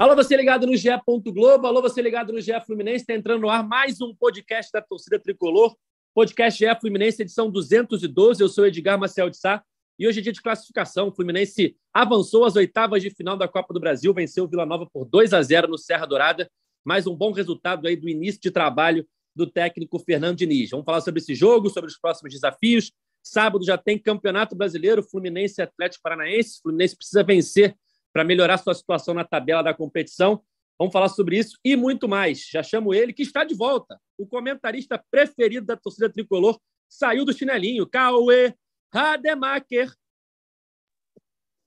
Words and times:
Alô, 0.00 0.16
você 0.16 0.34
ligado 0.34 0.66
no 0.66 0.74
GE. 0.74 0.88
Globo, 1.26 1.66
alô, 1.66 1.82
você 1.82 2.00
ligado 2.00 2.32
no 2.32 2.40
GE 2.40 2.58
Fluminense, 2.64 3.02
está 3.02 3.12
entrando 3.12 3.42
no 3.42 3.50
ar 3.50 3.62
mais 3.62 4.00
um 4.00 4.14
podcast 4.14 4.72
da 4.72 4.80
torcida 4.80 5.18
tricolor, 5.18 5.76
podcast 6.14 6.58
GE 6.58 6.80
Fluminense, 6.80 7.20
edição 7.20 7.50
212. 7.50 8.42
Eu 8.42 8.48
sou 8.48 8.66
Edgar 8.66 8.98
Marcel 8.98 9.28
de 9.28 9.36
Sá 9.36 9.62
e 9.98 10.08
hoje 10.08 10.20
é 10.20 10.22
dia 10.22 10.32
de 10.32 10.40
classificação. 10.40 11.08
O 11.08 11.12
Fluminense 11.12 11.76
avançou 11.92 12.46
às 12.46 12.56
oitavas 12.56 13.02
de 13.02 13.10
final 13.10 13.36
da 13.36 13.46
Copa 13.46 13.74
do 13.74 13.78
Brasil, 13.78 14.14
venceu 14.14 14.44
o 14.44 14.48
Vila 14.48 14.64
Nova 14.64 14.88
por 14.90 15.04
2 15.04 15.34
a 15.34 15.42
0 15.42 15.68
no 15.68 15.76
Serra 15.76 16.06
Dourada. 16.06 16.50
Mais 16.82 17.06
um 17.06 17.14
bom 17.14 17.30
resultado 17.30 17.86
aí 17.86 17.94
do 17.94 18.08
início 18.08 18.40
de 18.40 18.50
trabalho 18.50 19.06
do 19.36 19.46
técnico 19.46 19.98
Fernando 19.98 20.38
Diniz. 20.38 20.70
Vamos 20.70 20.86
falar 20.86 21.02
sobre 21.02 21.20
esse 21.20 21.34
jogo, 21.34 21.68
sobre 21.68 21.90
os 21.90 21.98
próximos 21.98 22.32
desafios. 22.32 22.90
Sábado 23.22 23.62
já 23.66 23.76
tem 23.76 23.98
Campeonato 23.98 24.56
Brasileiro, 24.56 25.02
Fluminense 25.02 25.60
Atlético 25.60 26.02
Paranaense. 26.02 26.60
O 26.60 26.62
Fluminense 26.62 26.96
precisa 26.96 27.22
vencer 27.22 27.76
para 28.12 28.24
melhorar 28.24 28.58
sua 28.58 28.74
situação 28.74 29.14
na 29.14 29.24
tabela 29.24 29.62
da 29.62 29.74
competição. 29.74 30.42
Vamos 30.78 30.92
falar 30.92 31.08
sobre 31.08 31.38
isso 31.38 31.58
e 31.64 31.76
muito 31.76 32.08
mais. 32.08 32.46
Já 32.48 32.62
chamo 32.62 32.94
ele, 32.94 33.12
que 33.12 33.22
está 33.22 33.44
de 33.44 33.54
volta. 33.54 34.00
O 34.16 34.26
comentarista 34.26 35.02
preferido 35.10 35.66
da 35.66 35.76
torcida 35.76 36.10
tricolor 36.10 36.58
saiu 36.88 37.24
do 37.24 37.32
chinelinho. 37.32 37.86
Cauê 37.86 38.54
Rademacher. 38.92 39.92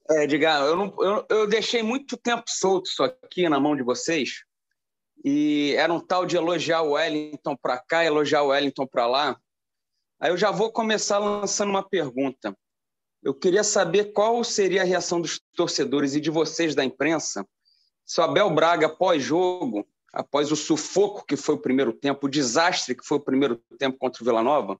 É, 0.09 0.23
Edgar, 0.23 0.63
eu, 0.63 0.75
não, 0.75 0.95
eu, 0.99 1.25
eu 1.29 1.47
deixei 1.47 1.81
muito 1.81 2.17
tempo 2.17 2.43
solto 2.47 2.87
isso 2.87 3.03
aqui 3.03 3.47
na 3.47 3.59
mão 3.59 3.75
de 3.75 3.83
vocês. 3.83 4.43
E 5.23 5.73
era 5.77 5.93
um 5.93 5.99
tal 5.99 6.25
de 6.25 6.35
elogiar 6.35 6.81
o 6.81 6.91
Wellington 6.91 7.55
para 7.55 7.79
cá, 7.79 8.03
elogiar 8.03 8.41
o 8.41 8.47
Wellington 8.47 8.85
para 8.85 9.07
lá. 9.07 9.39
Aí 10.19 10.31
eu 10.31 10.37
já 10.37 10.51
vou 10.51 10.71
começar 10.71 11.19
lançando 11.19 11.69
uma 11.69 11.87
pergunta. 11.87 12.57
Eu 13.23 13.33
queria 13.33 13.63
saber 13.63 14.11
qual 14.11 14.43
seria 14.43 14.81
a 14.81 14.85
reação 14.85 15.21
dos 15.21 15.39
torcedores 15.55 16.13
e 16.13 16.19
de 16.19 16.29
vocês 16.29 16.75
da 16.75 16.83
imprensa 16.83 17.47
se 18.05 18.19
o 18.19 18.23
Abel 18.23 18.49
Braga, 18.49 18.89
pós-jogo, 18.89 19.87
após 20.11 20.51
o 20.51 20.55
sufoco 20.55 21.25
que 21.25 21.37
foi 21.37 21.55
o 21.55 21.61
primeiro 21.61 21.93
tempo, 21.93 22.27
o 22.27 22.29
desastre 22.29 22.95
que 22.95 23.05
foi 23.05 23.17
o 23.17 23.23
primeiro 23.23 23.61
tempo 23.79 23.97
contra 23.97 24.21
o 24.21 24.25
Vila 24.25 24.43
Nova, 24.43 24.79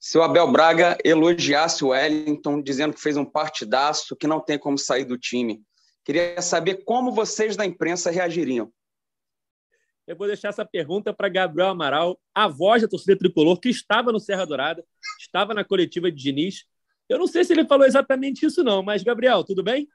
se 0.00 0.16
o 0.16 0.22
Abel 0.22 0.50
Braga 0.50 0.96
elogiasse 1.04 1.84
o 1.84 1.88
Wellington, 1.88 2.62
dizendo 2.62 2.94
que 2.94 3.00
fez 3.00 3.16
um 3.16 3.24
partidaço, 3.24 4.16
que 4.16 4.26
não 4.26 4.40
tem 4.40 4.58
como 4.58 4.78
sair 4.78 5.04
do 5.04 5.18
time. 5.18 5.62
Queria 6.04 6.40
saber 6.40 6.84
como 6.84 7.12
vocês 7.12 7.56
da 7.56 7.66
imprensa 7.66 8.10
reagiriam. 8.10 8.72
Eu 10.06 10.16
vou 10.16 10.26
deixar 10.26 10.48
essa 10.48 10.64
pergunta 10.64 11.12
para 11.12 11.28
Gabriel 11.28 11.68
Amaral, 11.68 12.18
a 12.34 12.48
voz 12.48 12.80
da 12.80 12.88
torcida 12.88 13.18
tricolor, 13.18 13.60
que 13.60 13.68
estava 13.68 14.10
no 14.10 14.18
Serra 14.18 14.46
Dourada, 14.46 14.82
estava 15.20 15.52
na 15.52 15.64
coletiva 15.64 16.10
de 16.10 16.16
Diniz, 16.16 16.64
eu 17.08 17.18
não 17.18 17.26
sei 17.26 17.44
se 17.44 17.52
ele 17.52 17.66
falou 17.66 17.86
exatamente 17.86 18.44
isso, 18.44 18.62
não, 18.62 18.82
mas, 18.82 19.02
Gabriel, 19.02 19.42
tudo 19.42 19.62
bem? 19.62 19.88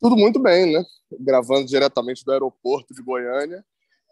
Tudo 0.00 0.16
muito 0.16 0.40
bem, 0.40 0.72
né? 0.72 0.84
Gravando 1.20 1.66
diretamente 1.66 2.24
do 2.24 2.32
aeroporto 2.32 2.92
de 2.92 3.02
Goiânia. 3.02 3.64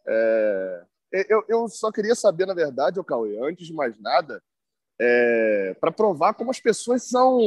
É... 0.06 0.84
Eu, 1.28 1.42
eu, 1.48 1.68
só 1.68 1.90
queria 1.90 2.14
saber, 2.14 2.46
na 2.46 2.52
verdade, 2.52 3.00
o 3.00 3.05
Cauê, 3.05 3.38
antes 3.40 3.66
de 3.66 3.72
mais 3.72 3.98
nada, 3.98 4.42
é... 5.00 5.74
para 5.80 5.90
provar 5.90 6.34
como 6.34 6.50
as 6.50 6.60
pessoas 6.60 7.02
são. 7.02 7.40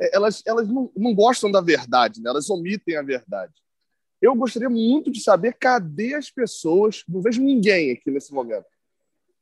É, 0.00 0.14
elas, 0.16 0.42
elas 0.46 0.68
não, 0.68 0.90
não 0.96 1.14
gostam 1.14 1.50
da 1.50 1.60
verdade, 1.60 2.20
né? 2.20 2.30
elas 2.30 2.50
omitem 2.50 2.96
a 2.96 3.02
verdade. 3.02 3.54
Eu 4.20 4.34
gostaria 4.34 4.70
muito 4.70 5.10
de 5.10 5.20
saber 5.20 5.54
cadê 5.54 6.14
as 6.14 6.30
pessoas, 6.30 7.02
não 7.08 7.20
vejo 7.20 7.42
ninguém 7.42 7.92
aqui 7.92 8.10
nesse 8.10 8.32
momento, 8.32 8.66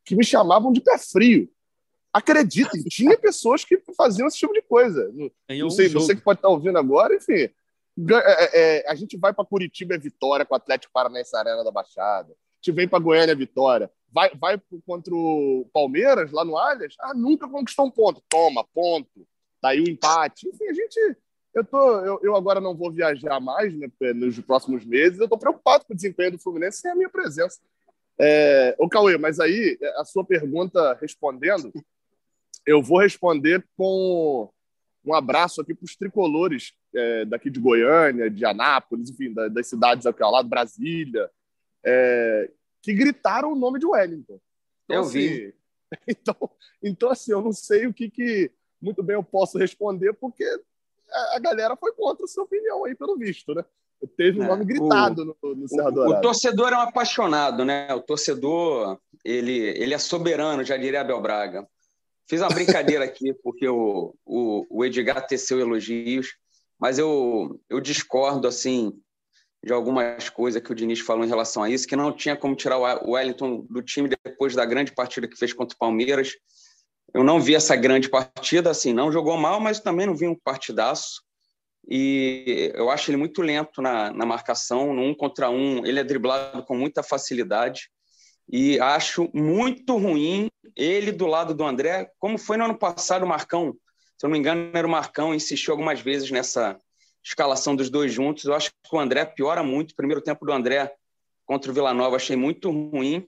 que 0.05 0.17
me 0.17 0.25
chamavam 0.25 0.73
de 0.73 0.81
pé 0.81 0.97
frio 0.97 1.51
acreditem, 2.13 2.83
tinha 2.85 3.17
pessoas 3.17 3.65
que 3.65 3.81
faziam 3.97 4.27
esse 4.27 4.39
tipo 4.39 4.53
de 4.53 4.63
coisa. 4.63 5.11
Não, 5.15 5.31
não 5.49 5.71
sei, 5.71 5.89
você 5.89 6.15
que 6.15 6.23
pode 6.23 6.39
estar 6.39 6.49
ouvindo 6.49 6.79
agora, 6.79 7.15
enfim. 7.15 7.49
É, 8.09 8.15
é, 8.25 8.51
é, 8.79 8.91
a 8.91 8.95
gente 8.95 9.17
vai 9.17 9.33
para 9.33 9.45
Curitiba 9.45 9.95
é 9.95 9.99
vitória 9.99 10.45
com 10.45 10.55
o 10.55 10.57
Atlético 10.57 10.93
Paranaense 10.93 11.37
Arena 11.37 11.65
da 11.65 11.71
Baixada. 11.71 12.33
A 12.33 12.57
gente 12.63 12.75
vem 12.75 12.89
para 12.89 12.99
Goiânia 12.99 13.35
vitória. 13.35 13.91
Vai, 14.13 14.31
vai 14.35 14.61
contra 14.87 15.15
o 15.15 15.69
Palmeiras 15.73 16.33
lá 16.33 16.45
no 16.45 16.57
Allianz. 16.57 16.95
Ah, 17.01 17.15
nunca 17.15 17.49
conquistou 17.49 17.87
um 17.87 17.91
ponto. 17.91 18.23
Toma, 18.29 18.65
ponto. 18.75 19.27
Daí 19.63 19.81
o 19.81 19.89
empate. 19.89 20.49
Enfim, 20.49 20.65
a 20.65 20.73
gente. 20.73 21.17
Eu, 21.55 21.65
tô, 21.65 22.01
eu, 22.01 22.21
eu 22.23 22.37
agora 22.37 22.61
não 22.61 22.77
vou 22.77 22.93
viajar 22.93 23.41
mais 23.41 23.77
né, 23.77 23.89
nos 24.15 24.39
próximos 24.41 24.85
meses. 24.85 25.19
Eu 25.19 25.25
estou 25.25 25.39
preocupado 25.39 25.85
com 25.85 25.93
o 25.93 25.97
desempenho 25.97 26.33
do 26.33 26.39
Fluminense 26.39 26.79
sem 26.79 26.91
a 26.91 26.95
minha 26.95 27.09
presença. 27.09 27.61
É, 28.19 28.77
ô, 28.79 28.89
Cauê, 28.89 29.17
mas 29.17 29.41
aí 29.41 29.79
a 29.97 30.05
sua 30.05 30.25
pergunta 30.25 30.97
respondendo, 31.01 31.73
eu 32.67 32.83
vou 32.83 33.01
responder 33.01 33.65
com 33.77 34.51
um 35.05 35.15
abraço 35.15 35.61
aqui 35.61 35.75
para 35.75 35.85
os 35.85 35.97
tricolores 35.97 36.75
é, 36.95 37.25
daqui 37.25 37.51
de 37.51 37.59
Goiânia, 37.59 38.31
de 38.31 38.45
Anápolis, 38.45 39.11
enfim, 39.11 39.33
da, 39.33 39.49
das 39.49 39.67
cidades 39.67 40.07
aqui 40.07 40.23
ao 40.23 40.31
lado, 40.31 40.49
Brasília, 40.49 41.31
é, 41.85 42.51
que 42.83 42.93
gritaram 42.93 43.53
o 43.53 43.57
nome 43.57 43.79
de 43.79 43.87
Wellington. 43.87 44.39
Então, 44.85 44.97
eu 44.97 45.05
vi. 45.05 45.29
Assim, 45.29 45.53
então, 46.07 46.51
então, 46.83 47.11
assim, 47.11 47.33
eu 47.33 47.41
não 47.41 47.53
sei 47.53 47.87
o 47.87 47.95
que, 47.95 48.11
que 48.11 48.51
muito 48.81 49.03
bem 49.03 49.15
eu 49.15 49.23
posso 49.23 49.59
responder, 49.59 50.13
porque 50.15 50.45
a, 51.11 51.37
a 51.37 51.39
galera 51.39 51.77
foi 51.77 51.93
contra 51.93 52.25
a 52.25 52.29
sua 52.29 52.45
opinião 52.45 52.85
aí, 52.85 52.95
pelo 52.95 53.17
visto, 53.17 53.55
né? 53.55 53.65
Teve 54.17 54.41
um 54.41 54.45
é, 54.45 54.47
nome 54.47 54.65
gritado 54.65 55.37
o, 55.43 55.49
no, 55.49 55.57
no 55.57 55.69
Serra 55.69 55.91
Dourada. 55.91 56.19
O 56.19 56.23
torcedor 56.23 56.73
é 56.73 56.77
um 56.77 56.81
apaixonado, 56.81 57.65
né? 57.65 57.93
O 57.95 58.01
torcedor, 58.01 58.99
ele, 59.23 59.53
ele 59.53 59.93
é 59.93 59.99
soberano, 59.99 60.65
já 60.65 60.77
diria 60.77 61.03
Abel 61.03 61.21
Braga. 61.21 61.69
Fiz 62.31 62.41
uma 62.41 62.49
brincadeira 62.49 63.05
aqui, 63.05 63.35
porque 63.43 63.69
o, 63.69 64.15
o, 64.25 64.65
o 64.71 64.85
Edgar 64.85 65.27
teceu 65.27 65.59
elogios, 65.59 66.37
mas 66.79 66.97
eu, 66.97 67.61
eu 67.69 67.81
discordo, 67.81 68.47
assim, 68.47 68.93
de 69.65 69.73
algumas 69.73 70.29
coisas 70.29 70.63
que 70.63 70.71
o 70.71 70.75
Diniz 70.77 71.01
falou 71.01 71.25
em 71.25 71.29
relação 71.29 71.65
a 71.65 71.69
isso, 71.69 71.89
que 71.89 71.97
não 71.97 72.13
tinha 72.13 72.37
como 72.37 72.55
tirar 72.55 72.79
o 72.79 73.11
Wellington 73.11 73.67
do 73.69 73.83
time 73.83 74.09
depois 74.25 74.55
da 74.55 74.65
grande 74.65 74.93
partida 74.93 75.27
que 75.27 75.37
fez 75.37 75.53
contra 75.53 75.75
o 75.75 75.79
Palmeiras. 75.79 76.37
Eu 77.13 77.25
não 77.25 77.41
vi 77.41 77.57
essa 77.57 77.75
grande 77.75 78.09
partida, 78.09 78.71
assim, 78.71 78.93
não 78.93 79.11
jogou 79.11 79.37
mal, 79.37 79.59
mas 79.59 79.81
também 79.81 80.07
não 80.07 80.15
vi 80.15 80.29
um 80.29 80.37
partidaço. 80.37 81.25
E 81.89 82.71
eu 82.77 82.91
acho 82.91 83.11
ele 83.11 83.17
muito 83.17 83.43
lento 83.43 83.83
na, 83.83 84.13
na 84.13 84.25
marcação, 84.25 84.95
no 84.95 85.03
um 85.03 85.17
contra 85.17 85.51
um, 85.51 85.85
ele 85.85 85.99
é 85.99 86.05
driblado 86.05 86.63
com 86.63 86.77
muita 86.77 87.03
facilidade. 87.03 87.91
E 88.49 88.81
acho 88.81 89.31
muito 89.33 89.97
ruim 89.97 90.49
ele 90.77 91.13
do 91.13 91.27
lado 91.27 91.55
do 91.55 91.65
André, 91.65 92.11
como 92.19 92.39
foi 92.39 92.57
no 92.57 92.65
ano 92.65 92.79
passado 92.79 93.25
o 93.25 93.29
Marcão. 93.29 93.77
Se 94.19 94.27
eu 94.27 94.29
não 94.29 94.33
me 94.33 94.39
engano, 94.39 94.71
era 94.75 94.87
o 94.87 94.91
Marcão, 94.91 95.35
insistiu 95.35 95.73
algumas 95.73 96.01
vezes 96.01 96.31
nessa 96.31 96.79
escalação 97.25 97.77
dos 97.77 97.91
dois 97.91 98.13
juntos. 98.13 98.45
Eu 98.45 98.55
acho 98.55 98.71
que 98.71 98.95
o 98.95 98.99
André 98.99 99.25
piora 99.25 99.63
muito. 99.63 99.93
O 99.93 99.97
primeiro 99.97 100.21
tempo 100.21 100.45
do 100.45 100.53
André 100.53 100.93
contra 101.45 101.71
o 101.71 101.75
Vila 101.75 101.95
Nova 101.95 102.17
achei 102.17 102.37
muito 102.37 102.71
ruim. 102.71 103.27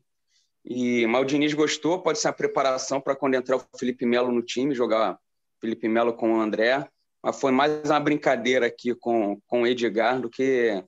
E 0.64 1.06
mas 1.06 1.22
o 1.22 1.24
Diniz 1.24 1.52
gostou, 1.54 2.00
pode 2.00 2.18
ser 2.18 2.28
a 2.28 2.32
preparação 2.32 3.00
para 3.00 3.16
quando 3.16 3.34
entrar 3.34 3.56
o 3.56 3.64
Felipe 3.78 4.06
Melo 4.06 4.30
no 4.30 4.42
time, 4.42 4.74
jogar 4.74 5.18
Felipe 5.60 5.88
Melo 5.88 6.12
com 6.12 6.34
o 6.34 6.40
André. 6.40 6.88
Mas 7.22 7.40
foi 7.40 7.52
mais 7.52 7.88
uma 7.88 8.00
brincadeira 8.00 8.66
aqui 8.66 8.94
com, 8.94 9.40
com 9.46 9.62
o 9.62 9.66
Edgar 9.66 10.20
do 10.20 10.28
que 10.28 10.82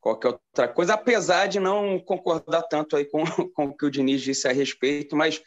qualquer 0.00 0.28
outra 0.28 0.68
coisa, 0.68 0.94
apesar 0.94 1.46
de 1.46 1.60
não 1.60 1.98
concordar 1.98 2.62
tanto 2.62 2.96
aí 2.96 3.04
com, 3.04 3.22
com 3.54 3.66
o 3.66 3.76
que 3.76 3.86
o 3.86 3.90
Diniz 3.90 4.22
disse 4.22 4.48
a 4.48 4.52
respeito, 4.52 5.14
mas 5.14 5.42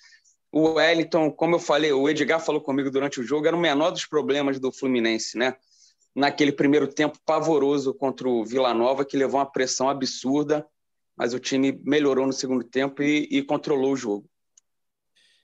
o 0.52 0.74
Wellington, 0.74 1.32
como 1.32 1.56
eu 1.56 1.60
falei, 1.60 1.92
o 1.92 2.08
Edgar 2.08 2.40
falou 2.40 2.62
comigo 2.62 2.92
durante 2.92 3.20
o 3.20 3.24
jogo, 3.24 3.48
era 3.48 3.56
o 3.56 3.60
menor 3.60 3.90
dos 3.90 4.06
problemas 4.06 4.60
do 4.60 4.72
Fluminense, 4.72 5.38
né? 5.38 5.56
Naquele 6.16 6.52
primeiro 6.52 6.88
tempo 6.88 7.18
pavoroso 7.26 7.92
contra 7.94 8.30
o 8.30 8.46
Vila 8.46 8.72
Nova, 8.72 9.04
que 9.04 9.18
levou 9.18 9.40
uma 9.40 9.52
pressão 9.52 9.90
absurda, 9.90 10.64
mas 11.18 11.34
o 11.34 11.40
time 11.40 11.82
melhorou 11.84 12.28
no 12.28 12.34
segundo 12.34 12.64
tempo 12.64 13.02
e, 13.02 13.28
e 13.32 13.42
controlou 13.42 13.94
o 13.94 13.98
jogo. 13.98 14.30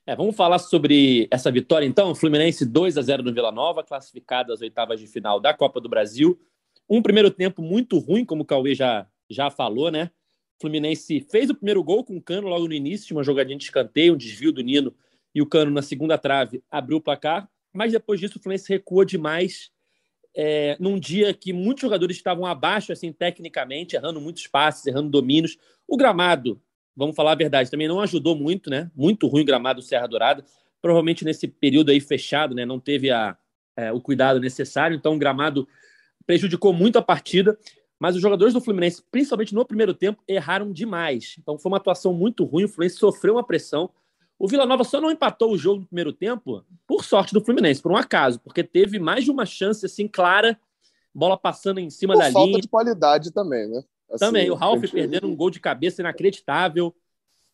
É, 0.05 0.15
vamos 0.15 0.35
falar 0.35 0.59
sobre 0.59 1.27
essa 1.31 1.51
vitória, 1.51 1.85
então. 1.85 2.13
Fluminense 2.15 2.65
2 2.65 2.97
a 2.97 3.01
0 3.01 3.23
no 3.23 3.33
Vila 3.33 3.51
Nova, 3.51 3.83
classificado 3.83 4.53
às 4.53 4.61
oitavas 4.61 4.99
de 4.99 5.07
final 5.07 5.39
da 5.39 5.53
Copa 5.53 5.79
do 5.79 5.89
Brasil. 5.89 6.39
Um 6.89 7.01
primeiro 7.01 7.29
tempo 7.29 7.61
muito 7.61 7.99
ruim, 7.99 8.25
como 8.25 8.41
o 8.41 8.45
Cauê 8.45 8.73
já, 8.73 9.07
já 9.29 9.51
falou, 9.51 9.91
né? 9.91 10.09
O 10.57 10.61
Fluminense 10.61 11.21
fez 11.29 11.49
o 11.49 11.55
primeiro 11.55 11.83
gol 11.83 12.03
com 12.03 12.17
o 12.17 12.21
Cano 12.21 12.47
logo 12.47 12.67
no 12.67 12.73
início, 12.73 13.15
uma 13.15 13.23
jogadinha 13.23 13.57
de 13.57 13.63
escanteio, 13.63 14.13
um 14.13 14.17
desvio 14.17 14.51
do 14.51 14.61
Nino 14.61 14.93
e 15.33 15.41
o 15.41 15.45
Cano 15.45 15.71
na 15.71 15.81
segunda 15.81 16.17
trave 16.17 16.63
abriu 16.69 16.97
o 16.97 17.01
placar. 17.01 17.47
Mas 17.71 17.91
depois 17.91 18.19
disso 18.19 18.39
o 18.39 18.41
Fluminense 18.41 18.67
recuou 18.67 19.05
demais 19.05 19.71
é, 20.35 20.75
num 20.79 20.99
dia 20.99 21.33
que 21.33 21.53
muitos 21.53 21.81
jogadores 21.81 22.17
estavam 22.17 22.45
abaixo, 22.45 22.91
assim, 22.91 23.11
tecnicamente, 23.11 23.95
errando 23.95 24.19
muitos 24.19 24.47
passes, 24.47 24.85
errando 24.85 25.09
domínios. 25.09 25.57
O 25.87 25.95
gramado, 25.95 26.61
vamos 26.95 27.15
falar 27.15 27.33
a 27.33 27.35
verdade, 27.35 27.69
também 27.69 27.87
não 27.87 27.99
ajudou 28.01 28.35
muito, 28.35 28.69
né? 28.69 28.89
Muito 28.95 29.27
ruim 29.27 29.43
o 29.43 29.45
gramado 29.45 29.81
do 29.81 29.85
Serra 29.85 30.07
Dourada. 30.07 30.43
Provavelmente 30.81 31.23
nesse 31.23 31.47
período 31.47 31.91
aí 31.91 31.99
fechado, 31.99 32.55
né? 32.55 32.65
Não 32.65 32.79
teve 32.79 33.11
a, 33.11 33.37
é, 33.75 33.91
o 33.91 34.01
cuidado 34.01 34.39
necessário, 34.39 34.95
então 34.95 35.15
o 35.15 35.19
gramado 35.19 35.67
prejudicou 36.29 36.71
muito 36.71 36.99
a 36.99 37.01
partida, 37.01 37.57
mas 37.99 38.15
os 38.15 38.21
jogadores 38.21 38.53
do 38.53 38.61
Fluminense, 38.61 39.01
principalmente 39.09 39.55
no 39.55 39.65
primeiro 39.65 39.95
tempo, 39.95 40.21
erraram 40.27 40.71
demais. 40.71 41.35
Então 41.39 41.57
foi 41.57 41.71
uma 41.71 41.77
atuação 41.77 42.13
muito 42.13 42.45
ruim, 42.45 42.65
o 42.65 42.69
Fluminense 42.69 42.97
sofreu 42.97 43.33
uma 43.33 43.43
pressão. 43.43 43.89
O 44.37 44.47
Vila 44.47 44.63
Nova 44.63 44.83
só 44.83 45.01
não 45.01 45.09
empatou 45.09 45.51
o 45.51 45.57
jogo 45.57 45.79
no 45.79 45.87
primeiro 45.87 46.13
tempo 46.13 46.63
por 46.85 47.03
sorte 47.03 47.33
do 47.33 47.43
Fluminense, 47.43 47.81
por 47.81 47.91
um 47.91 47.97
acaso, 47.97 48.39
porque 48.41 48.63
teve 48.63 48.99
mais 48.99 49.25
de 49.25 49.31
uma 49.31 49.43
chance 49.43 49.83
assim 49.87 50.07
clara, 50.07 50.55
bola 51.11 51.35
passando 51.35 51.79
em 51.79 51.89
cima 51.89 52.13
por 52.13 52.19
da 52.19 52.31
falta 52.31 52.49
linha. 52.49 52.61
de 52.61 52.67
qualidade 52.67 53.33
também, 53.33 53.67
né? 53.67 53.83
Assim, 54.11 54.25
Também, 54.25 54.51
o 54.51 54.53
Ralf 54.53 54.81
gente... 54.81 54.91
perdendo 54.91 55.25
um 55.25 55.35
gol 55.35 55.49
de 55.49 55.59
cabeça 55.59 56.03
inacreditável. 56.03 56.95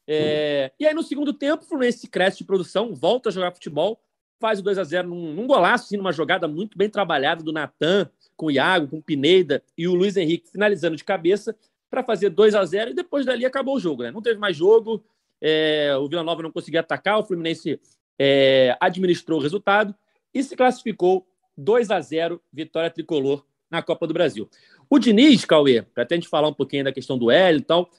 É... 0.06 0.74
E 0.78 0.86
aí, 0.86 0.94
no 0.94 1.02
segundo 1.02 1.32
tempo, 1.32 1.64
o 1.64 1.66
Fluminense 1.66 2.10
cresce 2.10 2.40
de 2.40 2.44
produção, 2.44 2.94
volta 2.94 3.30
a 3.30 3.32
jogar 3.32 3.54
futebol, 3.54 4.02
faz 4.38 4.60
o 4.60 4.64
2 4.64 4.78
a 4.78 4.84
0 4.84 5.08
num, 5.08 5.34
num 5.34 5.48
golaço, 5.48 5.86
assim, 5.86 5.98
numa 5.98 6.12
jogada 6.12 6.46
muito 6.46 6.78
bem 6.78 6.90
trabalhada 6.90 7.42
do 7.42 7.54
Natan, 7.54 8.10
com 8.36 8.48
o 8.48 8.52
Iago, 8.52 8.88
com 8.88 8.98
o 8.98 9.02
Pineda 9.02 9.64
e 9.78 9.88
o 9.88 9.96
Luiz 9.96 10.18
Henrique 10.18 10.50
finalizando 10.50 10.96
de 10.96 11.04
cabeça 11.04 11.56
para 11.90 12.04
fazer 12.04 12.30
2 12.30 12.56
a 12.56 12.66
0 12.66 12.92
e 12.92 12.94
depois 12.94 13.26
dali 13.26 13.46
acabou 13.46 13.76
o 13.76 13.80
jogo. 13.80 14.04
Né? 14.04 14.12
Não 14.12 14.22
teve 14.22 14.40
mais 14.40 14.56
jogo, 14.56 15.04
é... 15.42 15.96
o 15.98 16.08
Vila 16.08 16.24
Nova 16.24 16.44
não 16.44 16.52
conseguia 16.52 16.82
atacar, 16.82 17.20
o 17.20 17.24
Fluminense 17.24 17.80
é... 18.20 18.76
administrou 18.80 19.40
o 19.40 19.42
resultado 19.42 19.96
e 20.34 20.44
se 20.44 20.56
classificou 20.56 21.26
2 21.58 21.92
a 21.92 22.02
0 22.02 22.42
vitória 22.52 22.90
tricolor 22.90 23.46
na 23.70 23.82
Copa 23.82 24.06
do 24.06 24.14
Brasil. 24.14 24.50
O 24.90 25.00
Diniz, 25.00 25.46
Cauê, 25.46 25.82
para 25.82 26.04
até 26.04 26.16
a 26.16 26.18
gente 26.18 26.30
falar 26.30 26.48
um 26.48 26.54
pouquinho 26.54 26.84
da 26.84 26.92
questão 26.92 27.18
do 27.18 27.32
L 27.32 27.60
e 27.60 27.62
tal, 27.62 27.90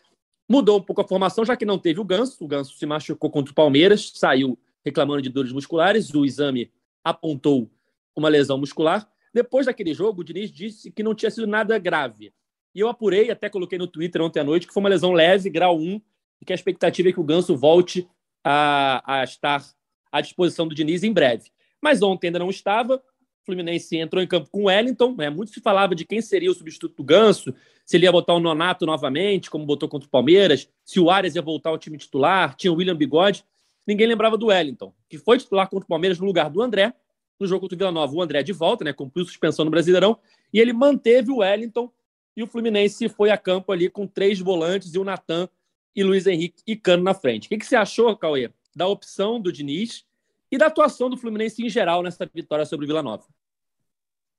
mudou 0.48 0.78
um 0.78 0.82
pouco 0.82 1.00
a 1.00 1.08
formação, 1.08 1.44
já 1.44 1.56
que 1.56 1.64
não 1.64 1.78
teve 1.78 2.00
o 2.00 2.04
Ganso. 2.04 2.44
O 2.44 2.46
Ganso 2.46 2.76
se 2.76 2.86
machucou 2.86 3.30
contra 3.30 3.50
o 3.50 3.54
Palmeiras, 3.54 4.12
saiu 4.14 4.58
reclamando 4.84 5.22
de 5.22 5.28
dores 5.28 5.52
musculares. 5.52 6.14
O 6.14 6.24
exame 6.24 6.70
apontou 7.02 7.68
uma 8.14 8.28
lesão 8.28 8.56
muscular. 8.58 9.10
Depois 9.36 9.66
daquele 9.66 9.92
jogo, 9.92 10.22
o 10.22 10.24
Diniz 10.24 10.50
disse 10.50 10.90
que 10.90 11.02
não 11.02 11.14
tinha 11.14 11.30
sido 11.30 11.46
nada 11.46 11.78
grave. 11.78 12.32
E 12.74 12.80
eu 12.80 12.88
apurei, 12.88 13.30
até 13.30 13.50
coloquei 13.50 13.78
no 13.78 13.86
Twitter 13.86 14.22
ontem 14.22 14.40
à 14.40 14.44
noite, 14.44 14.66
que 14.66 14.72
foi 14.72 14.82
uma 14.82 14.88
lesão 14.88 15.12
leve, 15.12 15.50
grau 15.50 15.76
1, 15.78 16.00
e 16.40 16.46
que 16.46 16.54
a 16.54 16.56
expectativa 16.56 17.10
é 17.10 17.12
que 17.12 17.20
o 17.20 17.22
Ganso 17.22 17.54
volte 17.54 18.08
a, 18.42 19.02
a 19.04 19.24
estar 19.24 19.62
à 20.10 20.22
disposição 20.22 20.66
do 20.66 20.74
Diniz 20.74 21.04
em 21.04 21.12
breve. 21.12 21.50
Mas 21.82 22.00
ontem 22.00 22.28
ainda 22.28 22.38
não 22.38 22.48
estava. 22.48 23.02
Fluminense 23.44 23.98
entrou 23.98 24.22
em 24.22 24.26
campo 24.26 24.48
com 24.50 24.62
o 24.62 24.64
Wellington. 24.68 25.14
Né? 25.14 25.28
Muito 25.28 25.52
se 25.52 25.60
falava 25.60 25.94
de 25.94 26.06
quem 26.06 26.22
seria 26.22 26.50
o 26.50 26.54
substituto 26.54 26.96
do 26.96 27.04
Ganso, 27.04 27.54
se 27.84 27.98
ele 27.98 28.06
ia 28.06 28.12
botar 28.12 28.32
o 28.32 28.40
Nonato 28.40 28.86
novamente, 28.86 29.50
como 29.50 29.66
botou 29.66 29.86
contra 29.86 30.06
o 30.06 30.10
Palmeiras, 30.10 30.66
se 30.82 30.98
o 30.98 31.10
Arias 31.10 31.36
ia 31.36 31.42
voltar 31.42 31.68
ao 31.68 31.78
time 31.78 31.98
titular, 31.98 32.54
tinha 32.54 32.72
o 32.72 32.76
William 32.76 32.96
Bigode. 32.96 33.44
Ninguém 33.86 34.06
lembrava 34.06 34.38
do 34.38 34.46
Wellington, 34.46 34.94
que 35.10 35.18
foi 35.18 35.36
titular 35.36 35.68
contra 35.68 35.84
o 35.84 35.88
Palmeiras 35.88 36.18
no 36.18 36.24
lugar 36.24 36.48
do 36.48 36.62
André. 36.62 36.94
No 37.38 37.46
jogo 37.46 37.62
contra 37.62 37.74
o 37.74 37.78
Vila 37.78 37.92
Nova, 37.92 38.14
o 38.14 38.22
André 38.22 38.42
de 38.42 38.52
volta, 38.52 38.84
né? 38.84 38.92
cumpriu 38.92 39.24
suspensão 39.24 39.64
no 39.64 39.70
Brasileirão, 39.70 40.18
e 40.52 40.60
ele 40.60 40.72
manteve 40.72 41.30
o 41.30 41.38
Wellington. 41.38 41.90
E 42.36 42.42
o 42.42 42.46
Fluminense 42.46 43.08
foi 43.08 43.30
a 43.30 43.38
campo 43.38 43.72
ali 43.72 43.88
com 43.88 44.06
três 44.06 44.38
volantes 44.38 44.94
e 44.94 44.98
o 44.98 45.04
Natan 45.04 45.48
e 45.94 46.04
Luiz 46.04 46.26
Henrique 46.26 46.62
e 46.66 46.76
Cano 46.76 47.02
na 47.02 47.14
frente. 47.14 47.46
O 47.46 47.48
que, 47.48 47.56
que 47.56 47.66
você 47.66 47.76
achou, 47.76 48.14
Cauê, 48.16 48.50
da 48.74 48.86
opção 48.86 49.40
do 49.40 49.50
Diniz 49.50 50.04
e 50.50 50.58
da 50.58 50.66
atuação 50.66 51.08
do 51.08 51.16
Fluminense 51.16 51.64
em 51.64 51.68
geral 51.68 52.02
nessa 52.02 52.28
vitória 52.32 52.66
sobre 52.66 52.84
o 52.84 52.86
Vila 52.86 53.02
Nova. 53.02 53.24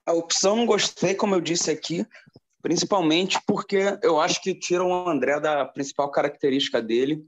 A 0.05 0.13
opção 0.13 0.55
não 0.55 0.65
gostei, 0.65 1.15
como 1.15 1.35
eu 1.35 1.41
disse 1.41 1.69
aqui, 1.69 2.05
principalmente 2.61 3.39
porque 3.45 3.97
eu 4.01 4.21
acho 4.21 4.41
que 4.41 4.53
tiram 4.53 4.89
o 4.89 5.09
André 5.09 5.39
da 5.39 5.65
principal 5.65 6.09
característica 6.11 6.81
dele. 6.81 7.25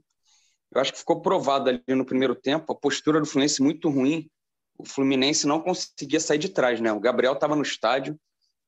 Eu 0.72 0.80
acho 0.80 0.92
que 0.92 0.98
ficou 0.98 1.20
provado 1.20 1.68
ali 1.68 1.82
no 1.88 2.06
primeiro 2.06 2.34
tempo, 2.34 2.72
a 2.72 2.76
postura 2.76 3.20
do 3.20 3.26
Fluminense 3.26 3.60
muito 3.60 3.90
ruim. 3.90 4.30
O 4.80 4.84
Fluminense 4.86 5.46
não 5.46 5.60
conseguia 5.60 6.18
sair 6.18 6.38
de 6.38 6.48
trás, 6.48 6.80
né? 6.80 6.90
O 6.90 7.00
Gabriel 7.00 7.34
estava 7.34 7.54
no 7.54 7.62
estádio, 7.62 8.18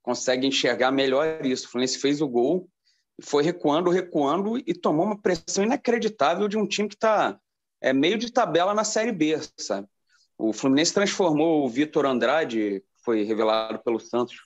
consegue 0.03 0.47
enxergar 0.47 0.93
melhor 0.93 1.45
isso. 1.45 1.67
O 1.67 1.71
Fluminense 1.71 1.99
fez 1.99 2.21
o 2.21 2.29
gol, 2.29 2.69
foi 3.23 3.43
recuando, 3.43 3.89
recuando 3.91 4.59
e 4.59 4.75
tomou 4.75 5.07
uma 5.07 5.19
pressão 5.19 5.65
inacreditável 5.65 6.49
de 6.49 6.59
um 6.59 6.67
time 6.67 6.89
que 6.89 6.95
está 6.95 7.39
é, 7.81 7.93
meio 7.93 8.19
de 8.19 8.31
tabela 8.31 8.75
na 8.75 8.85
Série 8.85 9.13
B, 9.13 9.41
sabe? 9.57 9.89
O 10.37 10.53
Fluminense 10.53 10.93
transformou 10.93 11.65
o 11.65 11.69
Vitor 11.69 12.05
Andrade, 12.05 12.83
foi 13.03 13.23
revelado 13.23 13.79
pelo 13.79 13.99
Santos, 13.99 14.37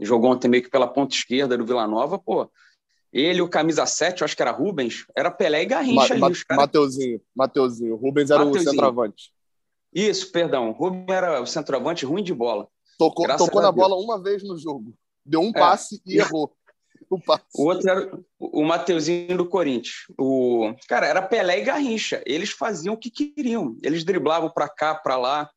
jogou 0.00 0.30
ontem 0.30 0.48
meio 0.48 0.62
que 0.62 0.70
pela 0.70 0.86
ponta 0.86 1.14
esquerda 1.14 1.56
do 1.56 1.64
Vila 1.64 1.86
Nova, 1.86 2.18
pô. 2.18 2.50
Ele, 3.12 3.40
o 3.40 3.48
camisa 3.48 3.86
7, 3.86 4.20
eu 4.20 4.24
acho 4.24 4.36
que 4.36 4.42
era 4.42 4.50
Rubens, 4.50 5.06
era 5.16 5.30
Pelé 5.30 5.62
e 5.62 5.66
Garrincha 5.66 6.16
Ma 6.16 6.26
ali. 6.26 6.44
Cara... 6.44 6.60
Mateuzinho, 6.60 7.20
Mateuzinho. 7.34 7.94
Rubens 7.94 8.30
era 8.30 8.40
Mateuzinho. 8.44 8.68
o 8.68 8.70
centroavante. 8.72 9.33
Isso, 9.94 10.32
perdão. 10.32 10.72
Rubens 10.72 11.06
era 11.08 11.40
o 11.40 11.46
centroavante 11.46 12.04
ruim 12.04 12.22
de 12.22 12.34
bola. 12.34 12.68
Tocou, 12.98 13.26
tocou 13.36 13.62
na 13.62 13.70
bola 13.70 13.96
uma 13.96 14.20
vez 14.20 14.42
no 14.42 14.58
jogo. 14.58 14.94
Deu 15.24 15.40
um 15.40 15.50
é. 15.50 15.52
passe 15.52 16.02
e 16.04 16.18
errou. 16.18 16.52
O, 17.08 17.16
o, 17.16 17.66
outro 17.66 17.88
era 17.88 18.18
o 18.38 18.64
Mateuzinho 18.64 19.36
do 19.36 19.48
Corinthians. 19.48 20.06
O 20.18 20.74
cara 20.88 21.06
era 21.06 21.22
Pelé 21.22 21.60
e 21.60 21.64
Garrincha. 21.64 22.22
Eles 22.26 22.50
faziam 22.50 22.94
o 22.94 22.98
que 22.98 23.10
queriam. 23.10 23.76
Eles 23.82 24.04
driblavam 24.04 24.50
para 24.50 24.68
cá, 24.68 24.94
para 24.94 25.16
lá. 25.16 25.50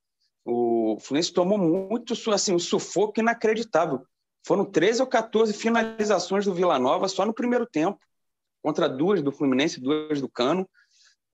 O 0.45 0.97
Fluminense 1.01 1.33
tomou 1.33 1.57
muito 1.57 2.13
assim, 2.31 2.53
um 2.53 2.59
sufoco 2.59 3.19
inacreditável. 3.19 4.01
Foram 4.45 4.63
13 4.63 5.01
ou 5.01 5.07
14 5.07 5.51
finalizações 5.51 6.45
do 6.45 6.53
Vila 6.53 6.79
Nova 6.79 7.09
só 7.09 7.25
no 7.25 7.33
primeiro 7.33 7.65
tempo, 7.65 7.99
contra 8.63 8.87
duas 8.87 9.21
do 9.21 9.31
Fluminense, 9.31 9.81
duas 9.81 10.21
do 10.21 10.29
Cano. 10.29 10.67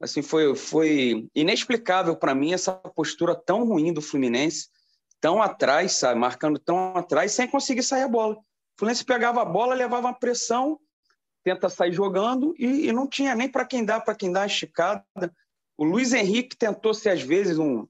Assim 0.03 0.21
foi 0.21 0.53
foi 0.53 1.29
inexplicável 1.33 2.13
para 2.13 2.35
mim 2.35 2.51
essa 2.51 2.73
postura 2.73 3.33
tão 3.33 3.63
ruim 3.63 3.93
do 3.93 4.01
Fluminense, 4.01 4.67
tão 5.21 5.41
atrás, 5.41 5.93
sabe, 5.93 6.19
marcando 6.19 6.59
tão 6.59 6.97
atrás 6.97 7.31
sem 7.31 7.47
conseguir 7.47 7.83
sair 7.83 8.03
a 8.03 8.07
bola. 8.09 8.35
O 8.35 8.43
Fluminense 8.77 9.05
pegava 9.05 9.41
a 9.41 9.45
bola, 9.45 9.73
levava 9.73 10.07
uma 10.07 10.13
pressão, 10.13 10.77
tenta 11.41 11.69
sair 11.69 11.93
jogando 11.93 12.53
e, 12.59 12.89
e 12.89 12.91
não 12.91 13.07
tinha 13.07 13.33
nem 13.33 13.47
para 13.47 13.63
quem 13.63 13.85
dar, 13.85 14.01
para 14.01 14.13
quem 14.13 14.29
dar 14.29 14.45
esticada. 14.45 15.05
O 15.77 15.85
Luiz 15.85 16.11
Henrique 16.11 16.57
tentou 16.57 16.93
ser, 16.93 17.11
às 17.11 17.21
vezes, 17.21 17.57
um, 17.57 17.87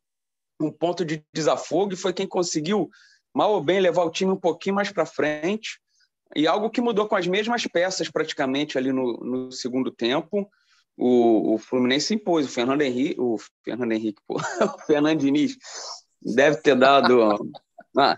um 0.61 0.71
ponto 0.71 1.03
de 1.03 1.25
desafogo 1.33 1.93
e 1.93 1.97
foi 1.97 2.13
quem 2.13 2.27
conseguiu, 2.27 2.91
mal 3.33 3.53
ou 3.53 3.61
bem, 3.61 3.79
levar 3.79 4.03
o 4.03 4.11
time 4.11 4.31
um 4.31 4.39
pouquinho 4.39 4.75
mais 4.75 4.91
para 4.91 5.03
frente. 5.03 5.79
E 6.35 6.45
algo 6.45 6.69
que 6.69 6.79
mudou 6.79 7.07
com 7.07 7.15
as 7.15 7.25
mesmas 7.25 7.65
peças, 7.65 8.07
praticamente, 8.07 8.77
ali 8.77 8.91
no, 8.91 9.13
no 9.17 9.51
segundo 9.51 9.89
tempo. 9.89 10.47
O, 10.97 11.55
o 11.55 11.57
Fluminense 11.57 12.13
impôs. 12.13 12.45
O 12.45 12.49
Fernando 12.49 12.81
Henrique, 12.81 13.19
o 13.19 13.37
Fernando 13.63 13.91
Henrique, 13.91 14.21
pô, 14.27 14.35
o 14.61 14.79
Fernando 14.85 15.19
Diniz 15.19 15.57
deve 16.21 16.57
ter 16.57 16.75
dado 16.75 17.49
uma, 17.93 18.17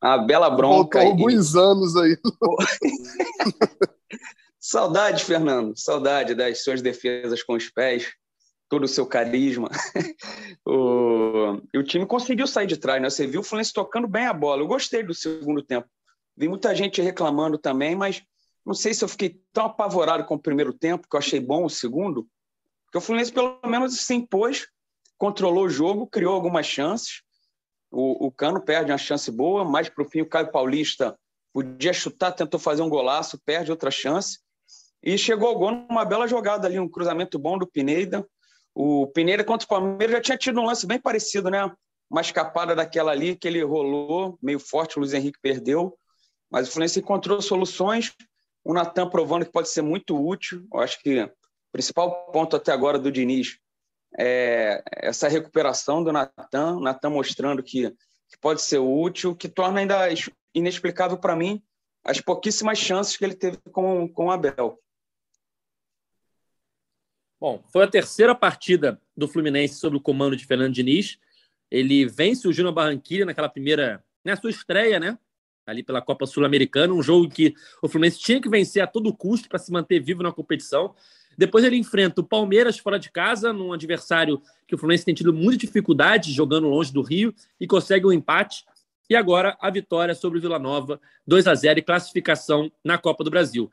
a 0.00 0.18
bela 0.18 0.50
bronca. 0.50 1.00
Voltou 1.00 1.24
alguns 1.24 1.56
anos 1.56 1.96
aí. 1.96 2.16
Saudade, 4.60 5.24
Fernando. 5.24 5.76
Saudade 5.76 6.34
das 6.34 6.64
suas 6.64 6.82
defesas 6.82 7.42
com 7.42 7.54
os 7.54 7.70
pés, 7.70 8.12
todo 8.68 8.84
o 8.84 8.88
seu 8.88 9.06
carisma. 9.06 9.70
o... 10.66 11.60
E 11.72 11.78
o 11.78 11.84
time 11.84 12.04
conseguiu 12.04 12.46
sair 12.46 12.66
de 12.66 12.76
trás, 12.76 13.00
né? 13.00 13.08
Você 13.08 13.26
viu 13.26 13.40
o 13.40 13.44
Fluminense 13.44 13.72
tocando 13.72 14.08
bem 14.08 14.26
a 14.26 14.32
bola. 14.32 14.62
Eu 14.62 14.66
gostei 14.66 15.02
do 15.02 15.14
segundo 15.14 15.62
tempo. 15.62 15.88
Vi 16.36 16.48
muita 16.48 16.74
gente 16.74 17.00
reclamando 17.00 17.56
também, 17.56 17.94
mas 17.94 18.22
não 18.66 18.74
sei 18.74 18.92
se 18.92 19.04
eu 19.04 19.08
fiquei 19.08 19.40
tão 19.52 19.66
apavorado 19.66 20.24
com 20.24 20.34
o 20.34 20.42
primeiro 20.42 20.72
tempo, 20.72 21.06
que 21.08 21.14
eu 21.14 21.20
achei 21.20 21.38
bom 21.38 21.64
o 21.64 21.70
segundo, 21.70 22.28
porque 22.84 22.98
o 22.98 23.00
Fluminense 23.00 23.32
pelo 23.32 23.60
menos 23.64 24.00
se 24.00 24.14
impôs, 24.14 24.66
controlou 25.16 25.66
o 25.66 25.70
jogo, 25.70 26.06
criou 26.06 26.34
algumas 26.34 26.66
chances. 26.66 27.22
O, 27.90 28.26
o 28.26 28.32
Cano 28.32 28.60
perde 28.60 28.90
uma 28.90 28.98
chance 28.98 29.30
boa, 29.30 29.64
mais 29.64 29.88
para 29.88 30.04
o 30.04 30.08
fim 30.08 30.20
o 30.20 30.28
Caio 30.28 30.50
Paulista 30.50 31.16
podia 31.52 31.92
chutar, 31.92 32.32
tentou 32.32 32.60
fazer 32.60 32.82
um 32.82 32.88
golaço, 32.88 33.40
perde 33.46 33.70
outra 33.70 33.90
chance. 33.90 34.40
E 35.02 35.16
chegou 35.16 35.48
ao 35.48 35.58
gol 35.58 35.70
numa 35.70 36.04
bela 36.04 36.26
jogada 36.26 36.66
ali, 36.66 36.78
um 36.78 36.88
cruzamento 36.88 37.38
bom 37.38 37.56
do 37.56 37.66
Pineda. 37.66 38.26
O 38.74 39.06
Pineda 39.06 39.42
contra 39.42 39.64
o 39.64 39.68
Palmeiras 39.68 40.16
já 40.16 40.20
tinha 40.20 40.36
tido 40.36 40.60
um 40.60 40.66
lance 40.66 40.86
bem 40.86 41.00
parecido, 41.00 41.48
né? 41.48 41.72
Uma 42.10 42.20
escapada 42.20 42.74
daquela 42.74 43.12
ali 43.12 43.36
que 43.36 43.48
ele 43.48 43.62
rolou 43.62 44.38
meio 44.42 44.60
forte, 44.60 44.98
o 44.98 45.00
Luiz 45.00 45.14
Henrique 45.14 45.38
perdeu. 45.40 45.96
Mas 46.50 46.68
o 46.68 46.72
Fluminense 46.72 46.98
encontrou 46.98 47.40
soluções. 47.40 48.12
O 48.66 48.74
Natan 48.74 49.08
provando 49.08 49.46
que 49.46 49.52
pode 49.52 49.68
ser 49.68 49.80
muito 49.80 50.20
útil. 50.20 50.66
Eu 50.74 50.80
acho 50.80 51.00
que 51.00 51.22
o 51.22 51.30
principal 51.70 52.32
ponto 52.32 52.56
até 52.56 52.72
agora 52.72 52.98
do 52.98 53.12
Diniz 53.12 53.60
é, 54.18 54.82
essa 54.90 55.28
recuperação 55.28 56.02
do 56.02 56.10
Natan, 56.10 56.80
Natan 56.80 57.10
mostrando 57.10 57.62
que, 57.62 57.90
que, 57.90 58.36
pode 58.40 58.60
ser 58.60 58.78
útil, 58.78 59.36
que 59.36 59.48
torna 59.48 59.78
ainda 59.78 60.08
inexplicável 60.52 61.16
para 61.16 61.36
mim 61.36 61.62
as 62.04 62.20
pouquíssimas 62.20 62.76
chances 62.76 63.16
que 63.16 63.24
ele 63.24 63.36
teve 63.36 63.56
com, 63.70 64.08
com 64.08 64.26
o 64.26 64.30
Abel. 64.32 64.82
Bom, 67.38 67.62
foi 67.72 67.84
a 67.84 67.90
terceira 67.90 68.34
partida 68.34 69.00
do 69.16 69.28
Fluminense 69.28 69.74
sob 69.74 69.96
o 69.96 70.00
comando 70.00 70.36
de 70.36 70.44
Fernando 70.44 70.74
Diniz. 70.74 71.20
Ele 71.70 72.04
vence 72.04 72.48
o 72.48 72.52
Júnior 72.52 72.74
Barranquilla 72.74 73.26
naquela 73.26 73.48
primeira, 73.48 74.04
na 74.24 74.34
sua 74.34 74.50
estreia, 74.50 74.98
né? 74.98 75.16
Ali 75.66 75.82
pela 75.82 76.00
Copa 76.00 76.26
Sul-Americana, 76.26 76.94
um 76.94 77.02
jogo 77.02 77.28
que 77.28 77.54
o 77.82 77.88
Fluminense 77.88 78.20
tinha 78.20 78.40
que 78.40 78.48
vencer 78.48 78.82
a 78.82 78.86
todo 78.86 79.12
custo 79.12 79.48
para 79.48 79.58
se 79.58 79.72
manter 79.72 80.00
vivo 80.00 80.22
na 80.22 80.30
competição. 80.30 80.94
Depois 81.36 81.64
ele 81.64 81.76
enfrenta 81.76 82.20
o 82.20 82.24
Palmeiras 82.24 82.78
fora 82.78 82.98
de 82.98 83.10
casa, 83.10 83.52
num 83.52 83.72
adversário 83.72 84.40
que 84.66 84.74
o 84.74 84.78
Fluminense 84.78 85.04
tem 85.04 85.14
tido 85.14 85.32
muita 85.32 85.66
dificuldade 85.66 86.32
jogando 86.32 86.68
longe 86.68 86.92
do 86.92 87.02
Rio 87.02 87.34
e 87.60 87.66
consegue 87.66 88.06
um 88.06 88.12
empate. 88.12 88.64
E 89.10 89.14
agora 89.14 89.56
a 89.60 89.70
vitória 89.70 90.14
sobre 90.14 90.38
o 90.38 90.40
Vila 90.40 90.58
Nova, 90.58 91.00
2 91.26 91.46
a 91.46 91.54
0 91.54 91.80
e 91.80 91.82
classificação 91.82 92.70
na 92.84 92.96
Copa 92.96 93.22
do 93.22 93.30
Brasil. 93.30 93.70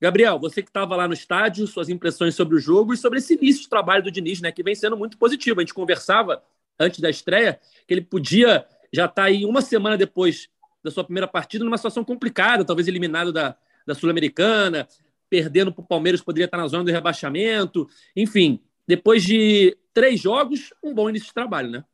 Gabriel, 0.00 0.38
você 0.38 0.62
que 0.62 0.68
estava 0.68 0.94
lá 0.94 1.08
no 1.08 1.14
estádio, 1.14 1.66
suas 1.66 1.88
impressões 1.88 2.34
sobre 2.34 2.56
o 2.56 2.58
jogo 2.58 2.92
e 2.92 2.96
sobre 2.96 3.18
esse 3.18 3.34
início 3.34 3.62
de 3.62 3.68
trabalho 3.68 4.02
do 4.02 4.10
Diniz, 4.10 4.40
né, 4.40 4.52
que 4.52 4.62
vem 4.62 4.74
sendo 4.74 4.96
muito 4.96 5.16
positivo. 5.16 5.60
A 5.60 5.62
gente 5.62 5.72
conversava 5.72 6.42
antes 6.78 7.00
da 7.00 7.08
estreia 7.08 7.58
que 7.86 7.94
ele 7.94 8.02
podia 8.02 8.66
já 8.92 9.06
estar 9.06 9.14
tá 9.14 9.24
aí 9.24 9.44
uma 9.46 9.62
semana 9.62 9.96
depois 9.96 10.48
da 10.86 10.90
sua 10.92 11.02
primeira 11.02 11.26
partida 11.26 11.64
numa 11.64 11.76
situação 11.76 12.04
complicada, 12.04 12.64
talvez 12.64 12.86
eliminado 12.86 13.32
da, 13.32 13.56
da 13.84 13.92
Sul-Americana, 13.92 14.86
perdendo 15.28 15.72
para 15.72 15.82
o 15.82 15.86
Palmeiras, 15.86 16.22
poderia 16.22 16.44
estar 16.44 16.56
na 16.56 16.68
zona 16.68 16.84
do 16.84 16.92
rebaixamento. 16.92 17.88
Enfim, 18.14 18.62
depois 18.86 19.24
de 19.24 19.76
três 19.92 20.20
jogos, 20.20 20.72
um 20.80 20.94
bom 20.94 21.10
início 21.10 21.26
de 21.26 21.34
trabalho, 21.34 21.70
né? 21.70 21.84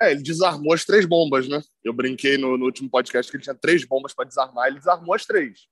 É, 0.00 0.12
ele 0.12 0.22
desarmou 0.22 0.72
as 0.72 0.84
três 0.86 1.04
bombas, 1.04 1.46
né? 1.46 1.60
Eu 1.84 1.92
brinquei 1.92 2.38
no, 2.38 2.56
no 2.56 2.64
último 2.64 2.88
podcast 2.88 3.30
que 3.30 3.36
ele 3.36 3.44
tinha 3.44 3.54
três 3.54 3.84
bombas 3.84 4.14
para 4.14 4.24
desarmar, 4.24 4.68
ele 4.68 4.78
desarmou 4.78 5.14
as 5.14 5.26
três. 5.26 5.68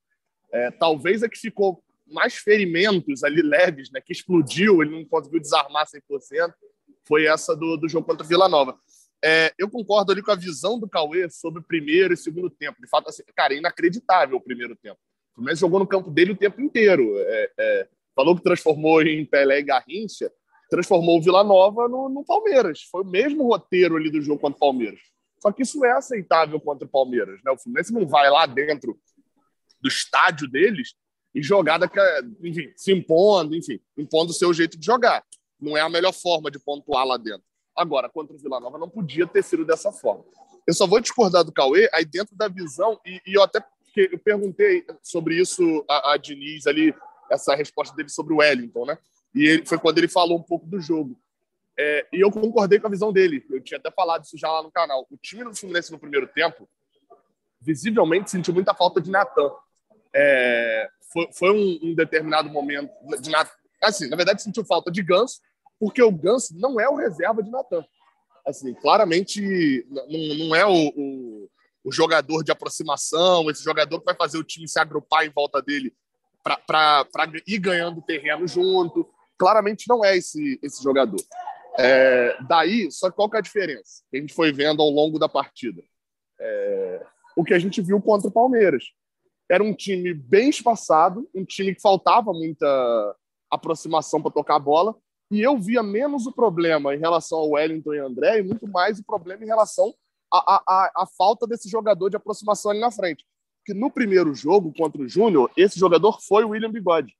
É, 0.51 0.69
talvez 0.69 1.23
a 1.23 1.29
que 1.29 1.39
ficou 1.39 1.83
mais 2.05 2.35
ferimentos 2.35 3.23
ali 3.23 3.41
leves, 3.41 3.89
né? 3.89 3.99
Que 3.99 4.13
explodiu, 4.13 4.83
ele 4.83 4.91
não 4.91 5.03
conseguiu 5.03 5.39
desarmar 5.39 5.87
100%, 5.87 6.53
foi 7.07 7.25
essa 7.25 7.55
do, 7.55 7.75
do 7.75 7.89
jogo 7.89 8.05
contra 8.05 8.23
o 8.23 8.27
Vila 8.27 8.47
Nova. 8.47 8.77
É, 9.23 9.53
eu 9.57 9.69
concordo 9.69 10.11
ali 10.11 10.21
com 10.21 10.31
a 10.31 10.35
visão 10.35 10.79
do 10.79 10.89
Cauê 10.89 11.29
sobre 11.29 11.59
o 11.59 11.63
primeiro 11.63 12.13
e 12.13 12.17
segundo 12.17 12.49
tempo. 12.49 12.81
De 12.81 12.87
fato, 12.87 13.09
assim, 13.09 13.23
cara, 13.35 13.53
é 13.53 13.57
inacreditável 13.57 14.37
o 14.37 14.41
primeiro 14.41 14.75
tempo. 14.75 14.99
O 15.31 15.35
Fluminense 15.35 15.61
jogou 15.61 15.79
no 15.79 15.87
campo 15.87 16.11
dele 16.11 16.31
o 16.31 16.37
tempo 16.37 16.61
inteiro. 16.61 17.17
É, 17.17 17.51
é, 17.57 17.87
falou 18.15 18.35
que 18.35 18.43
transformou 18.43 19.01
em 19.01 19.25
Pelé 19.25 19.59
e 19.59 19.63
Garrincha, 19.63 20.31
transformou 20.69 21.17
o 21.17 21.21
Vila 21.21 21.43
Nova 21.43 21.87
no, 21.87 22.09
no, 22.09 22.23
Palmeiras. 22.23 22.83
Foi 22.89 23.01
o 23.01 23.05
mesmo 23.05 23.47
roteiro 23.47 23.97
ali 23.97 24.09
do 24.09 24.21
jogo 24.21 24.39
contra 24.39 24.57
o 24.57 24.59
Palmeiras. 24.59 24.99
Só 25.39 25.51
que 25.51 25.63
isso 25.63 25.83
é 25.83 25.91
aceitável 25.91 26.59
contra 26.59 26.85
o 26.85 26.89
Palmeiras. 26.89 27.39
Né? 27.43 27.51
O 27.51 27.57
Fluminense 27.57 27.93
não 27.93 28.07
vai 28.07 28.29
lá 28.29 28.45
dentro 28.45 28.97
do 29.81 29.87
estádio 29.87 30.49
deles 30.49 30.95
e 31.33 31.43
jogar, 31.43 31.79
enfim, 32.41 32.71
se 32.77 32.93
impondo, 32.93 33.55
enfim, 33.55 33.79
impondo 33.97 34.31
o 34.31 34.33
seu 34.33 34.53
jeito 34.53 34.79
de 34.79 34.85
jogar. 34.85 35.23
Não 35.59 35.75
é 35.75 35.81
a 35.81 35.89
melhor 35.89 36.13
forma 36.13 36.49
de 36.49 36.57
pontuar 36.59 37.05
lá 37.05 37.17
dentro. 37.17 37.43
Agora, 37.75 38.09
contra 38.09 38.35
o 38.35 38.39
Vila 38.39 38.59
Nova, 38.59 38.77
não 38.77 38.89
podia 38.89 39.27
ter 39.27 39.43
sido 39.43 39.65
dessa 39.65 39.91
forma. 39.91 40.23
Eu 40.65 40.73
só 40.73 40.87
vou 40.87 40.99
discordar 40.99 41.43
do 41.43 41.51
Cauê 41.51 41.89
aí 41.93 42.05
dentro 42.05 42.35
da 42.35 42.47
visão, 42.47 42.99
e, 43.05 43.21
e 43.25 43.33
eu 43.33 43.43
até 43.43 43.63
eu 43.95 44.19
perguntei 44.19 44.85
sobre 45.01 45.39
isso 45.39 45.85
a, 45.89 46.13
a 46.13 46.17
Diniz 46.17 46.67
ali, 46.67 46.93
essa 47.31 47.55
resposta 47.55 47.95
dele 47.95 48.09
sobre 48.09 48.33
o 48.33 48.37
Wellington, 48.37 48.85
né? 48.85 48.97
E 49.33 49.45
ele, 49.45 49.65
foi 49.65 49.77
quando 49.77 49.97
ele 49.97 50.07
falou 50.07 50.37
um 50.37 50.43
pouco 50.43 50.65
do 50.65 50.79
jogo. 50.79 51.17
É, 51.77 52.05
e 52.11 52.21
eu 52.21 52.31
concordei 52.31 52.79
com 52.79 52.87
a 52.87 52.89
visão 52.89 53.11
dele. 53.11 53.45
Eu 53.49 53.61
tinha 53.61 53.77
até 53.77 53.91
falado 53.91 54.23
isso 54.23 54.37
já 54.37 54.49
lá 54.49 54.63
no 54.63 54.71
canal. 54.71 55.05
O 55.09 55.17
time 55.17 55.43
do 55.43 55.55
Fluminense 55.55 55.91
no 55.91 55.99
primeiro 55.99 56.27
tempo, 56.27 56.69
visivelmente, 57.59 58.31
sentiu 58.31 58.53
muita 58.53 58.73
falta 58.73 59.01
de 59.01 59.11
Natan. 59.11 59.51
É, 60.13 60.89
foi, 61.11 61.29
foi 61.33 61.51
um, 61.51 61.89
um, 61.89 61.95
determinado 61.95 62.49
momento 62.49 62.89
de. 63.19 63.31
Assim, 63.81 64.07
na 64.07 64.15
verdade, 64.15 64.41
sentiu 64.41 64.63
falta 64.63 64.89
de 64.89 65.03
Ganso, 65.03 65.39
porque 65.79 66.01
o 66.01 66.11
Ganso 66.11 66.53
não 66.57 66.79
é 66.79 66.87
o 66.87 66.95
reserva 66.95 67.43
de 67.43 67.49
Natan. 67.49 67.85
Assim, 68.45 68.73
claramente 68.75 69.85
não, 69.89 70.47
não 70.47 70.55
é 70.55 70.65
o, 70.65 70.93
o, 70.95 71.49
o, 71.83 71.91
jogador 71.91 72.43
de 72.43 72.51
aproximação, 72.51 73.49
esse 73.49 73.63
jogador 73.63 73.99
que 73.99 74.05
vai 74.05 74.15
fazer 74.15 74.37
o 74.37 74.43
time 74.43 74.67
se 74.67 74.79
agrupar 74.79 75.25
em 75.25 75.31
volta 75.31 75.61
dele 75.61 75.93
para 76.43 77.07
ir 77.47 77.57
ganhando 77.57 78.01
terreno 78.03 78.47
junto. 78.47 79.09
Claramente 79.37 79.85
não 79.89 80.05
é 80.05 80.15
esse, 80.15 80.59
esse 80.61 80.83
jogador. 80.83 81.19
É, 81.77 82.37
daí, 82.47 82.89
só 82.91 83.11
qual 83.11 83.29
que 83.29 83.35
é 83.35 83.39
a 83.39 83.43
diferença 83.43 84.03
que 84.09 84.17
a 84.17 84.21
gente 84.21 84.33
foi 84.33 84.51
vendo 84.51 84.81
ao 84.81 84.89
longo 84.89 85.19
da 85.19 85.27
partida? 85.27 85.81
É, 86.39 87.05
o 87.35 87.43
que 87.43 87.53
a 87.53 87.59
gente 87.59 87.81
viu 87.81 88.01
contra 88.01 88.29
o 88.29 88.31
Palmeiras. 88.31 88.85
Era 89.49 89.63
um 89.63 89.73
time 89.73 90.13
bem 90.13 90.49
espaçado, 90.49 91.29
um 91.35 91.43
time 91.45 91.75
que 91.75 91.81
faltava 91.81 92.31
muita 92.31 93.15
aproximação 93.51 94.21
para 94.21 94.31
tocar 94.31 94.55
a 94.55 94.59
bola, 94.59 94.95
e 95.31 95.41
eu 95.41 95.57
via 95.57 95.81
menos 95.81 96.25
o 96.27 96.31
problema 96.31 96.93
em 96.93 96.99
relação 96.99 97.39
ao 97.39 97.51
Wellington 97.51 97.93
e 97.93 97.99
André, 97.99 98.39
e 98.39 98.43
muito 98.43 98.67
mais 98.67 98.99
o 98.99 99.03
problema 99.03 99.43
em 99.43 99.47
relação 99.47 99.93
à, 100.31 100.61
à, 100.67 100.91
à 101.03 101.07
falta 101.17 101.47
desse 101.47 101.69
jogador 101.69 102.09
de 102.09 102.15
aproximação 102.15 102.71
ali 102.71 102.79
na 102.79 102.91
frente. 102.91 103.25
Que 103.65 103.73
no 103.73 103.89
primeiro 103.89 104.33
jogo 104.35 104.71
contra 104.73 105.01
o 105.01 105.07
Júnior, 105.07 105.51
esse 105.57 105.79
jogador 105.79 106.21
foi 106.21 106.43
o 106.43 106.49
William 106.49 106.71
Bigode, 106.71 107.15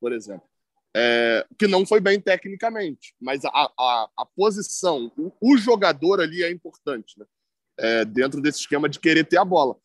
por 0.00 0.12
exemplo. 0.12 0.48
É, 0.98 1.46
que 1.58 1.66
não 1.66 1.84
foi 1.84 2.00
bem 2.00 2.18
tecnicamente, 2.18 3.14
mas 3.20 3.44
a, 3.44 3.50
a, 3.50 4.08
a 4.16 4.24
posição, 4.34 5.12
o, 5.18 5.30
o, 5.42 5.58
jogador 5.58 6.22
ali 6.22 6.42
é 6.42 6.50
importante, 6.50 7.18
né? 7.18 7.26
É, 7.78 8.04
dentro 8.06 8.40
desse 8.40 8.60
esquema 8.60 8.88
de 8.88 8.98
querer 8.98 9.24
ter 9.24 9.36
a 9.36 9.44
bola. 9.44 9.76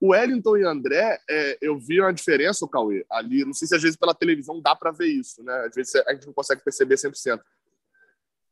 O 0.00 0.08
Wellington 0.08 0.58
e 0.58 0.64
André, 0.64 1.18
é, 1.28 1.58
eu 1.60 1.78
vi 1.78 2.00
uma 2.00 2.12
diferença, 2.12 2.64
o 2.64 2.68
Cauê, 2.68 3.04
ali. 3.10 3.44
Não 3.44 3.54
sei 3.54 3.66
se 3.66 3.74
às 3.74 3.82
vezes 3.82 3.96
pela 3.96 4.14
televisão 4.14 4.60
dá 4.60 4.74
para 4.76 4.90
ver 4.90 5.06
isso, 5.06 5.42
né? 5.42 5.54
Às 5.66 5.74
vezes 5.74 5.94
a 5.94 6.12
gente 6.12 6.26
não 6.26 6.34
consegue 6.34 6.62
perceber 6.62 6.96
100%. 6.96 7.40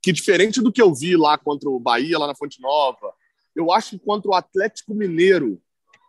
Que 0.02 0.12
diferente 0.12 0.62
do 0.62 0.72
que 0.72 0.80
eu 0.80 0.94
vi 0.94 1.16
lá 1.16 1.36
contra 1.36 1.68
o 1.68 1.78
Bahia, 1.78 2.18
lá 2.18 2.26
na 2.26 2.34
Fonte 2.34 2.60
Nova, 2.60 3.12
eu 3.54 3.70
acho 3.70 3.90
que 3.90 3.98
contra 3.98 4.30
o 4.30 4.34
Atlético 4.34 4.94
Mineiro 4.94 5.60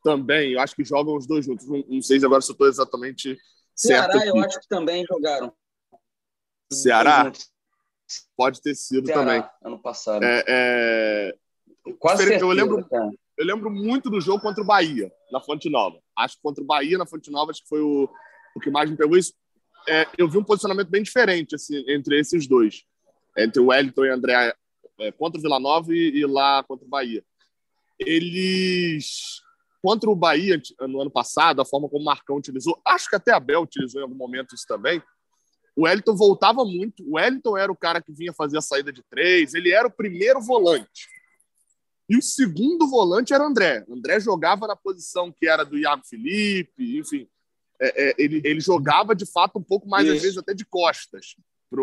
também, 0.04 0.54
eu 0.54 0.60
acho 0.60 0.75
que 0.75 0.86
jogam 0.86 1.15
os 1.15 1.27
dois 1.27 1.46
juntos. 1.46 1.68
Não, 1.68 1.84
não 1.88 2.01
sei 2.01 2.18
agora 2.24 2.42
se 2.42 2.51
eu 2.51 2.54
estou 2.54 2.68
exatamente 2.68 3.38
certo. 3.75 4.13
Ceará, 4.13 4.18
aqui. 4.18 4.30
eu 4.30 4.44
acho 4.44 4.60
que 4.62 4.68
também 4.68 5.06
jogaram. 5.06 5.54
Ceará? 6.72 7.32
Pode 8.38 8.62
ter 8.62 8.75
sido 8.75 9.08
Ceará, 9.08 9.22
também. 9.22 9.50
Ano 9.63 9.80
passado. 9.80 10.24
É, 10.24 10.44
é... 10.48 11.36
Quase 12.00 12.24
certeza, 12.24 12.46
eu 12.46 12.50
lembro, 12.50 12.88
cara 12.88 13.12
eu 13.38 13.46
lembro 13.46 13.70
muito 13.70 14.10
do 14.10 14.22
jogo 14.22 14.42
contra 14.42 14.63
o 14.63 14.65
Bahia, 14.65 15.12
na 15.32 15.42
Fonte 15.42 15.70
Nova. 15.70 16.00
Acho 16.15 16.36
que 16.36 16.42
contra 16.42 16.63
o 16.63 16.68
Bahia, 16.68 16.98
na 16.98 17.06
Fonte 17.06 17.30
Nova, 17.30 17.51
acho 17.51 17.62
que 17.62 17.70
foi 17.70 17.82
o, 17.82 18.10
o 18.56 18.60
que 18.60 18.70
mais 18.70 18.89
me 18.89 18.96
pegou. 18.96 19.18
Isso, 19.18 19.34
é, 19.88 20.08
eu 20.18 20.30
vi 20.30 20.38
um 20.38 20.44
posicionamento 20.44 20.89
bem 20.89 21.04
diferente 21.04 21.56
assim, 21.56 21.84
entre 21.88 22.20
esses 22.20 22.48
dois. 22.48 22.84
Entre 23.38 23.62
o 23.62 23.68
Wellington 23.68 24.06
e 24.06 24.10
o 24.10 24.13
André 24.13 24.56
é, 25.00 25.12
contra 25.12 25.38
o 25.38 25.42
Vila 25.42 25.60
Nova 25.60 25.94
e, 25.94 26.18
e, 26.18 26.25
lá 26.25 26.63
contra 26.63 26.86
o 26.86 26.89
Bahia. 26.89 27.24
Eles... 28.00 29.44
Contra 29.82 30.10
o 30.10 30.15
Bahia, 30.15 30.60
no 30.82 31.00
ano 31.00 31.12
passado, 31.12 31.62
a 31.62 31.65
forma 31.65 31.88
como 31.88 32.01
o 32.01 32.06
Marcão 32.06 32.38
utilizou, 32.38 32.82
acho 32.84 33.08
que 33.08 33.15
até 33.15 33.32
a 33.32 33.39
Bel 33.39 33.62
utilizou 33.62 34.01
em 34.01 34.04
algum 34.04 34.15
momento 34.15 34.56
isso 34.56 34.65
também, 34.68 35.00
o 35.75 35.84
Wellington 35.84 36.15
voltava 36.15 36.65
muito. 36.65 37.04
O 37.04 37.18
Wellington 37.18 37.56
era 37.56 37.72
o 37.72 37.75
cara 37.75 38.01
que 38.01 38.12
vinha 38.12 38.34
fazer 38.34 38.58
a 38.58 38.62
saída 38.62 38.92
de 38.92 39.04
três, 39.04 39.54
ele 39.54 39.72
era 39.72 39.88
o 39.88 39.92
primeiro 39.92 40.42
volante. 40.42 41.08
E 42.08 42.18
o 42.18 42.22
segundo 42.22 42.88
volante 42.88 43.34
era 43.34 43.44
o 43.44 43.48
André. 43.48 43.84
André 43.90 44.20
jogava 44.20 44.68
na 44.68 44.76
posição 44.76 45.32
que 45.32 45.48
era 45.48 45.64
do 45.64 45.78
Iago 45.78 46.04
Felipe, 46.06 47.00
enfim. 47.00 47.28
É, 47.82 48.10
é, 48.10 48.16
ele, 48.18 48.42
ele 48.44 48.60
jogava 48.60 49.16
de 49.16 49.26
fato 49.26 49.60
um 49.60 49.64
pouco 49.64 49.88
mais, 49.88 50.06
Isso. 50.06 50.16
às 50.16 50.22
vezes, 50.22 50.38
até 50.38 50.54
de 50.54 50.66
costas 50.66 51.36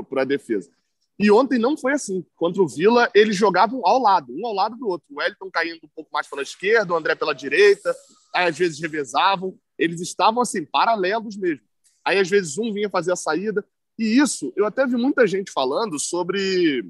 para 0.08 0.22
a 0.22 0.24
defesa. 0.24 0.70
E 1.18 1.30
ontem 1.30 1.58
não 1.58 1.76
foi 1.76 1.92
assim. 1.92 2.24
Contra 2.34 2.62
o 2.62 2.68
Vila, 2.68 3.10
eles 3.14 3.36
jogavam 3.36 3.80
ao 3.84 4.00
lado, 4.00 4.32
um 4.32 4.46
ao 4.46 4.54
lado 4.54 4.76
do 4.76 4.88
outro. 4.88 5.06
O 5.10 5.18
Wellington 5.18 5.50
caindo 5.50 5.80
um 5.84 5.88
pouco 5.94 6.10
mais 6.12 6.28
pela 6.28 6.42
esquerda, 6.42 6.92
o 6.92 6.96
André 6.96 7.14
pela 7.14 7.34
direita, 7.34 7.94
aí 8.34 8.48
às 8.48 8.56
vezes 8.56 8.80
revezavam. 8.80 9.58
Eles 9.78 10.00
estavam 10.00 10.42
assim, 10.42 10.64
paralelos 10.64 11.36
mesmo. 11.36 11.64
Aí 12.04 12.18
às 12.18 12.28
vezes 12.28 12.58
um 12.58 12.72
vinha 12.72 12.88
fazer 12.88 13.12
a 13.12 13.16
saída. 13.16 13.64
E 13.98 14.18
isso, 14.18 14.52
eu 14.56 14.64
até 14.64 14.86
vi 14.86 14.96
muita 14.96 15.26
gente 15.26 15.52
falando 15.52 15.98
sobre. 15.98 16.84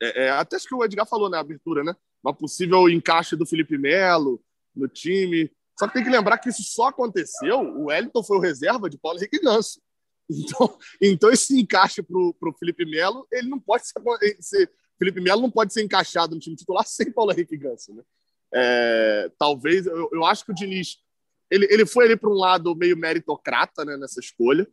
É, 0.00 0.26
é, 0.26 0.30
até 0.30 0.56
acho 0.56 0.68
que 0.68 0.74
o 0.74 0.84
Edgar 0.84 1.06
falou 1.06 1.28
na 1.28 1.40
abertura, 1.40 1.82
né? 1.82 1.94
Uma 2.22 2.34
possível 2.34 2.88
encaixe 2.88 3.36
do 3.36 3.46
Felipe 3.46 3.78
Melo 3.78 4.42
no 4.74 4.88
time. 4.88 5.50
Só 5.78 5.86
que 5.86 5.94
tem 5.94 6.04
que 6.04 6.10
lembrar 6.10 6.38
que 6.38 6.48
isso 6.48 6.62
só 6.62 6.88
aconteceu. 6.88 7.60
O 7.60 7.86
Wellington 7.86 8.22
foi 8.22 8.36
o 8.36 8.40
reserva 8.40 8.90
de 8.90 8.98
Paulo 8.98 9.18
Henrique 9.18 9.40
Ganso. 9.40 9.80
Então, 10.30 10.78
então 11.00 11.30
esse 11.30 11.58
encaixe 11.58 12.02
para 12.02 12.18
o 12.18 12.54
Felipe 12.58 12.84
Melo, 12.84 13.26
ele 13.32 13.48
não 13.48 13.58
pode 13.58 13.86
ser, 13.86 13.94
ser, 14.40 14.70
Felipe 14.98 15.22
Melo 15.22 15.40
não 15.40 15.50
pode 15.50 15.72
ser 15.72 15.82
encaixado 15.82 16.34
no 16.34 16.40
time 16.40 16.54
titular 16.54 16.84
sem 16.86 17.10
Paulo 17.10 17.32
Henrique 17.32 17.56
Ganso. 17.56 17.94
Né? 17.94 18.02
É, 18.52 19.32
talvez, 19.38 19.86
eu, 19.86 20.10
eu 20.12 20.26
acho 20.26 20.44
que 20.44 20.52
o 20.52 20.54
Diniz 20.54 20.98
ele, 21.50 21.66
ele 21.70 21.86
foi 21.86 22.04
ali 22.04 22.16
para 22.16 22.30
um 22.30 22.34
lado 22.34 22.74
meio 22.76 22.96
meritocrata 22.96 23.84
né, 23.84 23.96
nessa 23.96 24.20
escolha 24.20 24.68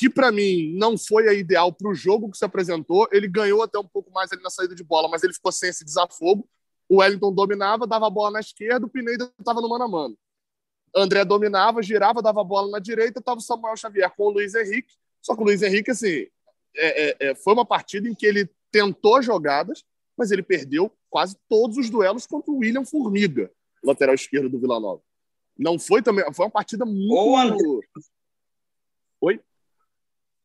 que 0.00 0.08
para 0.08 0.32
mim 0.32 0.72
não 0.78 0.96
foi 0.96 1.28
a 1.28 1.34
ideal 1.34 1.70
para 1.70 1.86
o 1.86 1.94
jogo 1.94 2.30
que 2.30 2.38
se 2.38 2.44
apresentou. 2.46 3.06
Ele 3.12 3.28
ganhou 3.28 3.62
até 3.62 3.78
um 3.78 3.86
pouco 3.86 4.10
mais 4.10 4.32
ali 4.32 4.42
na 4.42 4.48
saída 4.48 4.74
de 4.74 4.82
bola, 4.82 5.10
mas 5.10 5.22
ele 5.22 5.34
ficou 5.34 5.52
sem 5.52 5.68
esse 5.68 5.84
desafogo. 5.84 6.48
O 6.88 7.00
Wellington 7.00 7.30
dominava, 7.30 7.86
dava 7.86 8.06
a 8.06 8.10
bola 8.10 8.30
na 8.30 8.40
esquerda, 8.40 8.86
o 8.86 8.88
Pineda 8.88 9.30
estava 9.38 9.60
no 9.60 9.68
mano 9.68 9.84
a 9.84 9.88
mano. 9.88 10.18
André 10.96 11.22
dominava, 11.22 11.82
girava, 11.82 12.22
dava 12.22 12.40
a 12.40 12.44
bola 12.44 12.70
na 12.70 12.78
direita, 12.78 13.18
estava 13.18 13.40
o 13.40 13.42
Samuel 13.42 13.76
Xavier 13.76 14.10
com 14.16 14.28
o 14.28 14.30
Luiz 14.30 14.54
Henrique. 14.54 14.94
Só 15.20 15.36
que 15.36 15.42
o 15.42 15.44
Luiz 15.44 15.60
Henrique, 15.60 15.90
assim, 15.90 16.26
é, 16.74 17.10
é, 17.10 17.16
é, 17.20 17.34
foi 17.34 17.52
uma 17.52 17.66
partida 17.66 18.08
em 18.08 18.14
que 18.14 18.24
ele 18.24 18.48
tentou 18.72 19.20
jogadas, 19.20 19.84
mas 20.16 20.30
ele 20.30 20.42
perdeu 20.42 20.90
quase 21.10 21.36
todos 21.46 21.76
os 21.76 21.90
duelos 21.90 22.26
contra 22.26 22.50
o 22.50 22.56
William 22.56 22.86
Formiga, 22.86 23.52
lateral 23.84 24.14
esquerdo 24.14 24.48
do 24.48 24.58
Vila 24.58 24.80
Nova. 24.80 25.02
Não 25.58 25.78
foi 25.78 26.00
também, 26.00 26.24
foi 26.32 26.46
uma 26.46 26.50
partida 26.50 26.86
muito. 26.86 27.36
André, 27.36 27.88
Oi? 29.20 29.40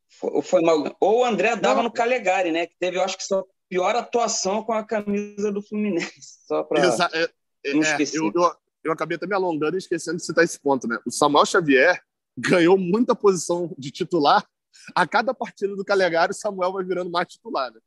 Foi, 0.08 0.42
foi 0.42 0.62
mal. 0.62 0.96
Ou 1.00 1.20
o 1.20 1.24
André 1.24 1.56
dava 1.56 1.82
no 1.82 1.92
Calegari, 1.92 2.50
né? 2.50 2.66
Que 2.66 2.76
teve, 2.78 2.96
eu 2.96 3.02
acho 3.02 3.16
que 3.16 3.24
sua 3.24 3.44
pior 3.68 3.94
atuação 3.96 4.62
com 4.62 4.72
a 4.72 4.84
camisa 4.84 5.52
do 5.52 5.62
Fluminense. 5.62 6.10
Só 6.46 6.62
para 6.62 6.80
é, 6.80 7.28
é, 7.64 7.74
não 7.74 7.82
é, 7.82 7.90
esquecer. 7.90 8.18
Eu, 8.18 8.32
eu, 8.34 8.52
eu, 8.84 8.92
acabei 8.92 9.16
até 9.16 9.26
me 9.26 9.34
alongando 9.34 9.76
e 9.76 9.78
esquecendo 9.78 10.16
de 10.18 10.24
citar 10.24 10.44
esse 10.44 10.58
ponto, 10.58 10.86
né? 10.86 10.98
O 11.04 11.10
Samuel 11.10 11.46
Xavier 11.46 12.00
ganhou 12.36 12.76
muita 12.78 13.14
posição 13.14 13.74
de 13.76 13.90
titular. 13.90 14.46
A 14.94 15.06
cada 15.06 15.34
partida 15.34 15.74
do 15.74 15.84
Calegari, 15.84 16.32
o 16.32 16.34
Samuel 16.34 16.72
vai 16.72 16.84
virando 16.84 17.10
mais 17.10 17.28
titular, 17.28 17.72
né? 17.72 17.80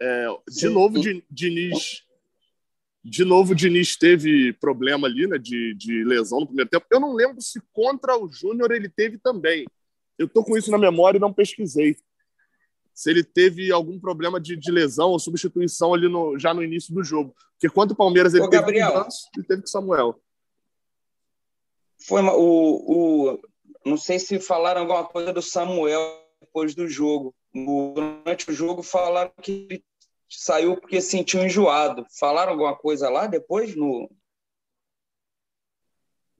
É, 0.00 0.28
de 0.48 0.60
Sim. 0.60 0.68
novo, 0.68 0.94
Diniz, 1.28 2.04
De 3.04 3.24
novo, 3.24 3.52
o 3.52 3.54
Diniz 3.54 3.96
teve 3.96 4.52
problema 4.54 5.08
ali, 5.08 5.26
né, 5.26 5.36
de, 5.38 5.74
de 5.74 6.04
lesão 6.04 6.40
no 6.40 6.46
primeiro 6.46 6.70
tempo. 6.70 6.86
Eu 6.88 7.00
não 7.00 7.12
lembro 7.14 7.42
se 7.42 7.60
contra 7.72 8.16
o 8.16 8.30
Júnior 8.30 8.70
ele 8.70 8.88
teve 8.88 9.18
também. 9.18 9.66
Eu 10.18 10.28
tô 10.28 10.42
com 10.42 10.56
isso 10.56 10.70
na 10.70 10.78
memória 10.78 11.18
e 11.18 11.20
não 11.20 11.32
pesquisei. 11.32 11.96
Se 12.92 13.10
ele 13.10 13.22
teve 13.22 13.70
algum 13.70 14.00
problema 14.00 14.40
de, 14.40 14.56
de 14.56 14.72
lesão 14.72 15.10
ou 15.10 15.18
substituição 15.20 15.94
ali 15.94 16.08
no, 16.08 16.36
já 16.38 16.52
no 16.52 16.64
início 16.64 16.92
do 16.92 17.04
jogo. 17.04 17.34
Porque 17.52 17.72
quanto 17.72 17.92
o 17.92 17.96
Palmeiras 17.96 18.34
ele 18.34 18.44
Ô, 18.44 18.50
teve 18.50 18.62
Gabriel, 18.62 18.92
com 18.92 19.00
o 19.00 19.08
ele 19.36 19.46
teve 19.46 19.62
com 19.62 19.68
o 19.68 19.70
Samuel. 19.70 20.20
Foi 22.06 22.20
uma, 22.20 22.34
o, 22.34 23.32
o, 23.32 23.40
não 23.84 23.96
sei 23.96 24.18
se 24.18 24.38
falaram 24.40 24.80
alguma 24.80 25.04
coisa 25.04 25.32
do 25.32 25.42
Samuel 25.42 26.24
depois 26.40 26.74
do 26.74 26.88
jogo. 26.88 27.34
durante 27.54 28.50
o 28.50 28.52
jogo 28.52 28.82
falaram 28.82 29.32
que 29.42 29.66
ele 29.70 29.84
saiu 30.28 30.76
porque 30.76 31.00
sentiu 31.00 31.44
enjoado. 31.44 32.04
Falaram 32.18 32.52
alguma 32.52 32.76
coisa 32.76 33.08
lá 33.08 33.26
depois 33.26 33.74
no. 33.74 34.10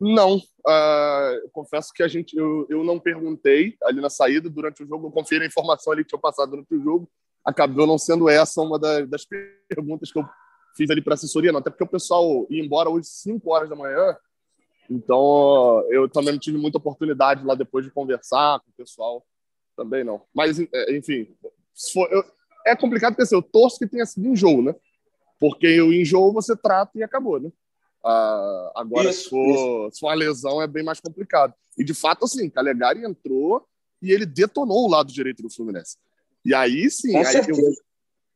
Não, 0.00 0.36
uh, 0.36 1.50
confesso 1.52 1.92
que 1.92 2.02
a 2.02 2.08
gente, 2.08 2.36
eu, 2.36 2.66
eu 2.68 2.84
não 2.84 3.00
perguntei 3.00 3.76
ali 3.82 4.00
na 4.00 4.08
saída 4.08 4.48
durante 4.48 4.82
o 4.82 4.86
jogo, 4.86 5.08
eu 5.08 5.10
conferi 5.10 5.44
a 5.44 5.46
informação 5.46 5.92
ali 5.92 6.04
que 6.04 6.10
tinha 6.10 6.20
passado 6.20 6.50
durante 6.50 6.72
o 6.74 6.80
jogo, 6.80 7.10
acabou 7.44 7.86
não 7.86 7.98
sendo 7.98 8.28
essa 8.28 8.60
uma 8.60 8.78
das, 8.78 9.08
das 9.08 9.26
perguntas 9.68 10.12
que 10.12 10.18
eu 10.18 10.28
fiz 10.76 10.88
ali 10.90 11.02
para 11.02 11.14
assessoria, 11.14 11.50
não, 11.50 11.58
até 11.58 11.70
porque 11.70 11.82
o 11.82 11.88
pessoal 11.88 12.46
ia 12.48 12.62
embora 12.62 12.88
hoje 12.88 13.08
5 13.08 13.50
horas 13.50 13.68
da 13.68 13.74
manhã, 13.74 14.16
então 14.88 15.84
eu 15.90 16.08
também 16.08 16.32
não 16.32 16.38
tive 16.38 16.58
muita 16.58 16.78
oportunidade 16.78 17.44
lá 17.44 17.54
depois 17.54 17.84
de 17.84 17.90
conversar 17.90 18.60
com 18.60 18.70
o 18.70 18.74
pessoal, 18.76 19.26
também 19.76 20.04
não. 20.04 20.22
Mas, 20.32 20.60
é, 20.60 20.96
enfim, 20.96 21.34
eu, 22.10 22.24
é 22.66 22.76
complicado 22.76 23.12
porque 23.12 23.22
assim, 23.22 23.34
eu 23.34 23.42
torço 23.42 23.78
que 23.78 23.86
tenha 23.86 24.06
sido 24.06 24.28
enjoo, 24.28 24.62
né? 24.62 24.74
Porque 25.40 25.80
o 25.80 25.92
enjoo 25.92 26.32
você 26.32 26.56
trata 26.56 26.98
e 26.98 27.02
acabou, 27.02 27.40
né? 27.40 27.50
Ah, 28.04 28.72
agora, 28.76 29.10
isso, 29.10 29.24
se, 29.24 29.30
for, 29.30 29.90
se 29.92 30.00
for 30.00 30.06
uma 30.06 30.14
lesão, 30.14 30.62
é 30.62 30.66
bem 30.66 30.84
mais 30.84 31.00
complicado. 31.00 31.54
E, 31.76 31.84
de 31.84 31.94
fato, 31.94 32.24
assim, 32.24 32.48
Calegari 32.50 33.04
entrou 33.04 33.66
e 34.00 34.12
ele 34.12 34.26
detonou 34.26 34.86
o 34.86 34.90
lado 34.90 35.12
direito 35.12 35.42
do 35.42 35.50
Fluminense. 35.50 35.96
E 36.44 36.54
aí, 36.54 36.90
sim, 36.90 37.16
aí 37.16 37.36
eu, 37.36 37.56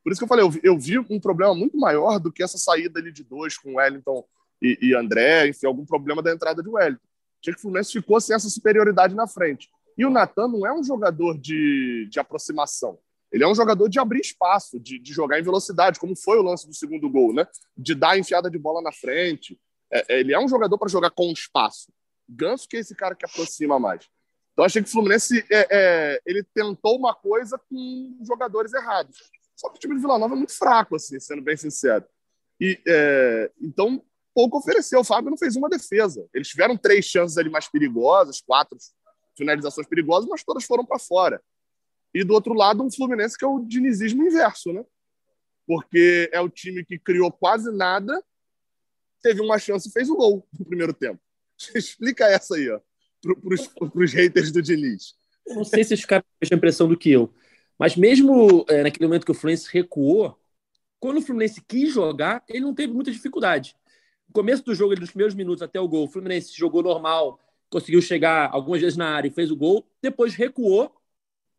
por 0.03 0.13
isso 0.13 0.19
que 0.19 0.25
eu 0.25 0.29
falei, 0.29 0.45
eu 0.45 0.51
vi, 0.51 0.61
eu 0.63 0.79
vi, 0.79 0.99
um 0.99 1.21
problema 1.21 1.55
muito 1.55 1.79
maior 1.79 2.19
do 2.19 2.33
que 2.33 2.43
essa 2.43 2.59
saída 2.59 2.99
ali 2.99 3.13
de 3.13 3.23
dois 3.23 3.57
com 3.57 3.77
Wellington 3.77 4.25
e, 4.61 4.79
e 4.83 4.95
André, 4.95 5.49
enfim, 5.49 5.67
algum 5.67 5.85
problema 5.85 6.21
da 6.23 6.33
entrada 6.33 6.63
de 6.63 6.69
Wellington. 6.69 7.07
Tinha 7.41 7.55
que 7.55 7.59
o 7.59 7.63
Fluminense 7.63 7.93
ficou 7.93 8.21
sem 8.21 8.35
essa 8.35 8.49
superioridade 8.49 9.15
na 9.15 9.27
frente. 9.27 9.69
E 9.97 10.05
o 10.05 10.11
Natan 10.11 10.49
não 10.49 10.67
é 10.67 10.73
um 10.73 10.83
jogador 10.83 11.39
de, 11.39 12.09
de 12.11 12.19
aproximação. 12.19 12.99
Ele 13.33 13.45
é 13.45 13.49
um 13.49 13.55
jogador 13.55 13.89
de 13.89 13.99
abrir 13.99 14.21
espaço, 14.21 14.79
de, 14.79 14.99
de, 14.99 15.13
jogar 15.13 15.41
em 15.41 15.43
velocidade, 15.43 15.99
como 15.99 16.15
foi 16.15 16.39
o 16.39 16.43
lance 16.43 16.67
do 16.67 16.75
segundo 16.75 17.09
gol, 17.09 17.33
né? 17.33 17.47
De 17.77 17.95
dar 17.95 18.19
enfiada 18.19 18.51
de 18.51 18.59
bola 18.59 18.83
na 18.83 18.93
frente. 18.93 19.59
É, 19.91 20.15
é 20.15 20.21
ele 20.21 20.35
é 20.35 20.39
um 20.39 20.49
jogador 20.49 20.77
para 20.77 20.89
jogar 20.89 21.11
com 21.11 21.33
espaço. 21.33 21.91
Ganso 22.29 22.69
que 22.69 22.77
é 22.77 22.81
esse 22.81 22.95
cara 22.95 23.15
que 23.15 23.25
aproxima 23.25 23.79
mais. 23.79 24.07
Então 24.53 24.65
achei 24.65 24.83
que 24.83 24.89
o 24.89 24.93
Fluminense 24.93 25.45
é, 25.51 25.67
é, 25.71 26.21
ele 26.27 26.45
tentou 26.55 26.99
uma 26.99 27.15
coisa 27.15 27.59
com 27.59 28.19
jogadores 28.23 28.75
errados. 28.75 29.17
Só 29.57 29.71
que 29.71 29.77
o 29.77 29.81
time 29.81 29.95
de 29.95 30.01
Vila 30.01 30.19
Nova 30.19 30.35
é 30.35 30.37
muito 30.37 30.57
fraco, 30.57 30.97
assim, 30.97 31.19
sendo 31.19 31.41
bem 31.41 31.57
sincero. 31.57 32.05
E 32.61 32.79
é, 32.87 33.51
então 33.61 34.05
pouco 34.35 34.59
ofereceu. 34.59 35.01
O 35.01 35.05
Fábio 35.05 35.31
não 35.31 35.39
fez 35.39 35.57
uma 35.57 35.71
defesa. 35.71 36.27
Eles 36.35 36.49
tiveram 36.49 36.77
três 36.77 37.07
chances 37.07 37.39
ali 37.39 37.49
mais 37.49 37.67
perigosas, 37.69 38.43
quatro 38.43 38.77
finalizações 39.37 39.87
perigosas, 39.87 40.29
mas 40.29 40.45
todas 40.45 40.65
foram 40.65 40.85
para 40.85 40.99
fora. 40.99 41.43
E 42.15 42.25
do 42.25 42.35
outro 42.35 42.55
lado, 42.55 42.83
um 42.83 42.91
Fluminense 42.91 43.37
que 43.39 43.45
é 43.45 43.49
o 43.49 43.61
dinizismo 43.61 44.23
inverso, 44.23 44.73
né? 44.73 44.85
Porque 45.67 46.29
é 46.33 46.41
o 46.41 46.49
time 46.49 46.85
que 46.85 46.99
criou 46.99 47.31
quase 47.31 47.71
nada, 47.71 48.23
teve 49.23 49.41
uma 49.41 49.59
chance 49.59 49.89
e 49.89 49.93
fez 49.93 50.11
o 50.11 50.17
gol 50.17 50.47
no 50.59 50.65
primeiro 50.65 50.93
tempo. 50.93 51.21
Explica 51.75 52.27
essa 52.27 52.57
aí, 52.57 52.69
ó, 52.71 52.81
para 53.23 54.03
os 54.03 54.13
haters 54.13 54.51
do 54.51 54.61
Diniz. 54.61 55.15
Eu 55.47 55.57
não 55.57 55.65
sei 55.65 55.85
se 55.85 55.95
os 55.95 56.05
caras 56.05 56.25
têm 56.41 56.49
a 56.53 56.57
impressão 56.57 56.89
do 56.89 56.97
que 56.97 57.11
eu, 57.11 57.33
mas 57.79 57.97
mesmo 57.97 58.65
é, 58.69 58.83
naquele 58.83 59.07
momento 59.07 59.25
que 59.25 59.31
o 59.31 59.35
Fluminense 59.35 59.69
recuou, 59.73 60.39
quando 61.01 61.19
o 61.19 61.23
Fluminense 61.23 61.61
quis 61.67 61.93
jogar, 61.93 62.45
ele 62.49 62.61
não 62.61 62.75
teve 62.75 62.93
muita 62.93 63.11
dificuldade. 63.11 63.75
No 64.29 64.35
começo 64.35 64.65
do 64.65 64.75
jogo, 64.75 64.95
nos 64.95 65.11
primeiros 65.11 65.35
minutos 65.35 65.63
até 65.63 65.81
o 65.81 65.89
gol, 65.89 66.05
o 66.05 66.09
Fluminense 66.09 66.57
jogou 66.57 66.83
normal, 66.83 67.41
conseguiu 67.69 68.01
chegar 68.01 68.51
algumas 68.53 68.81
vezes 68.81 68.97
na 68.97 69.09
área 69.09 69.29
e 69.29 69.33
fez 69.33 69.51
o 69.51 69.57
gol, 69.57 69.85
depois 70.01 70.35
recuou, 70.35 70.95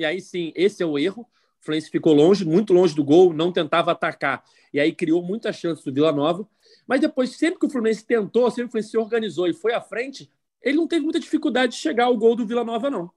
e 0.04 0.06
aí 0.06 0.22
sim, 0.22 0.52
esse 0.56 0.84
é 0.84 0.86
o 0.86 1.00
erro. 1.00 1.22
O 1.22 1.66
Fluminense 1.66 1.90
ficou 1.90 2.14
longe, 2.14 2.46
muito 2.46 2.74
longe 2.74 2.94
do 2.94 3.04
gol, 3.04 3.34
não 3.34 3.52
tentava 3.52 3.94
atacar, 3.94 4.44
e 4.74 4.80
aí 4.80 4.94
criou 4.94 5.24
muitas 5.24 5.56
chances 5.56 5.84
do 5.84 5.94
Vila 5.94 6.12
Nova. 6.12 6.48
Mas 6.86 7.00
depois, 7.00 7.38
sempre 7.38 7.58
que 7.58 7.66
o 7.66 7.70
Fluminense 7.70 8.06
tentou, 8.06 8.50
sempre 8.52 8.64
que 8.64 8.68
o 8.68 8.72
Fluminense 8.72 8.92
se 8.92 8.98
organizou 8.98 9.48
e 9.48 9.54
foi 9.54 9.74
à 9.74 9.80
frente, 9.80 10.30
ele 10.62 10.76
não 10.76 10.88
teve 10.88 11.04
muita 11.04 11.22
dificuldade 11.22 11.74
de 11.74 11.80
chegar 11.80 12.06
ao 12.06 12.18
gol 12.18 12.36
do 12.36 12.46
Vila 12.46 12.66
Nova, 12.66 12.90
não. 12.90 13.10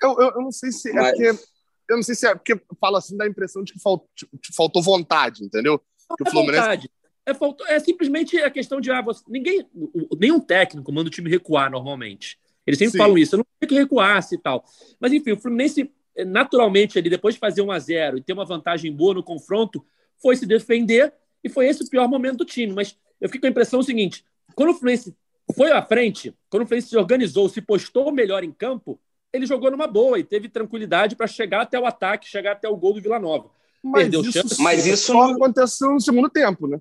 Eu, 0.00 0.16
eu, 0.20 0.30
eu 0.36 0.42
não 0.42 0.52
sei 0.52 0.70
se 0.70 0.90
é 0.90 0.92
Mas... 0.92 1.06
é 1.06 1.32
porque. 1.32 1.48
Eu 1.88 1.96
não 1.96 2.02
sei 2.02 2.14
se 2.14 2.26
é 2.26 2.34
porque 2.34 2.60
fala 2.78 2.98
assim, 2.98 3.16
dá 3.16 3.24
a 3.24 3.28
impressão 3.28 3.64
de 3.64 3.72
que 3.72 3.80
faltou, 3.80 4.08
faltou 4.54 4.82
vontade, 4.82 5.42
entendeu? 5.42 5.78
Que 6.16 6.22
o 6.22 6.30
Fluminense... 6.30 6.60
vontade. 6.60 6.90
É, 7.24 7.34
faltou, 7.34 7.66
é 7.66 7.80
simplesmente 7.80 8.38
a 8.40 8.50
questão 8.50 8.80
de 8.80 8.90
ah, 8.90 9.02
você, 9.02 9.22
ninguém, 9.26 9.66
nenhum 10.18 10.38
técnico 10.38 10.92
manda 10.92 11.08
o 11.08 11.10
time 11.10 11.28
recuar 11.28 11.70
normalmente. 11.70 12.38
Eles 12.68 12.78
sempre 12.78 12.92
Sim. 12.92 12.98
falam 12.98 13.16
isso, 13.16 13.34
eu 13.34 13.38
não 13.38 13.46
queria 13.58 13.68
que 13.68 13.82
recuasse 13.82 14.34
e 14.34 14.38
tal. 14.38 14.62
Mas 15.00 15.10
enfim, 15.10 15.32
o 15.32 15.40
Fluminense, 15.40 15.90
eh, 16.14 16.22
naturalmente, 16.22 16.98
ali, 16.98 17.08
depois 17.08 17.34
de 17.34 17.40
fazer 17.40 17.62
1 17.62 17.72
a 17.72 17.78
0 17.78 18.18
e 18.18 18.22
ter 18.22 18.34
uma 18.34 18.44
vantagem 18.44 18.92
boa 18.92 19.14
no 19.14 19.22
confronto, 19.22 19.82
foi 20.20 20.36
se 20.36 20.44
defender 20.44 21.14
e 21.42 21.48
foi 21.48 21.66
esse 21.66 21.82
o 21.82 21.88
pior 21.88 22.06
momento 22.06 22.36
do 22.36 22.44
time. 22.44 22.74
Mas 22.74 22.94
eu 23.18 23.26
fico 23.30 23.40
com 23.40 23.46
a 23.46 23.50
impressão 23.50 23.82
seguinte: 23.82 24.22
quando 24.54 24.68
o 24.68 24.74
Fluminense 24.74 25.16
foi 25.56 25.72
à 25.72 25.80
frente, 25.80 26.34
quando 26.50 26.64
o 26.64 26.66
Fluminense 26.66 26.90
se 26.90 26.96
organizou, 26.98 27.48
se 27.48 27.62
postou 27.62 28.12
melhor 28.12 28.44
em 28.44 28.52
campo, 28.52 29.00
ele 29.32 29.46
jogou 29.46 29.70
numa 29.70 29.86
boa 29.86 30.18
e 30.18 30.24
teve 30.24 30.46
tranquilidade 30.46 31.16
para 31.16 31.26
chegar 31.26 31.62
até 31.62 31.80
o 31.80 31.86
ataque, 31.86 32.28
chegar 32.28 32.52
até 32.52 32.68
o 32.68 32.76
gol 32.76 32.92
do 32.92 33.00
Vila 33.00 33.18
Nova. 33.18 33.50
Mas 33.82 34.02
Perdeu 34.02 34.20
isso, 34.20 34.32
chance. 34.32 34.62
Mas 34.62 34.84
isso 34.84 35.14
não 35.14 35.30
aconteceu 35.30 35.90
no 35.90 36.00
segundo 36.00 36.28
tempo, 36.28 36.66
né? 36.66 36.78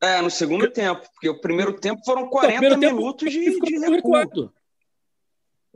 É, 0.00 0.22
no 0.22 0.30
segundo 0.30 0.70
tempo, 0.70 1.02
porque 1.12 1.28
o 1.28 1.40
primeiro 1.40 1.72
tempo 1.72 2.00
foram 2.04 2.28
40 2.28 2.68
não, 2.68 2.78
minutos 2.78 3.32
de, 3.32 3.58
de 3.60 3.78
recuo. 3.78 4.52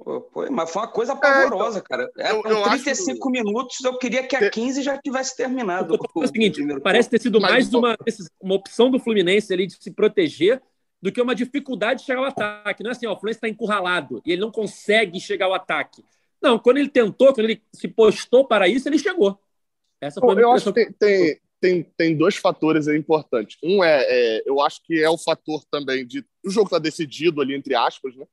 Pô, 0.02 0.46
mas 0.50 0.70
foi 0.70 0.82
uma 0.82 0.88
coisa 0.88 1.14
pavorosa, 1.14 1.78
é, 1.78 1.82
então, 1.82 1.82
cara. 1.82 2.10
É, 2.16 2.30
eu, 2.30 2.42
eu 2.42 2.62
35 2.62 3.18
acho... 3.18 3.30
minutos, 3.30 3.84
eu 3.84 3.98
queria 3.98 4.26
que 4.26 4.34
a 4.34 4.48
15 4.48 4.82
já 4.82 4.96
tivesse 4.96 5.36
terminado. 5.36 5.98
O, 6.14 6.20
o 6.20 6.26
seguinte, 6.26 6.62
parece 6.80 7.10
ter 7.10 7.20
sido 7.20 7.38
mais 7.40 7.72
uma, 7.74 7.96
uma 8.40 8.54
opção 8.54 8.90
do 8.90 8.98
Fluminense 8.98 9.52
ali 9.52 9.66
de 9.66 9.76
se 9.78 9.90
proteger 9.90 10.62
do 11.02 11.12
que 11.12 11.20
uma 11.20 11.34
dificuldade 11.34 12.00
de 12.00 12.06
chegar 12.06 12.20
ao 12.20 12.26
ataque. 12.26 12.82
Não 12.82 12.90
é 12.90 12.92
assim, 12.92 13.06
ó, 13.06 13.12
o 13.12 13.16
Fluminense 13.16 13.38
está 13.38 13.48
encurralado 13.48 14.22
e 14.24 14.32
ele 14.32 14.40
não 14.40 14.50
consegue 14.50 15.20
chegar 15.20 15.46
ao 15.46 15.54
ataque. 15.54 16.02
Não, 16.42 16.58
quando 16.58 16.78
ele 16.78 16.88
tentou, 16.88 17.34
quando 17.34 17.50
ele 17.50 17.62
se 17.74 17.86
postou 17.86 18.46
para 18.46 18.66
isso, 18.66 18.88
ele 18.88 18.98
chegou. 18.98 19.38
Essa 20.00 20.18
foi 20.18 20.34
Pô, 20.34 20.40
eu 20.40 20.52
acho 20.52 20.72
que 20.72 20.72
tem, 20.72 20.92
tem, 20.92 21.40
tem, 21.60 21.82
tem 21.96 22.16
dois 22.16 22.36
fatores 22.36 22.88
importantes. 22.88 23.58
Um 23.62 23.84
é, 23.84 24.02
é, 24.08 24.42
eu 24.46 24.60
acho 24.62 24.82
que 24.82 25.02
é 25.02 25.10
o 25.10 25.18
fator 25.18 25.62
também 25.70 26.06
de 26.06 26.24
o 26.44 26.50
jogo 26.50 26.68
está 26.68 26.78
decidido 26.78 27.42
ali 27.42 27.54
entre 27.54 27.74
aspas, 27.74 28.16
né? 28.16 28.24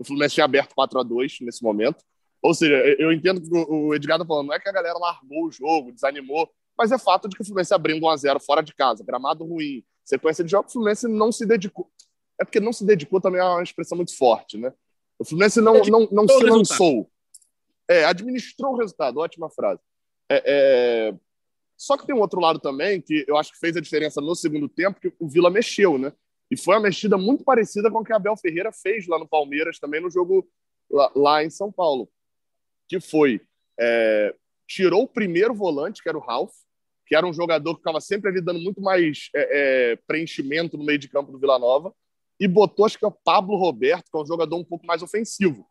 O 0.00 0.04
Fluminense 0.04 0.34
tinha 0.34 0.46
aberto 0.46 0.74
4 0.74 0.98
a 0.98 1.02
2 1.02 1.40
nesse 1.42 1.62
momento. 1.62 2.02
Ou 2.42 2.54
seja, 2.54 2.74
eu 2.98 3.12
entendo 3.12 3.38
que 3.38 3.48
o 3.52 3.94
Edgar 3.94 4.18
tá 4.18 4.24
falando, 4.24 4.46
não 4.46 4.54
é 4.54 4.58
que 4.58 4.68
a 4.68 4.72
galera 4.72 4.98
largou 4.98 5.44
o 5.44 5.52
jogo, 5.52 5.92
desanimou, 5.92 6.50
mas 6.76 6.90
é 6.90 6.98
fato 6.98 7.28
de 7.28 7.36
que 7.36 7.42
o 7.42 7.44
Fluminense 7.44 7.74
abrindo 7.74 8.02
1 8.06 8.08
a 8.08 8.16
0 8.16 8.40
fora 8.40 8.62
de 8.62 8.74
casa, 8.74 9.04
gramado 9.04 9.44
ruim, 9.44 9.84
sequência 10.02 10.42
de 10.42 10.50
jogos, 10.50 10.70
o 10.70 10.72
Fluminense 10.72 11.06
não 11.06 11.30
se 11.30 11.44
dedicou. 11.44 11.90
É 12.40 12.44
porque 12.44 12.58
não 12.58 12.72
se 12.72 12.82
dedicou 12.86 13.20
também 13.20 13.42
é 13.42 13.44
uma 13.44 13.62
expressão 13.62 13.94
muito 13.94 14.16
forte, 14.16 14.56
né? 14.56 14.72
O 15.18 15.24
Fluminense 15.24 15.60
não, 15.60 15.74
não, 15.82 16.08
não 16.10 16.26
se 16.26 16.44
lançou. 16.44 17.10
É, 17.86 18.06
administrou 18.06 18.72
o 18.72 18.78
resultado, 18.78 19.18
ótima 19.18 19.50
frase. 19.50 19.82
É, 20.30 20.42
é, 20.46 21.14
só 21.76 21.98
que 21.98 22.06
tem 22.06 22.14
um 22.14 22.20
outro 22.20 22.40
lado 22.40 22.58
também 22.58 23.02
que 23.02 23.26
eu 23.28 23.36
acho 23.36 23.52
que 23.52 23.58
fez 23.58 23.76
a 23.76 23.80
diferença 23.80 24.20
no 24.22 24.34
segundo 24.34 24.66
tempo, 24.66 24.98
que 24.98 25.12
o 25.18 25.28
Vila 25.28 25.50
mexeu, 25.50 25.98
né? 25.98 26.10
E 26.50 26.56
foi 26.56 26.74
uma 26.74 26.82
mexida 26.82 27.16
muito 27.16 27.44
parecida 27.44 27.90
com 27.90 28.00
o 28.00 28.04
que 28.04 28.12
a 28.12 28.16
Abel 28.16 28.36
Ferreira 28.36 28.72
fez 28.72 29.06
lá 29.06 29.18
no 29.18 29.28
Palmeiras, 29.28 29.78
também 29.78 30.00
no 30.00 30.10
jogo 30.10 30.48
lá, 30.90 31.12
lá 31.14 31.44
em 31.44 31.50
São 31.50 31.70
Paulo. 31.70 32.10
Que 32.88 32.98
foi, 32.98 33.40
é, 33.78 34.34
tirou 34.66 35.04
o 35.04 35.08
primeiro 35.08 35.54
volante, 35.54 36.02
que 36.02 36.08
era 36.08 36.18
o 36.18 36.20
Ralf, 36.20 36.52
que 37.06 37.14
era 37.14 37.26
um 37.26 37.32
jogador 37.32 37.74
que 37.74 37.80
estava 37.80 38.00
sempre 38.00 38.30
ali 38.30 38.40
dando 38.40 38.60
muito 38.60 38.80
mais 38.80 39.30
é, 39.34 39.92
é, 39.92 39.96
preenchimento 40.06 40.76
no 40.76 40.84
meio 40.84 40.98
de 40.98 41.08
campo 41.08 41.30
do 41.30 41.38
Vila 41.38 41.58
Nova, 41.58 41.94
e 42.38 42.48
botou, 42.48 42.84
acho 42.84 42.98
que 42.98 43.04
é 43.04 43.08
o 43.08 43.12
Pablo 43.12 43.56
Roberto, 43.56 44.10
que 44.10 44.18
é 44.18 44.20
um 44.20 44.26
jogador 44.26 44.56
um 44.56 44.64
pouco 44.64 44.86
mais 44.86 45.02
ofensivo. 45.02 45.66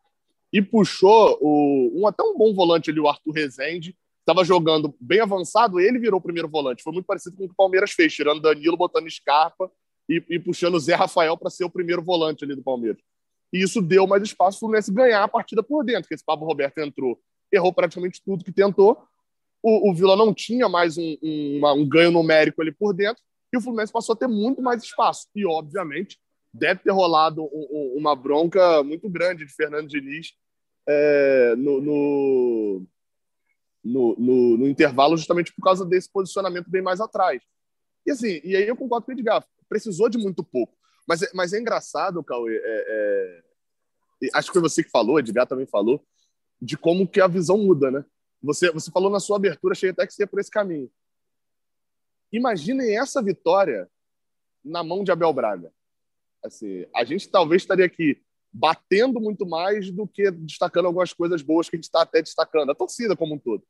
E 0.54 0.62
puxou 0.62 1.38
o, 1.42 1.92
um 1.94 2.08
até 2.08 2.24
um 2.24 2.38
bom 2.38 2.54
volante 2.54 2.90
ali, 2.90 3.00
o 3.00 3.08
Arthur 3.08 3.32
Rezende, 3.32 3.98
estava 4.20 4.46
jogando 4.46 4.96
bem 5.00 5.20
avançado, 5.20 5.80
ele 5.80 6.00
virou 6.00 6.20
o 6.20 6.24
primeiro 6.24 6.48
volante. 6.48 6.84
Foi 6.84 6.94
muito 6.94 7.06
parecido 7.06 7.36
com 7.36 7.44
o 7.44 7.48
que 7.48 7.54
o 7.54 7.58
Palmeiras 7.58 7.92
fez, 7.92 8.14
tirando 8.14 8.42
Danilo, 8.42 8.78
botando 8.78 9.10
Scarpa 9.10 9.70
e, 10.10 10.24
e 10.28 10.40
puxando 10.40 10.74
o 10.74 10.80
Zé 10.80 10.96
Rafael 10.96 11.38
para 11.38 11.52
ser 11.52 11.64
o 11.64 11.70
primeiro 11.70 12.02
volante 12.02 12.44
ali 12.44 12.56
do 12.56 12.64
Palmeiras. 12.64 13.02
E 13.54 13.62
isso 13.64 13.82
deu 13.82 14.08
mais 14.08 14.24
espaço 14.24 14.58
para 14.58 14.66
o 14.66 14.70
Fluminense 14.70 14.92
ganhar 14.92 15.24
a 15.24 15.28
partida 15.28 15.62
por 15.62 15.84
dentro, 15.86 16.08
que 16.08 16.16
esse 16.16 16.26
Pablo 16.26 16.48
Roberto 16.48 16.80
entrou, 16.80 17.20
errou 17.52 17.72
praticamente 17.72 18.22
tudo 18.24 18.44
que 18.44 18.52
tentou. 18.52 18.98
O, 19.62 19.90
o 19.90 19.94
Vila 19.94 20.16
não 20.16 20.34
tinha 20.34 20.68
mais 20.68 20.98
um, 20.98 21.18
um, 21.22 21.62
um 21.76 21.88
ganho 21.88 22.12
numérico 22.12 22.62
ali 22.62 22.72
por 22.72 22.94
dentro, 22.94 23.22
e 23.52 23.58
o 23.58 23.62
Fluminense 23.62 23.92
passou 23.92 24.14
a 24.14 24.16
ter 24.16 24.28
muito 24.28 24.62
mais 24.62 24.84
espaço. 24.84 25.28
E, 25.36 25.46
obviamente, 25.46 26.20
deve 26.54 26.82
ter 26.82 26.92
rolado 26.92 27.44
um, 27.44 27.68
um, 27.72 27.96
uma 27.98 28.16
bronca 28.16 28.84
muito 28.84 29.10
grande 29.10 29.46
de 29.46 29.54
Fernando 29.54 29.88
Diniz 29.88 30.34
é, 30.88 31.56
no, 31.56 31.82
no, 31.82 32.86
no, 33.84 34.16
no, 34.18 34.58
no 34.58 34.68
intervalo, 34.68 35.18
justamente 35.18 35.54
por 35.54 35.64
causa 35.64 35.86
desse 35.86 36.12
posicionamento 36.12 36.70
bem 36.70 36.82
mais 36.82 37.02
atrás. 37.02 37.42
E 38.06 38.12
assim, 38.12 38.40
e 38.44 38.56
aí 38.56 38.68
eu 38.68 38.76
concordo 38.76 39.06
com 39.06 39.12
o 39.12 39.16
Edgar, 39.16 39.44
precisou 39.70 40.10
de 40.10 40.18
muito 40.18 40.44
pouco. 40.44 40.76
Mas, 41.08 41.22
é, 41.22 41.30
mas 41.34 41.54
é 41.54 41.60
engraçado, 41.60 42.24
Cauê, 42.24 42.56
é, 42.56 43.42
é, 44.22 44.30
acho 44.34 44.50
que 44.50 44.54
foi 44.54 44.62
você 44.62 44.84
que 44.84 44.90
falou, 44.90 45.20
Edgar 45.20 45.48
também 45.48 45.66
falou, 45.66 46.06
de 46.62 46.78
como 46.78 47.08
que 47.08 47.22
a 47.22 47.28
visão 47.28 47.58
muda, 47.58 47.90
né? 47.90 48.04
Você, 48.42 48.72
você 48.72 48.92
falou 48.92 49.10
na 49.10 49.20
sua 49.20 49.38
abertura, 49.38 49.72
achei 49.72 49.90
até 49.90 50.06
que 50.06 50.14
você 50.14 50.24
ia 50.24 50.28
por 50.28 50.40
esse 50.40 50.52
caminho. 50.52 50.92
Imaginem 52.32 52.98
essa 52.98 53.22
vitória 53.22 53.90
na 54.64 54.84
mão 54.84 55.04
de 55.04 55.12
Abel 55.12 55.34
Braga. 55.34 55.72
Assim, 56.44 56.86
a 56.96 57.04
gente 57.04 57.30
talvez 57.30 57.62
estaria 57.62 57.86
aqui 57.86 58.22
batendo 58.52 59.20
muito 59.20 59.46
mais 59.46 59.92
do 59.92 60.08
que 60.08 60.32
destacando 60.32 60.86
algumas 60.86 61.14
coisas 61.14 61.42
boas 61.42 61.70
que 61.70 61.76
a 61.76 61.78
gente 61.78 61.86
está 61.86 62.02
até 62.02 62.22
destacando, 62.22 62.72
a 62.72 62.76
torcida 62.76 63.16
como 63.16 63.36
um 63.36 63.40
todo. 63.40 63.64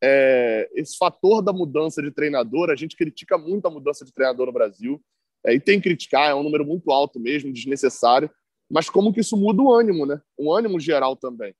É, 0.00 0.68
esse 0.74 0.96
fator 0.96 1.42
da 1.42 1.52
mudança 1.52 2.02
de 2.02 2.10
treinador, 2.10 2.70
a 2.70 2.76
gente 2.76 2.96
critica 2.96 3.38
muito 3.38 3.66
a 3.66 3.70
mudança 3.70 4.04
de 4.04 4.12
treinador 4.12 4.46
no 4.46 4.52
Brasil, 4.52 5.02
é, 5.44 5.54
e 5.54 5.60
tem 5.60 5.78
que 5.80 5.88
criticar, 5.88 6.30
é 6.30 6.34
um 6.34 6.42
número 6.42 6.64
muito 6.64 6.90
alto 6.90 7.18
mesmo, 7.18 7.52
desnecessário, 7.52 8.30
mas 8.70 8.88
como 8.88 9.12
que 9.12 9.20
isso 9.20 9.36
muda 9.36 9.62
o 9.62 9.72
ânimo, 9.72 10.06
né? 10.06 10.20
O 10.36 10.52
ânimo 10.52 10.80
geral 10.80 11.16
também. 11.16 11.54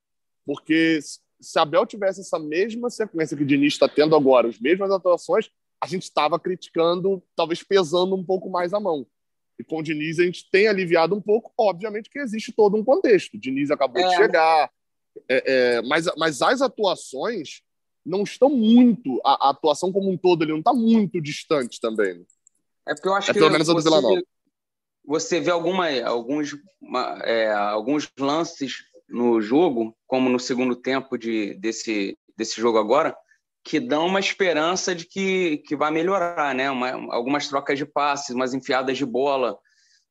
Porque 0.47 0.99
se 1.40 1.59
Abel 1.59 1.85
tivesse 1.85 2.21
essa 2.21 2.38
mesma 2.38 2.88
sequência 2.88 3.37
que 3.37 3.42
o 3.42 3.47
Diniz 3.47 3.75
está 3.75 3.88
tendo 3.88 4.16
agora, 4.16 4.49
as 4.49 4.59
mesmas 4.59 4.90
atuações, 4.90 5.51
a 5.81 5.87
gente 5.87 6.05
estava 6.05 6.38
criticando, 6.38 7.23
talvez 7.35 7.62
pesando 7.62 8.14
um 8.14 8.25
pouco 8.25 8.49
mais 8.49 8.73
a 8.73 8.81
mão. 8.81 9.07
E 9.59 9.64
com 9.64 9.81
o 9.81 9.83
Diniz 9.83 10.18
a 10.18 10.25
gente 10.25 10.49
tem 10.51 10.68
aliviado 10.68 11.14
um 11.14 11.21
pouco, 11.21 11.53
obviamente 11.59 12.09
que 12.09 12.18
existe 12.18 12.53
todo 12.53 12.77
um 12.77 12.85
contexto. 12.85 13.35
O 13.35 13.38
Diniz 13.38 13.71
acabou 13.71 14.01
é. 14.01 14.09
de 14.09 14.16
chegar, 14.16 14.71
é, 15.29 15.53
é, 15.77 15.83
mas, 15.83 16.07
mas 16.16 16.40
as 16.40 16.62
atuações 16.62 17.62
não 18.05 18.23
estão 18.23 18.49
muito, 18.49 19.21
a, 19.25 19.49
a, 19.49 19.51
atuação 19.51 19.92
como 19.92 20.11
um 20.11 20.16
todo 20.16 20.42
ele 20.42 20.53
não 20.53 20.59
está 20.59 20.73
muito 20.73 21.21
distante 21.21 21.81
também. 21.81 22.14
Né? 22.14 22.25
É 22.87 22.95
porque 22.95 23.09
eu 23.09 23.14
acho 23.14 23.31
é, 23.31 23.35
que 23.35 23.40
pelo 23.40 23.53
menos 23.53 23.68
a 23.68 23.73
do 23.73 23.83
Vila 23.83 24.01
Nova. 24.01 24.23
Você 25.05 25.40
vê 25.40 25.51
alguma, 25.51 25.88
alguns, 26.05 26.57
é, 27.25 27.53
alguns 27.53 28.09
lances 28.18 28.85
no 29.09 29.40
jogo, 29.40 29.97
como 30.07 30.29
no 30.29 30.38
segundo 30.38 30.77
tempo 30.77 31.18
de, 31.18 31.55
desse, 31.55 32.16
desse 32.37 32.61
jogo 32.61 32.79
agora, 32.79 33.16
que 33.64 33.79
dão 33.79 34.07
uma 34.07 34.21
esperança 34.21 34.95
de 34.95 35.05
que, 35.05 35.59
que 35.66 35.77
vai 35.77 35.90
melhorar, 35.90 36.55
né? 36.55 36.71
Uma, 36.71 37.14
algumas 37.14 37.49
trocas 37.49 37.79
de 37.79 37.87
passes, 37.87 38.35
umas 38.35 38.55
enfiadas 38.55 38.97
de 38.97 39.05
bola, 39.05 39.57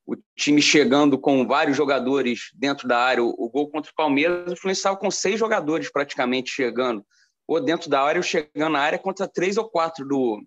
o 0.06 0.16
time 0.38 0.62
chegando 0.62 1.18
com 1.18 1.46
vários 1.46 1.76
jogadores 1.76 2.50
dentro 2.54 2.88
da 2.88 2.98
área. 2.98 3.24
O, 3.24 3.30
o 3.38 3.50
gol 3.50 3.70
contra 3.70 3.92
o 3.92 3.96
Palmeiras, 3.96 4.52
o 4.52 4.56
Fluminense 4.56 4.80
estava 4.80 4.98
com 4.98 5.12
seis 5.12 5.40
jogadores 5.40 5.92
praticamente 5.92 6.52
chegando, 6.52 7.06
ou 7.48 7.60
dentro 7.60 7.90
da 7.90 8.02
área 8.02 8.20
ou 8.20 8.24
chegando 8.24 8.74
na 8.74 8.80
área 8.80 9.00
contra 9.00 9.28
três 9.28 9.58
ou 9.58 9.70
quatro 9.70 10.08
do, 10.08 10.42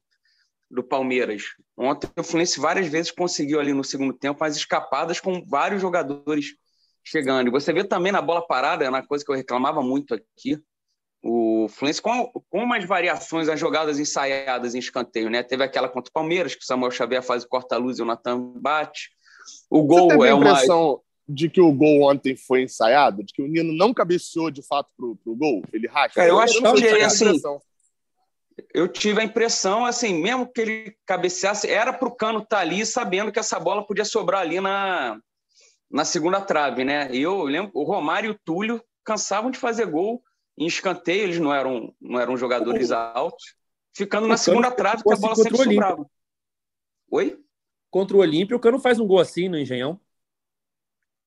do 0.75 0.83
Palmeiras. 0.83 1.43
Ontem 1.77 2.09
o 2.19 2.23
Fluminense 2.23 2.61
várias 2.61 2.89
vezes 2.89 3.11
conseguiu 3.11 3.61
ali 3.61 3.73
no 3.73 3.85
segundo 3.85 4.13
tempo 4.13 4.43
as 4.45 4.57
escapadas 4.57 5.21
com 5.21 5.45
vários 5.47 5.81
jogadores 5.81 6.57
chegando. 7.03 7.49
E 7.49 7.51
você 7.51 7.73
vê 7.73 7.85
também 7.85 8.13
na 8.13 8.21
bola 8.21 8.47
parada, 8.47 8.85
é 8.85 8.89
uma 8.89 9.07
coisa 9.07 9.25
que 9.25 9.31
eu 9.31 9.37
reclamava 9.37 9.83
muito 9.83 10.15
aqui, 10.15 10.59
o 11.23 11.67
Fluminense 11.71 12.03
com, 12.03 12.31
com 12.51 12.63
umas 12.63 12.85
variações 12.85 13.49
as 13.49 13.59
jogadas 13.59 13.99
ensaiadas 13.99 14.75
em 14.75 14.79
escanteio, 14.79 15.31
né? 15.31 15.43
Teve 15.43 15.65
aquela 15.65 15.89
contra 15.89 16.11
o 16.11 16.13
Palmeiras, 16.13 16.55
que 16.55 16.63
o 16.63 16.67
Samuel 16.67 16.91
Xavier 16.91 17.23
faz 17.23 17.45
o 17.45 17.49
corta-luz 17.49 17.99
e 17.99 18.03
o 18.03 18.05
Natan 18.05 18.53
bate. 18.57 19.09
O 19.71 19.83
gol 19.85 20.11
Você 20.11 20.19
teve 20.19 20.29
é 20.29 20.35
uma. 20.35 20.45
a 20.45 20.53
impressão 20.53 21.01
de 21.27 21.49
que 21.49 21.63
o 21.63 21.73
gol 21.73 22.11
ontem 22.11 22.37
foi 22.37 22.65
ensaiado? 22.65 23.25
De 23.25 23.33
que 23.33 23.41
o 23.41 23.47
Nino 23.47 23.73
não 23.73 23.95
cabeceou 23.95 24.51
de 24.51 24.63
fato 24.63 24.91
pro, 24.95 25.17
pro 25.17 25.35
gol? 25.35 25.63
Ele 25.73 25.89
racha? 25.89 26.21
É, 26.21 26.29
eu 26.29 26.39
acho 26.39 26.61
que 26.61 26.87
assim. 27.03 27.41
Eu 28.73 28.87
tive 28.88 29.21
a 29.21 29.25
impressão, 29.25 29.85
assim, 29.85 30.23
mesmo 30.23 30.47
que 30.47 30.61
ele 30.61 30.97
cabeceasse, 31.05 31.69
era 31.69 31.93
para 31.93 32.09
o 32.09 32.14
Cano 32.14 32.38
estar 32.38 32.57
tá 32.57 32.62
ali 32.62 32.85
sabendo 32.87 33.33
que 33.33 33.38
essa 33.38 33.59
bola 33.59 33.87
podia 33.87 34.05
sobrar 34.05 34.43
ali 34.43 34.61
na, 34.61 35.19
na 35.90 36.05
segunda 36.05 36.40
trave, 36.40 36.85
né? 36.85 37.09
E 37.12 37.23
eu 37.23 37.43
lembro, 37.45 37.73
o 37.75 37.85
Romário 37.85 38.29
e 38.29 38.31
o 38.33 38.38
Túlio 38.45 38.83
cansavam 39.05 39.51
de 39.51 39.59
fazer 39.59 39.87
gol 39.87 40.23
em 40.57 40.67
escanteio, 40.67 41.25
eles 41.25 41.38
não 41.38 41.53
eram, 41.53 41.95
não 42.01 42.21
eram 42.21 42.37
jogadores 42.37 42.90
o... 42.90 42.95
altos, 42.95 43.57
ficando 43.95 44.29
na 44.29 44.37
segunda 44.37 44.71
trave, 44.71 45.03
que 45.03 45.12
a 45.12 45.17
bola 45.17 45.35
sempre 45.35 45.57
sobrava. 45.57 46.07
Oi? 47.11 47.40
Contra 47.90 48.17
o 48.17 48.21
Olímpio, 48.21 48.57
o 48.57 48.61
Cano 48.61 48.79
faz 48.79 48.99
um 48.99 49.07
gol 49.07 49.21
assim 49.21 49.49
no 49.49 49.59
Engenhão? 49.59 50.01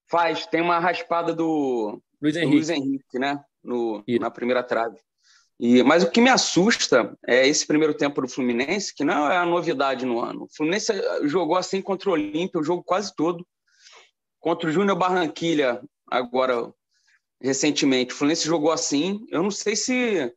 Faz, 0.10 0.46
tem 0.48 0.62
uma 0.62 0.80
raspada 0.80 1.34
do 1.34 2.02
Luiz 2.22 2.36
Henrique, 2.36 2.52
do 2.52 2.56
Luiz 2.56 2.70
Henrique 2.70 3.20
né? 3.20 3.44
No, 3.64 4.04
na 4.20 4.32
primeira 4.32 4.64
trave. 4.64 4.98
E, 5.60 5.82
mas 5.82 6.04
o 6.04 6.12
que 6.12 6.22
me 6.22 6.30
assusta 6.30 7.18
é 7.26 7.48
esse 7.48 7.66
primeiro 7.66 7.94
tempo 7.94 8.22
do 8.22 8.28
Fluminense, 8.28 8.94
que 8.94 9.04
não 9.04 9.30
é 9.30 9.38
a 9.38 9.46
novidade 9.46 10.06
no 10.06 10.20
ano. 10.20 10.44
O 10.44 10.56
Fluminense 10.56 10.94
jogou 11.24 11.56
assim 11.56 11.82
contra 11.82 12.10
o 12.10 12.14
Olímpio 12.14 12.60
o 12.60 12.64
jogo 12.64 12.84
quase 12.84 13.16
todo. 13.16 13.46
Contra 14.40 14.70
o 14.70 14.72
Júnior 14.72 14.98
Barranquilha, 14.98 15.82
agora 16.10 16.72
recentemente. 17.42 18.14
O 18.14 18.18
Fluminense 18.18 18.46
jogou 18.46 18.72
assim. 18.72 19.26
Eu 19.32 19.42
não 19.42 19.50
sei 19.50 19.76
se 19.76 20.32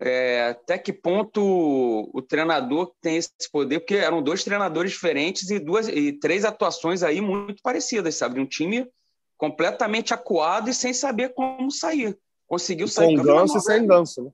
é, 0.00 0.48
até 0.48 0.78
que 0.78 0.92
ponto 0.92 1.40
o 2.12 2.20
treinador 2.20 2.92
tem 3.00 3.16
esse 3.16 3.30
poder, 3.52 3.80
porque 3.80 3.94
eram 3.94 4.22
dois 4.22 4.42
treinadores 4.42 4.92
diferentes 4.92 5.50
e 5.50 5.60
duas 5.60 5.86
e 5.88 6.12
três 6.12 6.44
atuações 6.44 7.02
aí 7.04 7.20
muito 7.20 7.62
parecidas, 7.62 8.16
sabe? 8.16 8.40
Um 8.40 8.46
time 8.46 8.86
completamente 9.36 10.12
acuado 10.12 10.68
e 10.68 10.74
sem 10.74 10.92
saber 10.92 11.34
como 11.34 11.70
sair. 11.70 12.18
Conseguiu 12.46 12.88
sair 12.88 13.16
com 13.16 13.22
ganso 13.22 13.58
e 13.58 13.60
sem 13.60 13.86
ganso, 13.86 14.24
né? 14.24 14.30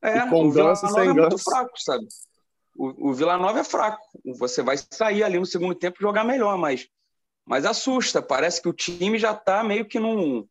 É, 0.00 0.18
e 0.18 0.30
com 0.30 0.50
ganso 0.50 0.86
e 0.86 0.90
sem 0.90 1.08
é 1.08 1.14
ganso. 1.14 1.38
fraco, 1.38 1.72
sabe? 1.76 2.06
O, 2.76 3.10
o 3.10 3.14
Vila 3.14 3.36
Nova 3.36 3.60
é 3.60 3.64
fraco. 3.64 4.02
Você 4.36 4.62
vai 4.62 4.76
sair 4.90 5.24
ali 5.24 5.38
no 5.38 5.46
segundo 5.46 5.74
tempo 5.74 5.96
e 5.98 6.02
jogar 6.02 6.24
melhor, 6.24 6.56
mas, 6.56 6.88
mas 7.44 7.64
assusta. 7.64 8.22
Parece 8.22 8.62
que 8.62 8.68
o 8.68 8.72
time 8.72 9.18
já 9.18 9.32
está 9.32 9.64
meio 9.64 9.84
que 9.84 9.98
num, 9.98 10.46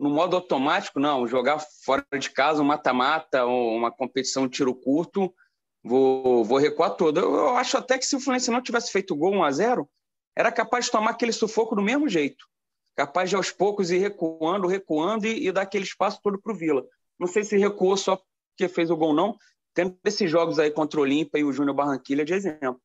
no 0.00 0.08
modo 0.08 0.34
automático, 0.34 0.98
não, 0.98 1.26
jogar 1.26 1.58
fora 1.84 2.04
de 2.18 2.30
casa 2.30 2.62
um 2.62 2.64
mata-mata 2.64 3.44
uma 3.44 3.92
competição 3.92 4.46
de 4.46 4.56
tiro 4.56 4.74
curto, 4.74 5.32
vou, 5.84 6.42
vou 6.42 6.56
recuar 6.58 6.96
todo. 6.96 7.20
Eu, 7.20 7.34
eu, 7.34 7.56
acho 7.56 7.76
até 7.76 7.98
que 7.98 8.06
se 8.06 8.16
o 8.16 8.20
Fluminense 8.20 8.50
não 8.50 8.62
tivesse 8.62 8.90
feito 8.90 9.14
gol 9.14 9.34
1 9.34 9.44
a 9.44 9.50
0 9.50 9.90
era 10.34 10.50
capaz 10.50 10.86
de 10.86 10.90
tomar 10.90 11.10
aquele 11.10 11.32
sufoco 11.32 11.74
do 11.74 11.82
mesmo 11.82 12.08
jeito. 12.08 12.46
Capaz 12.96 13.30
de 13.30 13.36
aos 13.36 13.50
poucos 13.50 13.90
ir 13.90 13.98
recuando, 13.98 14.66
recuando 14.66 15.26
e, 15.26 15.46
e 15.46 15.52
dar 15.52 15.62
aquele 15.62 15.84
espaço 15.84 16.20
todo 16.22 16.40
para 16.40 16.52
o 16.52 16.56
Vila. 16.56 16.84
Não 17.18 17.26
sei 17.26 17.44
se 17.44 17.56
recuou 17.56 17.96
só 17.96 18.20
porque 18.60 18.68
fez 18.68 18.90
o 18.90 18.96
gol, 18.96 19.14
não. 19.14 19.36
Tendo 19.74 19.96
esses 20.04 20.30
jogos 20.30 20.58
aí 20.58 20.70
contra 20.70 20.98
o 20.98 21.02
Olímpia 21.02 21.38
e 21.38 21.44
o 21.44 21.52
Júnior 21.52 21.74
Barranquilha 21.74 22.24
de 22.24 22.34
exemplo. 22.34 22.80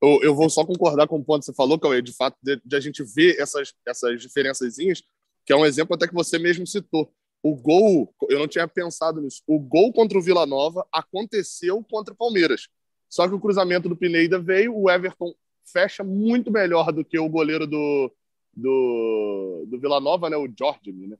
Eu, 0.00 0.20
eu, 0.22 0.34
vou 0.34 0.48
só 0.48 0.64
concordar 0.64 1.08
com 1.08 1.16
o 1.16 1.24
ponto 1.24 1.40
que 1.40 1.46
você 1.46 1.54
falou, 1.54 1.78
Cauê, 1.78 2.00
de 2.00 2.14
fato, 2.14 2.36
de, 2.42 2.60
de 2.64 2.76
a 2.76 2.80
gente 2.80 3.02
ver 3.02 3.36
essas, 3.40 3.74
essas 3.86 4.20
diferençazinhas, 4.20 5.02
que 5.44 5.52
é 5.52 5.56
um 5.56 5.66
exemplo 5.66 5.94
até 5.94 6.06
que 6.06 6.14
você 6.14 6.38
mesmo 6.38 6.66
citou. 6.66 7.12
O 7.42 7.54
gol, 7.54 8.14
eu 8.28 8.38
não 8.38 8.48
tinha 8.48 8.66
pensado 8.68 9.20
nisso. 9.20 9.42
O 9.46 9.58
gol 9.58 9.92
contra 9.92 10.18
o 10.18 10.22
Vila 10.22 10.46
Nova 10.46 10.86
aconteceu 10.92 11.82
contra 11.82 12.14
o 12.14 12.16
Palmeiras. 12.16 12.68
Só 13.08 13.26
que 13.26 13.34
o 13.34 13.40
cruzamento 13.40 13.88
do 13.88 13.96
Pineda 13.96 14.38
veio, 14.38 14.76
o 14.76 14.90
Everton 14.90 15.34
fecha 15.64 16.04
muito 16.04 16.50
melhor 16.50 16.92
do 16.92 17.04
que 17.04 17.18
o 17.18 17.28
goleiro 17.28 17.66
do, 17.66 18.12
do, 18.58 19.66
do 19.68 19.78
Vila 19.78 20.00
Nova, 20.00 20.28
né? 20.28 20.36
O 20.36 20.48
Jorge, 20.58 20.92
né? 20.92 21.16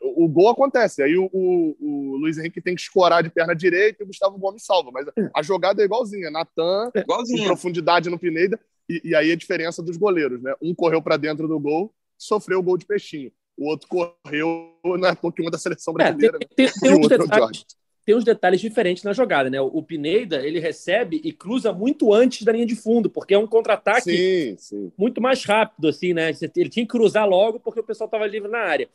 o 0.00 0.28
gol 0.28 0.48
acontece, 0.48 1.02
aí 1.02 1.16
o, 1.16 1.30
o, 1.32 1.76
o, 1.78 2.16
Luiz 2.16 2.36
Henrique 2.36 2.60
tem 2.60 2.74
que 2.74 2.80
escorar 2.80 3.22
de 3.22 3.30
perna 3.30 3.54
direita 3.54 4.02
e 4.02 4.04
o 4.04 4.06
Gustavo 4.08 4.36
Gomes 4.38 4.64
salva, 4.64 4.90
mas 4.92 5.06
a 5.32 5.42
jogada 5.42 5.82
é 5.82 5.84
igualzinha, 5.84 6.30
Natan, 6.30 6.90
em 7.30 7.44
profundidade 7.44 8.10
no 8.10 8.18
Pineda, 8.18 8.58
e, 8.88 9.00
e, 9.04 9.14
aí 9.14 9.30
a 9.30 9.36
diferença 9.36 9.82
dos 9.82 9.96
goleiros, 9.96 10.42
né? 10.42 10.54
Um 10.60 10.74
correu 10.74 11.02
para 11.02 11.16
dentro 11.16 11.46
do 11.46 11.58
gol 11.58 11.92
sofreu 12.18 12.60
o 12.60 12.62
gol 12.62 12.76
de 12.76 12.86
peixinho. 12.86 13.32
O 13.56 13.68
outro 13.68 13.88
correu 13.88 14.78
na 14.98 15.14
Pokémon 15.16 15.50
da 15.50 15.58
seleção 15.58 15.92
brasileira. 15.92 16.38
É, 16.40 16.54
tem, 16.54 16.68
tem, 16.68 16.80
tem, 16.80 16.94
uns 16.94 17.08
detalhes, 17.08 17.64
tem, 18.06 18.14
uns 18.14 18.22
detalhes, 18.22 18.60
diferentes 18.60 19.02
na 19.02 19.12
jogada, 19.12 19.50
né? 19.50 19.60
O 19.60 19.82
Pineda, 19.82 20.46
ele 20.46 20.60
recebe 20.60 21.20
e 21.24 21.32
cruza 21.32 21.72
muito 21.72 22.14
antes 22.14 22.44
da 22.44 22.52
linha 22.52 22.64
de 22.64 22.76
fundo, 22.76 23.10
porque 23.10 23.34
é 23.34 23.38
um 23.38 23.48
contra-ataque 23.48 24.56
muito 24.96 25.20
mais 25.20 25.44
rápido, 25.44 25.88
assim, 25.88 26.14
né? 26.14 26.30
Ele 26.54 26.70
tinha 26.70 26.86
que 26.86 26.92
cruzar 26.92 27.28
logo 27.28 27.58
porque 27.58 27.80
o 27.80 27.84
pessoal 27.84 28.06
estava 28.06 28.24
livre 28.24 28.48
na 28.48 28.60
área. 28.60 28.88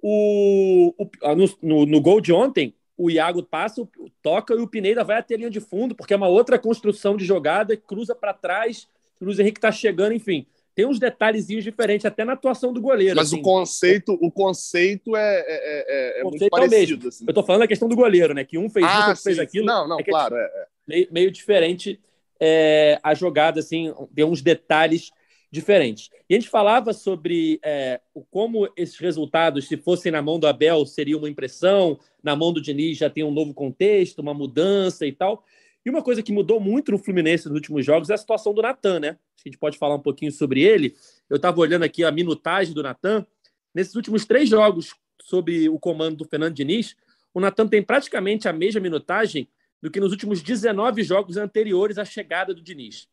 O, 0.00 0.94
o 0.96 1.10
ah, 1.24 1.34
no, 1.34 1.50
no, 1.60 1.86
no, 1.86 2.00
gol 2.00 2.20
de 2.20 2.32
ontem, 2.32 2.72
o 2.96 3.10
Iago 3.10 3.42
passa, 3.42 3.86
toca 4.22 4.54
e 4.54 4.58
o 4.58 4.68
Pineda 4.68 5.02
vai 5.02 5.18
até 5.18 5.34
a 5.34 5.38
linha 5.38 5.50
de 5.50 5.60
fundo, 5.60 5.92
porque 5.92 6.14
é 6.14 6.16
uma 6.16 6.28
outra 6.28 6.56
construção 6.56 7.16
de 7.16 7.24
jogada, 7.24 7.76
cruza 7.76 8.14
para 8.14 8.32
trás, 8.32 8.86
o 9.20 9.24
Luiz 9.24 9.40
Henrique 9.40 9.58
está 9.58 9.72
chegando, 9.72 10.14
enfim 10.14 10.46
tem 10.74 10.86
uns 10.86 10.98
detalhezinhos 10.98 11.64
diferentes 11.64 12.06
até 12.06 12.24
na 12.24 12.32
atuação 12.32 12.72
do 12.72 12.80
goleiro. 12.80 13.16
Mas 13.16 13.28
assim. 13.28 13.40
o 13.40 13.42
conceito, 13.42 14.18
o 14.20 14.30
conceito 14.30 15.14
é, 15.14 15.40
é, 15.40 15.44
é, 15.46 16.20
é 16.20 16.24
muito 16.24 16.44
é 16.44 16.48
parecido. 16.48 17.08
Assim. 17.08 17.24
Eu 17.26 17.34
tô 17.34 17.42
falando 17.42 17.60
da 17.60 17.68
questão 17.68 17.88
do 17.88 17.96
goleiro, 17.96 18.32
né? 18.32 18.44
Que 18.44 18.56
um 18.56 18.70
fez 18.70 18.86
ah, 18.86 18.88
isso, 18.88 19.08
outro 19.08 19.22
fez 19.22 19.38
aquilo. 19.38 19.66
Não, 19.66 19.86
não, 19.86 20.00
é 20.00 20.02
claro. 20.02 20.34
É, 20.34 20.42
é, 20.42 20.66
meio, 20.86 21.08
meio, 21.10 21.30
diferente 21.30 22.00
é, 22.40 22.98
a 23.02 23.14
jogada, 23.14 23.60
assim, 23.60 23.92
tem 24.14 24.24
uns 24.24 24.40
detalhes 24.40 25.10
diferentes. 25.50 26.08
E 26.28 26.34
a 26.34 26.38
gente 26.40 26.48
falava 26.48 26.94
sobre 26.94 27.60
é, 27.62 28.00
como 28.30 28.66
esses 28.74 28.98
resultados, 28.98 29.68
se 29.68 29.76
fossem 29.76 30.10
na 30.10 30.22
mão 30.22 30.38
do 30.38 30.46
Abel, 30.46 30.86
seria 30.86 31.18
uma 31.18 31.28
impressão, 31.28 32.00
na 32.22 32.34
mão 32.34 32.52
do 32.52 32.62
Diniz 32.62 32.96
já 32.96 33.10
tem 33.10 33.22
um 33.22 33.30
novo 33.30 33.52
contexto, 33.52 34.20
uma 34.20 34.32
mudança 34.32 35.06
e 35.06 35.12
tal. 35.12 35.44
E 35.84 35.90
uma 35.90 36.02
coisa 36.02 36.22
que 36.22 36.32
mudou 36.32 36.60
muito 36.60 36.92
no 36.92 36.98
Fluminense 36.98 37.46
nos 37.46 37.56
últimos 37.56 37.84
jogos 37.84 38.10
é 38.10 38.14
a 38.14 38.18
situação 38.18 38.54
do 38.54 38.62
Natan, 38.62 39.00
né? 39.00 39.18
A 39.44 39.48
gente 39.48 39.58
pode 39.58 39.76
falar 39.76 39.96
um 39.96 40.00
pouquinho 40.00 40.30
sobre 40.30 40.62
ele. 40.62 40.94
Eu 41.28 41.36
estava 41.36 41.60
olhando 41.60 41.82
aqui 41.82 42.04
a 42.04 42.12
minutagem 42.12 42.72
do 42.72 42.82
Natan. 42.82 43.26
Nesses 43.74 43.94
últimos 43.96 44.24
três 44.24 44.48
jogos 44.48 44.94
sob 45.22 45.68
o 45.68 45.78
comando 45.78 46.18
do 46.18 46.24
Fernando 46.24 46.54
Diniz, 46.54 46.96
o 47.34 47.40
Natan 47.40 47.66
tem 47.66 47.82
praticamente 47.82 48.48
a 48.48 48.52
mesma 48.52 48.80
minutagem 48.80 49.48
do 49.80 49.90
que 49.90 49.98
nos 49.98 50.12
últimos 50.12 50.42
19 50.42 51.02
jogos 51.02 51.36
anteriores 51.36 51.98
à 51.98 52.04
chegada 52.04 52.54
do 52.54 52.62
Diniz. 52.62 53.08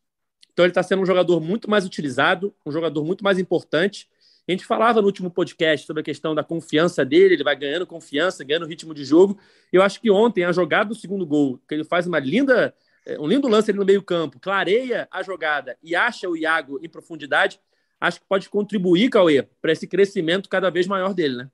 Então 0.52 0.64
ele 0.64 0.70
está 0.70 0.82
sendo 0.82 1.02
um 1.02 1.06
jogador 1.06 1.40
muito 1.40 1.68
mais 1.68 1.84
utilizado, 1.84 2.54
um 2.64 2.70
jogador 2.70 3.04
muito 3.04 3.24
mais 3.24 3.38
importante. 3.38 4.08
A 4.48 4.52
gente 4.52 4.64
falava 4.64 5.00
no 5.00 5.06
último 5.06 5.30
podcast 5.30 5.86
sobre 5.86 6.00
a 6.00 6.04
questão 6.04 6.34
da 6.34 6.42
confiança 6.42 7.04
dele, 7.04 7.34
ele 7.34 7.44
vai 7.44 7.54
ganhando 7.56 7.86
confiança, 7.86 8.44
ganhando 8.44 8.66
ritmo 8.66 8.94
de 8.94 9.04
jogo. 9.04 9.38
Eu 9.72 9.82
acho 9.82 10.00
que 10.00 10.10
ontem 10.10 10.44
a 10.44 10.52
jogada 10.52 10.88
do 10.88 10.94
segundo 10.94 11.26
gol, 11.26 11.60
que 11.68 11.74
ele 11.74 11.84
faz 11.84 12.06
uma 12.06 12.18
linda, 12.18 12.74
é, 13.06 13.18
um 13.18 13.26
lindo 13.26 13.48
lance 13.48 13.70
ali 13.70 13.78
no 13.78 13.84
meio-campo, 13.84 14.40
clareia 14.40 15.08
a 15.10 15.22
jogada 15.22 15.76
e 15.82 15.94
acha 15.94 16.28
o 16.28 16.36
Iago 16.36 16.80
em 16.82 16.88
profundidade, 16.88 17.60
acho 18.00 18.20
que 18.20 18.26
pode 18.26 18.48
contribuir, 18.48 19.10
Cauê, 19.10 19.42
para 19.60 19.72
esse 19.72 19.86
crescimento 19.86 20.48
cada 20.48 20.70
vez 20.70 20.86
maior 20.86 21.14
dele, 21.14 21.36
né? 21.36 21.50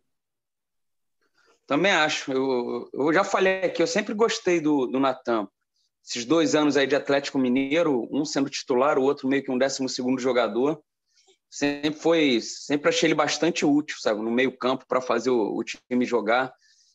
Também 1.67 1.91
acho. 1.91 2.33
Eu, 2.33 2.89
eu 2.93 3.13
já 3.13 3.25
falei 3.25 3.65
aqui, 3.65 3.83
eu 3.83 3.87
sempre 3.87 4.15
gostei 4.15 4.61
do, 4.61 4.87
do 4.87 5.01
Natan. 5.01 5.49
Esses 6.05 6.25
dois 6.25 6.55
anos 6.55 6.77
aí 6.77 6.87
de 6.87 6.95
Atlético 6.95 7.39
Mineiro, 7.39 8.09
um 8.13 8.25
sendo 8.25 8.49
titular, 8.49 8.97
o 8.97 9.03
outro 9.03 9.27
meio 9.27 9.43
que 9.43 9.51
um 9.51 9.59
décimo 9.59 9.89
segundo 9.89 10.21
jogador. 10.21 10.81
Sempre 11.57 11.99
foi, 11.99 12.39
sempre 12.43 12.91
achei 12.91 13.07
ele 13.07 13.15
bastante 13.15 13.65
útil, 13.65 13.97
sabe, 13.99 14.21
no 14.21 14.31
meio 14.31 14.55
campo 14.55 14.85
para 14.87 15.01
fazer 15.01 15.31
o, 15.31 15.57
o, 15.57 15.65
time 15.65 16.05
jogar. 16.05 16.53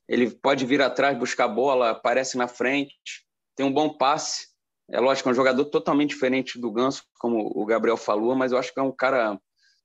Ele 0.07 0.29
pode 0.29 0.67
vir 0.67 0.83
atrás, 0.83 1.17
buscar 1.17 1.47
bola, 1.47 1.89
aparece 1.89 2.37
na 2.37 2.47
frente, 2.47 3.25
tem 3.55 3.65
um 3.65 3.73
bom 3.73 3.97
passe. 3.97 4.49
É 4.91 4.99
lógico, 4.99 5.27
é 5.27 5.31
um 5.31 5.35
jogador 5.35 5.65
totalmente 5.65 6.09
diferente 6.09 6.59
do 6.59 6.71
Ganso, 6.71 7.03
como 7.17 7.51
o 7.55 7.65
Gabriel 7.65 7.97
falou, 7.97 8.35
mas 8.35 8.51
eu 8.51 8.59
acho 8.59 8.71
que 8.71 8.79
é 8.79 8.83
um 8.83 8.91
cara 8.91 9.41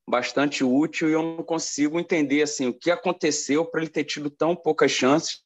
bastante 0.06 0.62
útil 0.62 1.08
e 1.08 1.14
eu 1.14 1.22
não 1.22 1.42
consigo 1.42 1.98
entender 1.98 2.42
assim 2.42 2.66
o 2.66 2.74
que 2.74 2.90
aconteceu 2.90 3.64
para 3.64 3.80
ele 3.80 3.88
ter 3.88 4.04
tido 4.04 4.28
tão 4.28 4.54
poucas 4.54 4.90
chances. 4.90 5.40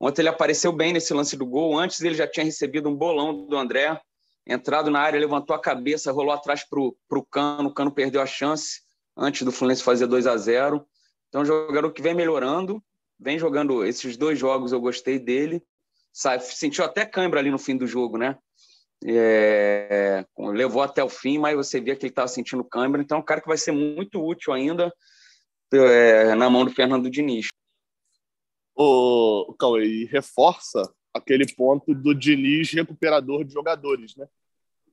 Ontem 0.00 0.22
ele 0.22 0.28
apareceu 0.28 0.72
bem 0.72 0.92
nesse 0.92 1.14
lance 1.14 1.36
do 1.36 1.46
gol. 1.46 1.78
Antes 1.78 2.00
ele 2.00 2.16
já 2.16 2.26
tinha 2.26 2.44
recebido 2.44 2.88
um 2.88 2.96
bolão 2.96 3.46
do 3.46 3.56
André, 3.56 4.00
entrado 4.46 4.90
na 4.90 5.00
área, 5.00 5.18
levantou 5.18 5.56
a 5.56 5.60
cabeça, 5.60 6.12
rolou 6.12 6.32
atrás 6.32 6.62
para 6.62 6.80
o 6.80 7.26
Cano. 7.30 7.68
O 7.68 7.74
Cano 7.74 7.90
perdeu 7.90 8.20
a 8.20 8.26
chance 8.26 8.82
antes 9.16 9.42
do 9.42 9.50
Fluminense 9.50 9.82
fazer 9.82 10.06
2 10.06 10.26
a 10.26 10.36
0 10.36 10.86
Então, 11.28 11.44
jogador 11.44 11.90
que 11.92 12.02
vem 12.02 12.14
melhorando, 12.14 12.82
vem 13.18 13.38
jogando 13.38 13.84
esses 13.84 14.16
dois 14.16 14.38
jogos, 14.38 14.72
eu 14.72 14.80
gostei 14.80 15.18
dele. 15.18 15.62
sentiu 16.40 16.84
até 16.84 17.04
cãibra 17.04 17.40
ali 17.40 17.50
no 17.50 17.58
fim 17.58 17.76
do 17.76 17.86
jogo, 17.86 18.16
né? 18.16 18.38
É, 19.04 20.24
levou 20.38 20.82
até 20.82 21.02
o 21.02 21.08
fim, 21.08 21.38
mas 21.38 21.56
você 21.56 21.80
via 21.80 21.96
que 21.96 22.06
ele 22.06 22.12
estava 22.12 22.28
sentindo 22.28 22.64
câimbra. 22.64 23.02
Então, 23.02 23.18
é 23.18 23.20
um 23.20 23.24
cara 23.24 23.40
que 23.40 23.48
vai 23.48 23.58
ser 23.58 23.72
muito 23.72 24.24
útil 24.24 24.52
ainda 24.52 24.92
é, 25.72 26.34
na 26.34 26.48
mão 26.48 26.64
do 26.64 26.70
Fernando 26.70 27.10
Diniz. 27.10 27.48
O 28.74 29.54
Cauê, 29.58 30.04
reforça 30.04 30.82
aquele 31.16 31.46
ponto 31.54 31.94
do 31.94 32.14
Diniz 32.14 32.72
recuperador 32.72 33.44
de 33.44 33.52
jogadores, 33.52 34.14
né? 34.16 34.26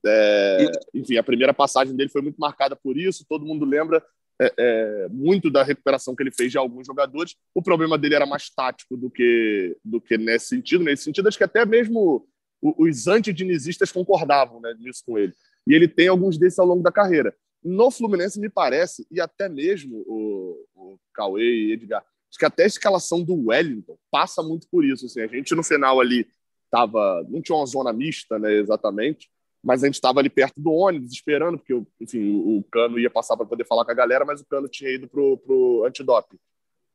É, 0.06 0.70
enfim, 0.92 1.16
a 1.16 1.22
primeira 1.22 1.54
passagem 1.54 1.96
dele 1.96 2.10
foi 2.10 2.20
muito 2.20 2.36
marcada 2.36 2.76
por 2.76 2.96
isso. 2.96 3.24
Todo 3.26 3.46
mundo 3.46 3.64
lembra 3.64 4.04
é, 4.40 4.52
é, 4.58 5.08
muito 5.08 5.50
da 5.50 5.62
recuperação 5.62 6.14
que 6.14 6.22
ele 6.22 6.30
fez 6.30 6.50
de 6.50 6.58
alguns 6.58 6.86
jogadores. 6.86 7.36
O 7.54 7.62
problema 7.62 7.96
dele 7.96 8.14
era 8.14 8.26
mais 8.26 8.50
tático 8.50 8.96
do 8.96 9.10
que 9.10 9.76
do 9.84 10.00
que 10.00 10.18
nesse 10.18 10.46
sentido. 10.46 10.84
Nesse 10.84 11.04
sentido, 11.04 11.28
acho 11.28 11.38
que 11.38 11.44
até 11.44 11.64
mesmo 11.64 12.26
os 12.60 13.06
antidinizistas 13.06 13.92
concordavam 13.92 14.60
né, 14.60 14.74
nisso 14.78 15.02
com 15.06 15.18
ele. 15.18 15.32
E 15.66 15.74
ele 15.74 15.88
tem 15.88 16.08
alguns 16.08 16.38
desses 16.38 16.58
ao 16.58 16.66
longo 16.66 16.82
da 16.82 16.92
carreira. 16.92 17.34
No 17.62 17.90
Fluminense, 17.90 18.38
me 18.38 18.50
parece, 18.50 19.06
e 19.10 19.20
até 19.20 19.48
mesmo 19.48 20.04
o, 20.06 20.66
o 20.74 20.98
Cauê 21.14 21.42
e 21.42 21.72
Edgar, 21.72 22.04
acho 22.34 22.38
que 22.38 22.44
até 22.44 22.64
a 22.64 22.66
escalação 22.66 23.22
do 23.22 23.46
Wellington 23.46 23.96
passa 24.10 24.42
muito 24.42 24.66
por 24.68 24.84
isso. 24.84 25.06
Assim, 25.06 25.20
a 25.20 25.26
gente 25.28 25.54
no 25.54 25.62
final 25.62 26.00
ali 26.00 26.26
tava, 26.68 27.24
não 27.28 27.40
tinha 27.40 27.56
uma 27.56 27.66
zona 27.66 27.92
mista, 27.92 28.38
né, 28.38 28.52
exatamente, 28.54 29.30
mas 29.62 29.82
a 29.82 29.86
gente 29.86 29.94
estava 29.94 30.18
ali 30.18 30.28
perto 30.28 30.60
do 30.60 30.72
ônibus, 30.72 31.12
esperando, 31.12 31.58
porque 31.58 31.80
enfim, 32.00 32.32
o, 32.32 32.58
o 32.58 32.64
Cano 32.64 32.98
ia 32.98 33.08
passar 33.08 33.36
para 33.36 33.46
poder 33.46 33.64
falar 33.64 33.84
com 33.84 33.92
a 33.92 33.94
galera, 33.94 34.24
mas 34.24 34.40
o 34.40 34.46
Cano 34.46 34.68
tinha 34.68 34.90
ido 34.90 35.06
pro, 35.06 35.38
pro 35.38 35.84
antidoping. 35.86 36.36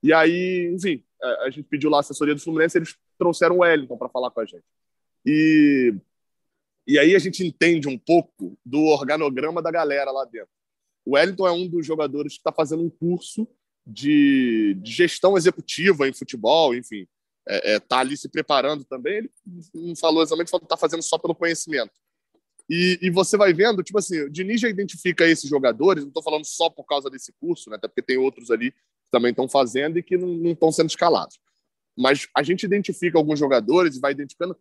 E 0.04 0.12
aí, 0.12 0.74
enfim, 0.76 1.04
a 1.22 1.50
gente 1.50 1.64
pediu 1.64 1.90
lá 1.90 1.98
a 1.98 2.00
assessoria 2.02 2.36
do 2.36 2.42
Fluminense, 2.42 2.78
eles 2.78 2.96
trouxeram 3.18 3.58
o 3.58 3.60
Wellington 3.60 3.98
para 3.98 4.10
falar 4.10 4.32
com 4.32 4.42
a 4.42 4.46
gente. 4.46 4.64
E, 5.26 5.94
e 6.86 7.00
aí 7.00 7.16
a 7.16 7.20
gente 7.20 7.46
entende 7.46 7.88
um 7.88 7.98
pouco 7.98 8.58
do 8.66 8.82
organograma 8.88 9.62
da 9.62 9.72
galera 9.72 10.12
lá 10.12 10.26
dentro. 10.26 10.50
O 11.06 11.16
Wellington 11.16 11.48
é 11.48 11.52
um 11.52 11.68
dos 11.68 11.86
jogadores 11.86 12.34
que 12.34 12.40
está 12.40 12.52
fazendo 12.52 12.84
um 12.84 12.90
curso 12.90 13.48
de, 13.90 14.76
de, 14.82 14.92
gestão 14.92 15.38
executiva 15.38 16.08
em 16.08 16.14
futebol, 16.14 16.76
enfim, 16.76 17.08
é, 17.48 17.74
é, 17.74 17.80
tá 17.80 18.00
ali 18.00 18.16
se 18.16 18.30
preparando 18.30 18.84
também. 18.86 19.18
Ele 19.18 19.32
não 19.74 19.96
falou 19.96 20.22
exatamente, 20.22 20.50
falou 20.50 20.62
que 20.62 20.66
está 20.66 20.78
fazendo 20.78 21.02
só 21.02 21.18
pelo 21.18 21.36
conhecimento. 21.36 21.92
E, 22.70 23.00
e, 23.02 23.10
você 23.10 23.36
vai 23.36 23.52
vendo, 23.52 23.82
tipo 23.82 23.98
assim, 23.98 24.22
o 24.22 24.30
Diniz 24.30 24.62
já 24.62 24.70
identifica 24.70 25.26
esses 25.26 25.50
jogadores, 25.50 26.04
não 26.04 26.10
estou 26.10 26.22
falando 26.22 26.46
só 26.46 26.70
por 26.70 26.86
causa 26.86 27.10
desse 27.10 27.34
curso, 27.40 27.70
né, 27.70 27.78
até 27.78 27.88
porque 27.88 28.04
tem 28.04 28.18
outros 28.18 28.52
ali 28.52 28.72
que 28.72 28.78
também 29.12 29.32
estão 29.32 29.50
fazendo 29.50 29.98
e 29.98 30.04
que 30.04 30.16
não 30.18 30.52
estão 30.52 30.72
sendo 30.72 30.90
escalados. 30.90 31.40
Mas 31.98 32.28
a 32.36 32.44
gente 32.44 32.64
identifica 32.64 33.18
alguns 33.18 33.40
jogadores 33.40 33.98
e 33.98 34.00
vai 34.00 34.12
identificando 34.12 34.56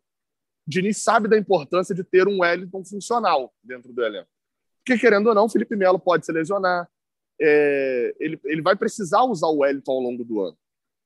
Diniz 0.67 0.99
sabe 0.99 1.29
da 1.29 1.39
importância 1.39 1.95
de 1.95 2.05
ter 2.05 2.29
um 2.29 2.41
Wellington 2.41 2.85
funcional 2.85 3.55
dentro 3.65 3.91
do 3.91 4.05
elenco. 4.05 4.29
Porque, 4.85 5.01
querendo 5.01 5.29
ou 5.29 5.35
não, 5.35 5.49
Felipe 5.49 5.75
Melo 5.75 5.99
pode 5.99 6.27
se 6.27 6.33
lesionar. 6.33 6.87
É, 7.41 8.15
ele, 8.19 8.41
ele 8.45 8.63
vai 8.63 8.77
precisar 8.77 9.23
usar 9.25 9.49
o 9.49 9.59
Wellington 9.59 9.93
ao 9.93 10.01
longo 10.01 10.25
do 10.25 10.41
ano. 10.41 10.57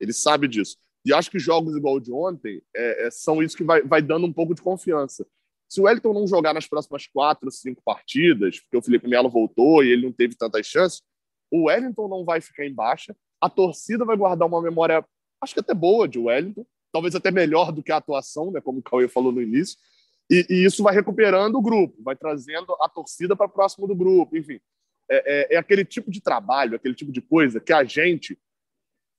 Ele 0.01 0.13
sabe 0.13 0.49
disso. 0.49 0.77
E 1.05 1.13
acho 1.13 1.31
que 1.31 1.39
jogos 1.39 1.77
igual 1.77 1.97
o 1.97 2.01
de 2.01 2.13
ontem 2.13 2.63
é, 2.75 3.07
é, 3.07 3.11
são 3.11 3.43
isso 3.43 3.57
que 3.57 3.65
vai, 3.65 3.83
vai 3.83 4.01
dando 4.01 4.27
um 4.27 4.33
pouco 4.33 4.55
de 4.55 4.63
confiança. 4.63 5.27
Se 5.69 5.81
o 5.81 5.85
Wellington 5.85 6.13
não 6.13 6.27
jogar 6.27 6.55
nas 6.55 6.67
próximas 6.67 7.07
quatro, 7.07 7.51
cinco 7.51 7.83
partidas, 7.85 8.61
porque 8.61 8.77
o 8.77 8.83
Felipe 8.83 9.09
Melo 9.09 9.29
voltou 9.29 9.83
e 9.83 9.91
ele 9.91 10.05
não 10.05 10.13
teve 10.13 10.37
tantas 10.37 10.67
chances, 10.67 11.03
o 11.51 11.65
Wellington 11.65 12.09
não 12.09 12.25
vai 12.25 12.41
ficar 12.41 12.65
em 12.65 12.75
baixa. 12.75 13.17
A 13.41 13.49
torcida 13.49 14.05
vai 14.05 14.17
guardar 14.17 14.47
uma 14.47 14.63
memória, 14.63 15.05
acho 15.41 15.55
que 15.55 15.61
até 15.61 15.75
boa, 15.75 16.07
de 16.07 16.19
Wellington 16.19 16.65
talvez 16.93 17.15
até 17.15 17.31
melhor 17.31 17.73
do 17.73 17.83
que 17.83 17.91
a 17.91 17.97
atuação, 17.97 18.53
né, 18.53 18.61
como 18.61 18.79
o 18.79 18.83
Cauê 18.83 19.09
falou 19.09 19.33
no 19.33 19.41
início, 19.41 19.79
e, 20.31 20.47
e 20.49 20.65
isso 20.65 20.83
vai 20.83 20.95
recuperando 20.95 21.57
o 21.57 21.63
grupo, 21.63 22.01
vai 22.03 22.15
trazendo 22.15 22.77
a 22.81 22.89
torcida 22.89 23.35
para 23.35 23.49
próximo 23.49 23.89
do 23.89 23.97
grupo, 23.97 24.37
enfim. 24.37 24.61
É, 25.15 25.53
é, 25.53 25.55
é, 25.55 25.59
aquele 25.59 25.85
tipo 25.85 26.11
de 26.11 26.23
trabalho, 26.23 26.75
aquele 26.75 26.95
tipo 26.95 27.13
de 27.13 27.21
coisa 27.21 27.61
que 27.61 27.71
a 27.71 27.85
gente, 27.85 28.39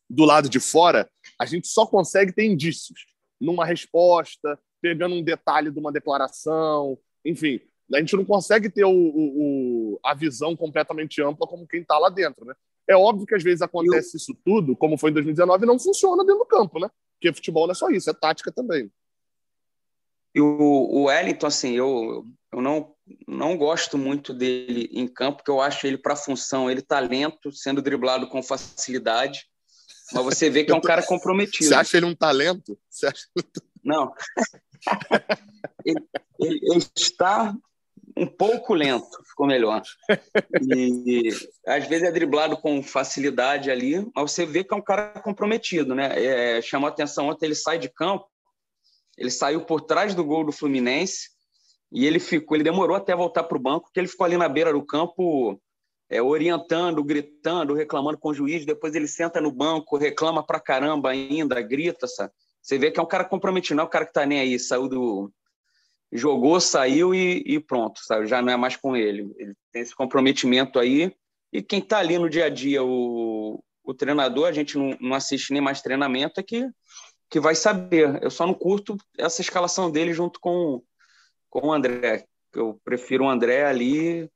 do 0.10 0.26
lado 0.26 0.50
de 0.50 0.60
fora, 0.60 1.08
a 1.40 1.46
gente 1.46 1.68
só 1.68 1.86
consegue 1.86 2.34
ter 2.34 2.46
indícios 2.46 3.06
numa 3.40 3.64
resposta, 3.64 4.60
pegando 4.82 5.14
um 5.14 5.22
detalhe 5.22 5.70
de 5.70 5.78
uma 5.78 5.92
declaração, 5.92 6.98
enfim. 7.24 7.62
A 7.94 8.00
gente 8.00 8.16
não 8.16 8.26
consegue 8.26 8.72
ter 8.72 8.86
o, 8.86 8.92
o, 8.92 10.00
a 10.04 10.16
visão 10.16 10.56
completamente 10.56 11.22
ampla 11.22 11.46
como 11.46 11.68
quem 11.68 11.82
está 11.82 12.00
lá 12.00 12.10
dentro, 12.10 12.44
né? 12.44 12.56
É 12.88 12.96
óbvio 12.96 13.28
que 13.28 13.36
às 13.36 13.44
vezes 13.44 13.62
acontece 13.62 14.18
isso 14.18 14.36
tudo, 14.44 14.76
como 14.76 14.98
foi 14.98 15.12
em 15.12 15.14
2019, 15.14 15.64
e 15.64 15.68
não 15.68 15.78
funciona 15.78 16.24
dentro 16.26 16.40
do 16.40 16.48
campo, 16.48 16.80
né? 16.80 16.90
Porque 17.14 17.34
futebol 17.34 17.68
não 17.68 17.74
é 17.74 17.76
só 17.76 17.88
isso, 17.92 18.10
é 18.10 18.14
tática 18.14 18.52
também. 18.52 18.92
E 20.36 20.42
o, 20.42 21.04
Wellington, 21.04 21.48
assim, 21.48 21.74
eu, 21.74 22.26
eu 22.52 22.62
não, 22.62 22.94
não 23.28 23.56
gosto 23.56 23.98
muito 23.98 24.34
dele 24.34 24.90
em 24.92 25.08
campo, 25.08 25.38
porque 25.38 25.52
eu 25.52 25.62
acho 25.62 25.86
ele 25.86 25.98
para 25.98 26.16
função, 26.16 26.70
ele 26.70 26.82
talento, 26.82 27.52
sendo 27.52 27.82
driblado 27.82 28.28
com 28.28 28.42
facilidade, 28.42 29.46
mas 30.12 30.24
você 30.24 30.50
vê 30.50 30.64
que 30.64 30.72
é 30.72 30.76
um 30.76 30.82
cara 30.82 31.04
comprometido. 31.04 31.70
Você 31.70 31.76
acha 31.76 31.98
ele 31.98 32.06
um 32.06 32.16
talento? 32.16 32.78
Acha... 33.04 33.28
Não. 33.84 34.14
ele, 35.86 36.00
ele, 36.40 36.60
ele, 36.64 36.86
está 36.96 37.56
um 38.16 38.28
pouco 38.28 38.74
lento, 38.74 39.24
ficou 39.28 39.48
melhor. 39.48 39.82
E 40.76 41.30
às 41.66 41.88
vezes 41.88 42.08
é 42.08 42.12
driblado 42.12 42.58
com 42.58 42.84
facilidade 42.84 43.72
ali, 43.72 44.00
mas 44.16 44.32
você 44.32 44.46
vê 44.46 44.64
que 44.64 44.74
é 44.74 44.78
um 44.78 44.84
cara 44.84 45.20
comprometido, 45.22 45.96
né? 45.96 46.24
É, 46.24 46.62
chamou 46.62 46.88
a 46.88 46.92
atenção 46.92 47.30
ontem, 47.30 47.46
ele 47.46 47.56
sai 47.56 47.80
de 47.80 47.90
campo, 47.90 48.28
ele 49.18 49.30
saiu 49.30 49.66
por 49.66 49.82
trás 49.82 50.16
do 50.16 50.24
gol 50.24 50.44
do 50.44 50.52
Fluminense 50.52 51.30
e 51.92 52.06
ele 52.06 52.20
ficou, 52.20 52.58
ele 52.58 52.64
demorou 52.64 52.96
até 52.96 53.16
voltar 53.16 53.44
para 53.44 53.58
o 53.58 53.62
banco, 53.62 53.86
porque 53.86 54.00
ele 54.00 54.08
ficou 54.08 54.26
ali 54.26 54.38
na 54.38 54.50
beira 54.50 54.74
do 54.74 54.84
campo 54.86 55.60
é, 56.10 56.22
orientando, 56.22 57.04
gritando, 57.04 57.74
reclamando 57.74 58.18
com 58.18 58.30
o 58.30 58.34
juiz, 58.34 58.66
depois 58.66 58.96
ele 58.96 59.08
senta 59.08 59.40
no 59.40 59.52
banco, 59.52 59.98
reclama 59.98 60.46
pra 60.46 60.60
caramba 60.60 61.10
ainda, 61.12 61.62
grita, 61.62 62.08
sabe? 62.08 62.32
Você 62.62 62.78
vê 62.78 62.92
que 62.92 63.00
é 63.00 63.04
um 63.04 63.08
cara 63.08 63.26
comprometido, 63.26 63.76
não 63.76 63.84
é 63.84 63.88
um 63.88 63.90
cara 63.90 64.06
que 64.06 64.14
tá 64.14 64.26
nem 64.26 64.40
aí, 64.40 64.58
saiu 64.58 64.88
do, 64.88 65.32
jogou, 66.14 66.60
saiu 66.62 67.14
e, 67.14 67.44
e, 67.46 67.60
pronto, 67.60 68.00
sabe? 68.04 68.28
Já 68.28 68.42
não 68.42 68.54
é 68.54 68.58
mais 68.58 68.76
com 68.76 68.96
ele. 68.96 69.34
Ele 69.38 69.54
tem 69.72 69.82
esse 69.82 69.96
comprometimento 69.96 70.80
aí. 70.80 71.12
E 71.52 71.62
quem 71.62 71.80
está 71.80 71.98
ali 71.98 72.18
no 72.18 72.30
dia 72.30 72.46
a 72.46 72.50
dia, 72.50 72.84
o, 72.84 73.64
o 73.84 73.94
treinador, 73.94 74.48
a 74.48 74.52
gente 74.52 74.78
não, 74.78 74.96
não 75.02 75.16
assiste 75.16 75.52
nem 75.52 75.62
mais 75.62 75.82
treinamento, 75.82 76.40
é 76.40 76.44
que, 76.44 76.68
que 77.34 77.40
vai 77.40 77.56
saber. 77.56 78.22
Eu 78.22 78.30
só 78.30 78.46
não 78.46 78.54
curto 78.54 78.96
essa 79.18 79.42
escalação 79.42 79.90
dele 79.90 80.14
junto 80.14 80.40
com, 80.40 80.84
com 81.50 81.70
o 81.70 81.74
André. 81.74 82.28
Eu 82.54 82.80
prefiro 82.86 83.24
o 83.24 83.28
André 83.28 83.66
ali 83.66 84.30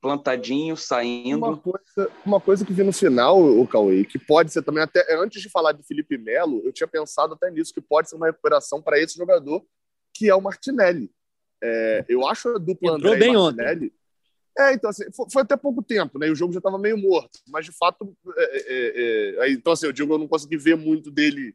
plantadinho, 0.00 0.76
saindo. 0.76 1.44
Uma 1.44 1.56
coisa, 1.56 2.12
uma 2.24 2.40
coisa 2.40 2.64
que 2.64 2.72
vi 2.72 2.84
no 2.84 2.92
final, 2.92 3.42
o 3.42 3.66
Cauê, 3.66 4.04
que 4.04 4.16
pode 4.16 4.52
ser 4.52 4.62
também, 4.62 4.84
até 4.84 5.04
antes 5.16 5.42
de 5.42 5.50
falar 5.50 5.72
de 5.72 5.82
Felipe 5.82 6.16
Melo, 6.16 6.62
eu 6.64 6.72
tinha 6.72 6.86
pensado 6.86 7.34
até 7.34 7.50
nisso, 7.50 7.74
que 7.74 7.80
pode 7.80 8.08
ser 8.08 8.14
uma 8.14 8.26
recuperação 8.26 8.80
para 8.80 9.00
esse 9.00 9.16
jogador, 9.16 9.66
que 10.14 10.30
é 10.30 10.34
o 10.36 10.40
Martinelli. 10.40 11.10
É, 11.60 12.04
eu 12.08 12.24
acho 12.28 12.50
a 12.50 12.58
dupla 12.58 12.94
Entrou 12.94 13.12
André 13.12 13.26
bem 13.26 13.34
e 13.34 13.36
Martinelli. 13.36 13.86
Ontem. 13.86 13.92
É, 14.56 14.72
então 14.72 14.90
assim, 14.90 15.10
foi, 15.10 15.26
foi, 15.32 15.42
até 15.42 15.56
pouco 15.56 15.82
tempo, 15.82 16.16
né? 16.16 16.28
E 16.28 16.30
o 16.30 16.36
jogo 16.36 16.52
já 16.52 16.60
estava 16.60 16.78
meio 16.78 16.96
morto, 16.96 17.40
mas 17.48 17.64
de 17.64 17.72
fato, 17.72 18.16
é, 18.36 18.44
é, 18.44 19.48
é, 19.48 19.50
então 19.50 19.72
assim, 19.72 19.86
eu 19.86 19.92
digo, 19.92 20.14
eu 20.14 20.18
não 20.18 20.28
consegui 20.28 20.56
ver 20.56 20.76
muito 20.76 21.10
dele 21.10 21.52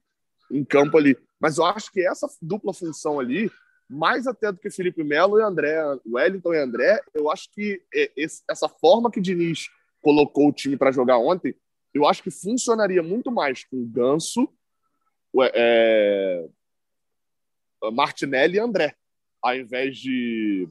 em 0.51 0.63
campo 0.63 0.97
ali, 0.97 1.17
mas 1.39 1.57
eu 1.57 1.65
acho 1.65 1.91
que 1.91 2.05
essa 2.05 2.27
dupla 2.41 2.73
função 2.73 3.19
ali 3.19 3.49
mais 3.91 4.25
até 4.25 4.51
do 4.51 4.57
que 4.57 4.69
Felipe 4.69 5.03
Melo 5.03 5.37
e 5.37 5.43
André, 5.43 5.77
Wellington 6.07 6.53
e 6.53 6.57
André, 6.57 7.01
eu 7.13 7.29
acho 7.29 7.51
que 7.51 7.81
é, 7.93 8.09
essa 8.49 8.69
forma 8.69 9.11
que 9.11 9.19
Diniz 9.19 9.69
colocou 10.01 10.47
o 10.47 10.53
time 10.53 10.77
para 10.77 10.93
jogar 10.93 11.17
ontem, 11.17 11.53
eu 11.93 12.05
acho 12.07 12.23
que 12.23 12.31
funcionaria 12.31 13.03
muito 13.03 13.29
mais 13.29 13.65
com 13.65 13.85
Ganso, 13.85 14.47
é, 15.53 16.47
Martinelli 17.91 18.55
e 18.55 18.59
André, 18.59 18.95
ao 19.41 19.55
invés 19.55 19.97
de, 19.97 20.69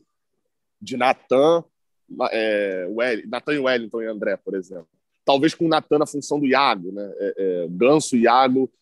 de 0.81 0.97
Natan, 0.97 1.63
é, 2.33 2.89
Natan 3.27 3.55
e 3.55 3.59
Wellington 3.59 4.03
e 4.03 4.07
André, 4.07 4.37
por 4.39 4.55
exemplo. 4.55 4.89
Talvez 5.27 5.55
com 5.55 5.67
o 5.67 5.69
Natan 5.69 5.99
na 5.99 6.07
função 6.07 6.41
do 6.41 6.47
Iago, 6.47 6.91
né? 6.91 7.13
É, 7.19 7.35
é, 7.37 7.69
Ganso, 7.69 8.17
Iago 8.17 8.73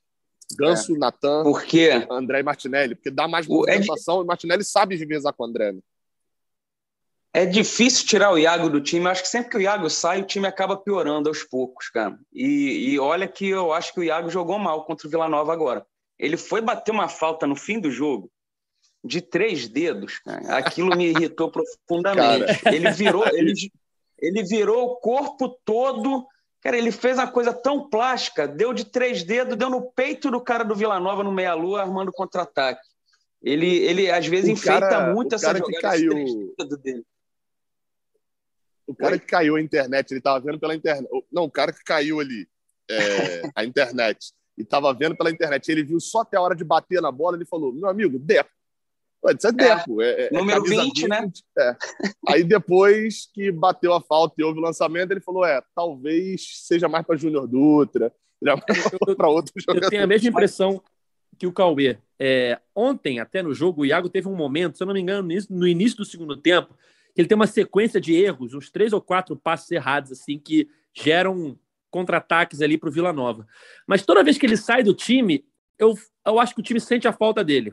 Ganso, 0.57 0.95
é. 0.95 0.99
Natan, 0.99 1.43
porque... 1.43 2.07
André 2.11 2.41
e 2.41 2.43
Martinelli, 2.43 2.95
porque 2.95 3.11
dá 3.11 3.29
mais 3.29 3.47
é 3.47 3.51
movimentação 3.51 4.21
é... 4.21 4.25
e 4.25 4.27
Martinelli 4.27 4.65
sabe 4.65 4.97
revezar 4.97 5.33
com 5.33 5.45
o 5.45 5.47
André. 5.47 5.73
Né? 5.73 5.81
É 7.33 7.45
difícil 7.45 8.07
tirar 8.07 8.33
o 8.33 8.39
Iago 8.39 8.71
do 8.71 8.81
time. 8.81 9.07
acho 9.07 9.23
que 9.23 9.29
sempre 9.29 9.51
que 9.51 9.57
o 9.59 9.61
Iago 9.61 9.89
sai, 9.91 10.23
o 10.23 10.27
time 10.27 10.47
acaba 10.47 10.77
piorando 10.77 11.29
aos 11.29 11.45
poucos, 11.45 11.89
cara. 11.89 12.19
E, 12.33 12.91
e 12.93 12.99
olha 12.99 13.29
que 13.29 13.49
eu 13.49 13.73
acho 13.73 13.93
que 13.93 14.01
o 14.01 14.05
Iago 14.05 14.31
jogou 14.31 14.59
mal 14.59 14.85
contra 14.85 15.07
o 15.07 15.11
Vila 15.11 15.29
Nova 15.29 15.53
agora. 15.53 15.87
Ele 16.19 16.37
foi 16.37 16.61
bater 16.61 16.91
uma 16.91 17.09
falta 17.09 17.47
no 17.47 17.55
fim 17.55 17.79
do 17.79 17.91
jogo 17.91 18.31
de 19.05 19.21
três 19.21 19.69
dedos. 19.69 20.19
Cara. 20.21 20.57
Aquilo 20.57 20.97
me 20.97 21.11
irritou 21.11 21.51
profundamente. 21.53 22.61
Cara. 22.61 22.75
Ele 22.75 22.91
virou, 22.91 23.27
ele, 23.29 23.53
ele 24.19 24.43
virou 24.43 24.87
o 24.87 24.97
corpo 24.97 25.57
todo 25.65 26.27
Cara, 26.61 26.77
ele 26.77 26.91
fez 26.91 27.19
uma 27.19 27.31
coisa 27.31 27.53
tão 27.53 27.89
plástica, 27.89 28.49
deu 28.49 28.75
de 28.75 28.85
três 28.85 29.23
dedos, 29.23 29.57
deu 29.57 29.71
no 29.71 29.93
peito 29.93 30.31
do 30.31 30.41
cara 30.41 30.65
do 30.65 30.75
Vila 30.75 30.99
Nova 30.99 31.23
no 31.23 31.31
meia-lua, 31.31 31.83
armando 31.83 32.13
contra-ataque. 32.13 32.87
Ele, 33.41 33.77
ele, 33.79 34.11
às 34.11 34.27
vezes, 34.27 34.51
o 34.51 34.53
enfeita 34.53 34.81
cara, 34.81 35.15
muito 35.15 35.35
essa 35.35 35.53
jogada 35.53 35.67
que 35.67 35.81
caiu... 35.81 36.13
dele. 36.83 37.05
O 38.87 38.95
cara 38.95 39.13
Oi? 39.13 39.19
que 39.21 39.27
caiu 39.27 39.55
a 39.55 39.61
internet, 39.61 40.11
ele 40.11 40.19
estava 40.19 40.41
vendo 40.41 40.59
pela 40.59 40.75
internet. 40.75 41.09
Não, 41.31 41.45
o 41.45 41.51
cara 41.51 41.73
que 41.73 41.85
caiu 41.85 42.19
ali, 42.21 42.49
é, 42.91 43.43
a 43.55 43.65
internet, 43.65 44.33
e 44.57 44.63
estava 44.63 44.93
vendo 44.93 45.15
pela 45.17 45.31
internet, 45.31 45.71
ele 45.71 45.85
viu 45.85 46.01
só 46.01 46.23
até 46.23 46.37
a 46.37 46.41
hora 46.41 46.57
de 46.57 46.65
bater 46.65 47.01
na 47.01 47.13
bola, 47.13 47.37
ele 47.37 47.45
falou: 47.45 47.73
meu 47.73 47.89
amigo, 47.89 48.19
deco. 48.19 48.51
Isso 49.37 49.49
é 49.49 49.53
Deco. 49.53 50.01
É, 50.01 50.27
é, 50.27 50.31
número 50.33 50.63
20, 50.63 51.03
20, 51.03 51.09
né? 51.09 51.31
É. 51.59 51.77
Aí 52.29 52.45
depois 52.45 53.29
que 53.33 53.51
bateu 53.51 53.93
a 53.93 54.01
falta 54.01 54.37
e 54.39 54.45
houve 54.45 54.61
o 54.61 54.63
lançamento, 54.63 55.11
ele 55.11 55.21
falou: 55.21 55.45
é, 55.45 55.63
talvez 55.75 56.63
seja 56.67 56.89
mais 56.89 57.05
para 57.05 57.17
Júnior 57.17 57.47
Dutra, 57.47 58.13
para 59.17 59.29
outro 59.29 59.53
jogador. 59.57 59.87
Eu 59.87 59.91
tenho 59.91 60.05
a 60.05 60.07
mesma 60.07 60.29
impressão 60.29 60.83
que 61.37 61.47
o 61.47 61.53
Cauê. 61.53 61.99
É, 62.19 62.59
ontem, 62.75 63.21
até 63.21 63.43
no 63.43 63.55
jogo, 63.55 63.83
o 63.83 63.87
Iago 63.87 64.09
teve 64.09 64.29
um 64.29 64.35
momento, 64.35 64.77
se 64.77 64.83
eu 64.83 64.87
não 64.87 64.95
me 64.95 65.01
engano, 65.01 65.29
no 65.51 65.69
início 65.69 65.97
do 65.97 66.05
segundo 66.05 66.37
tempo, 66.37 66.75
que 67.15 67.21
ele 67.21 67.29
tem 67.29 67.37
uma 67.37 67.47
sequência 67.47 68.01
de 68.01 68.15
erros, 68.15 68.55
uns 68.55 68.71
três 68.71 68.93
ou 68.93 69.01
quatro 69.01 69.37
passos 69.37 69.71
errados, 69.71 70.13
assim, 70.13 70.39
que 70.39 70.69
geram 70.93 71.59
contra-ataques 71.91 72.61
ali 72.61 72.77
para 72.77 72.89
o 72.89 72.93
Vila 72.93 73.13
Nova. 73.13 73.47
Mas 73.87 74.03
toda 74.03 74.25
vez 74.25 74.37
que 74.37 74.47
ele 74.47 74.57
sai 74.57 74.83
do 74.83 74.95
time, 74.95 75.45
eu, 75.79 75.95
eu 76.27 76.39
acho 76.39 76.55
que 76.55 76.61
o 76.61 76.63
time 76.63 76.81
sente 76.81 77.07
a 77.07 77.13
falta 77.13 77.45
dele. 77.45 77.73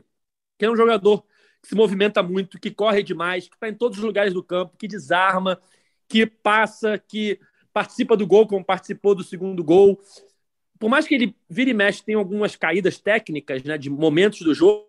Que 0.58 0.64
é 0.64 0.70
um 0.70 0.76
jogador 0.76 1.24
que 1.62 1.68
se 1.68 1.74
movimenta 1.74 2.22
muito, 2.22 2.58
que 2.58 2.70
corre 2.70 3.02
demais, 3.02 3.48
que 3.48 3.54
está 3.54 3.68
em 3.68 3.74
todos 3.74 3.98
os 3.98 4.04
lugares 4.04 4.32
do 4.32 4.42
campo, 4.42 4.76
que 4.76 4.86
desarma, 4.86 5.60
que 6.08 6.26
passa, 6.26 6.98
que 6.98 7.38
participa 7.72 8.16
do 8.16 8.26
gol, 8.26 8.46
como 8.46 8.64
participou 8.64 9.14
do 9.14 9.24
segundo 9.24 9.62
gol. 9.62 10.00
Por 10.78 10.88
mais 10.88 11.06
que 11.06 11.14
ele 11.14 11.34
vire 11.48 11.70
e 11.70 11.74
mexe, 11.74 12.04
tenha 12.04 12.18
algumas 12.18 12.56
caídas 12.56 12.98
técnicas, 12.98 13.62
né, 13.64 13.76
de 13.76 13.90
momentos 13.90 14.40
do 14.40 14.54
jogo, 14.54 14.86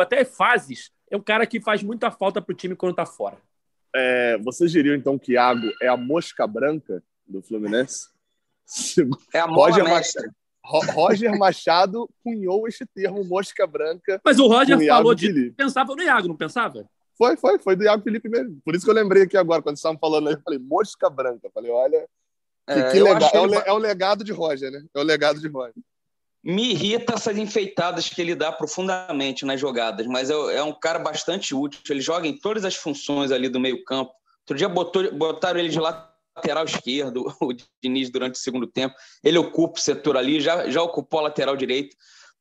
até 0.00 0.24
fases, 0.24 0.90
é 1.10 1.16
um 1.16 1.22
cara 1.22 1.46
que 1.46 1.60
faz 1.60 1.82
muita 1.82 2.10
falta 2.10 2.42
para 2.42 2.52
o 2.52 2.56
time 2.56 2.76
quando 2.76 2.92
está 2.92 3.06
fora. 3.06 3.38
É, 3.94 4.36
vocês 4.38 4.70
diriam 4.70 4.94
então 4.94 5.18
que 5.18 5.32
Iago 5.32 5.72
é 5.80 5.88
a 5.88 5.96
mosca 5.96 6.46
branca 6.46 7.02
do 7.26 7.40
Fluminense? 7.40 8.08
É 9.32 9.40
a 9.40 9.46
mola 9.46 9.82
mestra. 9.82 10.30
Roger 10.68 11.36
Machado 11.38 12.08
cunhou 12.22 12.68
este 12.68 12.84
termo 12.84 13.24
mosca 13.24 13.66
branca. 13.66 14.20
Mas 14.24 14.38
o 14.38 14.46
Roger 14.46 14.78
falou 14.86 15.14
de. 15.14 15.50
Pensava 15.56 15.94
no 15.94 16.02
Iago, 16.02 16.28
não 16.28 16.36
pensava? 16.36 16.84
Foi, 17.16 17.36
foi, 17.36 17.58
foi 17.58 17.74
do 17.74 17.84
Iago 17.84 18.02
Felipe 18.02 18.28
mesmo. 18.28 18.60
Por 18.64 18.76
isso 18.76 18.84
que 18.84 18.90
eu 18.90 18.94
lembrei 18.94 19.24
aqui 19.24 19.36
agora, 19.36 19.60
quando 19.60 19.76
estavam 19.76 19.98
falando 19.98 20.28
aí, 20.28 20.34
eu 20.34 20.40
falei, 20.40 20.58
mosca 20.58 21.10
branca. 21.10 21.50
Falei, 21.52 21.70
olha. 21.70 22.06
É, 22.66 22.90
que 22.92 23.00
legal. 23.00 23.30
É, 23.32 23.40
o, 23.40 23.54
é 23.54 23.72
o 23.72 23.78
legado 23.78 24.22
de 24.22 24.30
Roger, 24.30 24.70
né? 24.70 24.84
É 24.94 25.00
o 25.00 25.02
legado 25.02 25.40
de 25.40 25.48
Roger. 25.48 25.74
Me 26.44 26.70
irrita 26.70 27.14
essas 27.14 27.36
enfeitadas 27.36 28.08
que 28.08 28.20
ele 28.20 28.36
dá 28.36 28.52
profundamente 28.52 29.44
nas 29.44 29.58
jogadas, 29.58 30.06
mas 30.06 30.30
é, 30.30 30.34
é, 30.56 30.62
um 30.62 30.72
cara 30.72 30.98
bastante 30.98 31.54
útil. 31.54 31.80
Ele 31.90 32.00
joga 32.00 32.28
em 32.28 32.38
todas 32.38 32.64
as 32.64 32.76
funções 32.76 33.32
ali 33.32 33.48
do 33.48 33.58
meio-campo. 33.58 34.12
Outro 34.42 34.56
dia 34.56 34.68
botou, 34.68 35.12
botaram 35.12 35.58
ele 35.58 35.68
de 35.68 35.80
lado 35.80 36.07
lateral 36.38 36.64
esquerdo, 36.64 37.26
o 37.40 37.52
Diniz, 37.82 38.10
durante 38.10 38.36
o 38.36 38.38
segundo 38.38 38.66
tempo. 38.66 38.94
Ele 39.22 39.38
ocupa 39.38 39.78
o 39.78 39.82
setor 39.82 40.16
ali, 40.16 40.40
já, 40.40 40.70
já 40.70 40.82
ocupou 40.82 41.20
a 41.20 41.24
lateral 41.24 41.56
direito. 41.56 41.96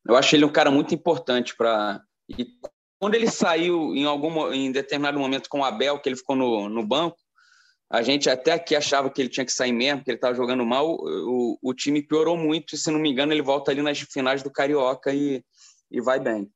Eu 0.08 0.16
acho 0.16 0.36
ele 0.36 0.46
um 0.46 0.52
cara 0.52 0.72
muito 0.72 0.94
importante 0.94 1.56
para. 1.56 2.02
E 2.30 2.48
quando 3.00 3.16
ele 3.16 3.30
saiu 3.30 3.96
em 3.96 4.06
algum 4.06 4.52
em 4.54 4.72
determinado 4.72 5.20
momento 5.20 5.50
com 5.50 5.60
o 5.60 5.66
Abel, 5.66 6.00
que 6.00 6.08
ele 6.08 6.16
ficou 6.16 6.36
no, 6.36 6.70
no 6.70 6.86
banco, 6.86 7.18
a 7.90 8.02
gente 8.02 8.30
até 8.30 8.54
aqui 8.54 8.76
achava 8.76 9.10
que 9.10 9.22
ele 9.22 9.30
tinha 9.30 9.46
que 9.46 9.52
sair 9.52 9.72
mesmo, 9.72 10.04
que 10.04 10.10
ele 10.10 10.18
estava 10.18 10.36
jogando 10.36 10.66
mal. 10.66 10.98
O, 11.00 11.58
o 11.62 11.74
time 11.74 12.02
piorou 12.02 12.38
muito, 12.38 12.76
e 12.76 12.78
se 12.78 12.92
não 12.92 13.00
me 13.00 13.10
engano, 13.10 13.34
ele 13.34 13.42
volta 13.42 13.72
ali 13.72 13.82
nas 13.82 14.00
finais 14.00 14.44
do 14.44 14.52
Carioca 14.52 15.14
e, 15.14 15.44
e 15.90 16.02
vai 16.02 16.20
bem. 16.20 16.52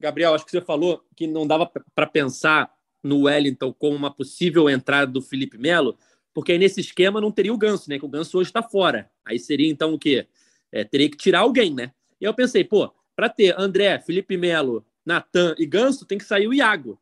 Gabriel, 0.00 0.34
acho 0.34 0.44
que 0.44 0.50
você 0.50 0.60
falou 0.60 1.02
que 1.16 1.26
não 1.26 1.46
dava 1.46 1.70
para 1.94 2.06
pensar 2.06 2.72
no 3.02 3.22
Wellington 3.22 3.72
como 3.72 3.96
uma 3.96 4.14
possível 4.14 4.70
entrada 4.70 5.10
do 5.10 5.20
Felipe 5.20 5.58
Melo, 5.58 5.98
porque 6.34 6.52
aí 6.52 6.58
nesse 6.58 6.80
esquema 6.80 7.20
não 7.20 7.30
teria 7.30 7.52
o 7.52 7.58
Ganso, 7.58 7.88
né? 7.88 7.98
Que 7.98 8.04
o 8.04 8.08
Ganso 8.08 8.38
hoje 8.38 8.50
está 8.50 8.62
fora. 8.62 9.10
Aí 9.24 9.38
seria 9.38 9.70
então 9.70 9.94
o 9.94 9.98
quê? 9.98 10.26
É, 10.70 10.84
teria 10.84 11.10
que 11.10 11.16
tirar 11.16 11.40
alguém, 11.40 11.74
né? 11.74 11.92
E 12.20 12.24
eu 12.24 12.34
pensei, 12.34 12.64
pô, 12.64 12.92
para 13.14 13.28
ter 13.28 13.54
André, 13.58 13.98
Felipe 14.00 14.36
Melo, 14.36 14.84
Natan 15.04 15.54
e 15.58 15.66
Ganso, 15.66 16.06
tem 16.06 16.18
que 16.18 16.24
sair 16.24 16.48
o 16.48 16.54
Iago. 16.54 16.98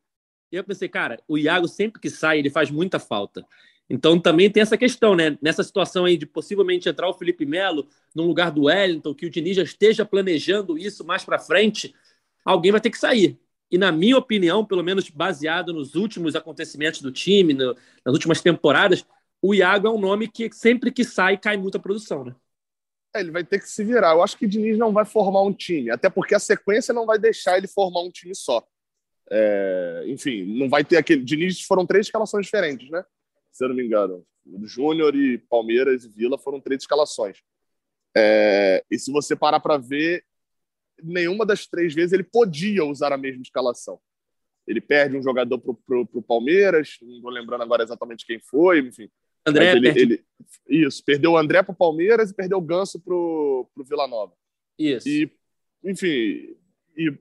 E 0.51 0.55
eu 0.55 0.63
pensei, 0.63 0.89
cara, 0.89 1.21
o 1.27 1.37
Iago 1.37 1.67
sempre 1.67 2.01
que 2.01 2.09
sai, 2.09 2.39
ele 2.39 2.49
faz 2.49 2.69
muita 2.69 2.99
falta. 2.99 3.45
Então 3.89 4.19
também 4.19 4.49
tem 4.49 4.61
essa 4.61 4.77
questão, 4.77 5.15
né? 5.15 5.37
Nessa 5.41 5.63
situação 5.63 6.05
aí 6.05 6.17
de 6.17 6.25
possivelmente 6.25 6.87
entrar 6.87 7.09
o 7.09 7.13
Felipe 7.13 7.45
Melo 7.45 7.87
no 8.15 8.23
lugar 8.23 8.51
do 8.51 8.63
Wellington, 8.63 9.13
que 9.13 9.25
o 9.25 9.29
Diniz 9.29 9.57
já 9.57 9.63
esteja 9.63 10.05
planejando 10.05 10.77
isso 10.77 11.05
mais 11.05 11.23
para 11.23 11.39
frente, 11.39 11.93
alguém 12.43 12.71
vai 12.71 12.81
ter 12.81 12.89
que 12.89 12.97
sair. 12.97 13.37
E, 13.69 13.77
na 13.77 13.91
minha 13.91 14.17
opinião, 14.17 14.65
pelo 14.65 14.83
menos 14.83 15.09
baseado 15.09 15.71
nos 15.71 15.95
últimos 15.95 16.35
acontecimentos 16.35 17.01
do 17.01 17.11
time, 17.11 17.53
no, 17.53 17.75
nas 18.05 18.13
últimas 18.13 18.41
temporadas, 18.41 19.05
o 19.41 19.53
Iago 19.53 19.87
é 19.87 19.89
um 19.89 19.99
nome 19.99 20.27
que 20.27 20.51
sempre 20.53 20.91
que 20.91 21.03
sai 21.03 21.37
cai 21.37 21.57
muita 21.57 21.79
produção, 21.79 22.23
né? 22.23 22.35
É, 23.13 23.19
ele 23.19 23.31
vai 23.31 23.43
ter 23.43 23.59
que 23.59 23.67
se 23.67 23.83
virar. 23.83 24.11
Eu 24.11 24.23
acho 24.23 24.37
que 24.37 24.45
o 24.45 24.49
Diniz 24.49 24.77
não 24.77 24.93
vai 24.93 25.03
formar 25.03 25.41
um 25.41 25.53
time, 25.53 25.89
até 25.89 26.09
porque 26.09 26.35
a 26.35 26.39
sequência 26.39 26.93
não 26.93 27.05
vai 27.05 27.19
deixar 27.19 27.57
ele 27.57 27.67
formar 27.67 28.01
um 28.01 28.11
time 28.11 28.33
só. 28.35 28.65
É, 29.29 30.03
enfim, 30.07 30.57
não 30.57 30.69
vai 30.69 30.83
ter 30.83 30.97
aquele. 30.97 31.23
Diniz 31.23 31.61
foram 31.61 31.85
três 31.85 32.07
escalações 32.07 32.45
diferentes, 32.45 32.89
né? 32.89 33.03
Se 33.51 33.63
eu 33.63 33.69
não 33.69 33.75
me 33.75 33.85
engano. 33.85 34.25
Júnior 34.63 35.15
e 35.15 35.37
Palmeiras 35.37 36.03
e 36.03 36.09
Vila 36.09 36.37
foram 36.37 36.59
três 36.59 36.81
escalações. 36.81 37.37
É, 38.15 38.83
e 38.89 38.97
se 38.97 39.11
você 39.11 39.35
parar 39.35 39.59
para 39.59 39.77
ver, 39.77 40.23
nenhuma 41.01 41.45
das 41.45 41.65
três 41.65 41.93
vezes 41.93 42.13
ele 42.13 42.23
podia 42.23 42.83
usar 42.83 43.13
a 43.13 43.17
mesma 43.17 43.41
escalação. 43.41 43.99
Ele 44.67 44.81
perde 44.81 45.17
um 45.17 45.23
jogador 45.23 45.59
para 45.59 45.97
o 45.97 46.21
Palmeiras, 46.21 46.97
não 47.01 47.15
estou 47.15 47.31
lembrando 47.31 47.63
agora 47.63 47.83
exatamente 47.83 48.25
quem 48.25 48.39
foi, 48.39 48.79
enfim. 48.79 49.09
André 49.45 49.71
ele, 49.71 49.89
ele, 49.89 50.25
Isso, 50.67 51.03
perdeu 51.03 51.31
o 51.31 51.37
André 51.37 51.63
para 51.63 51.73
o 51.73 51.75
Palmeiras 51.75 52.29
e 52.29 52.35
perdeu 52.35 52.57
o 52.57 52.61
Ganso 52.61 52.99
para 52.99 53.13
o 53.13 53.67
Vila 53.83 54.07
Nova. 54.07 54.33
Isso. 54.77 55.07
E, 55.07 55.31
enfim, 55.83 56.55
e 56.97 57.17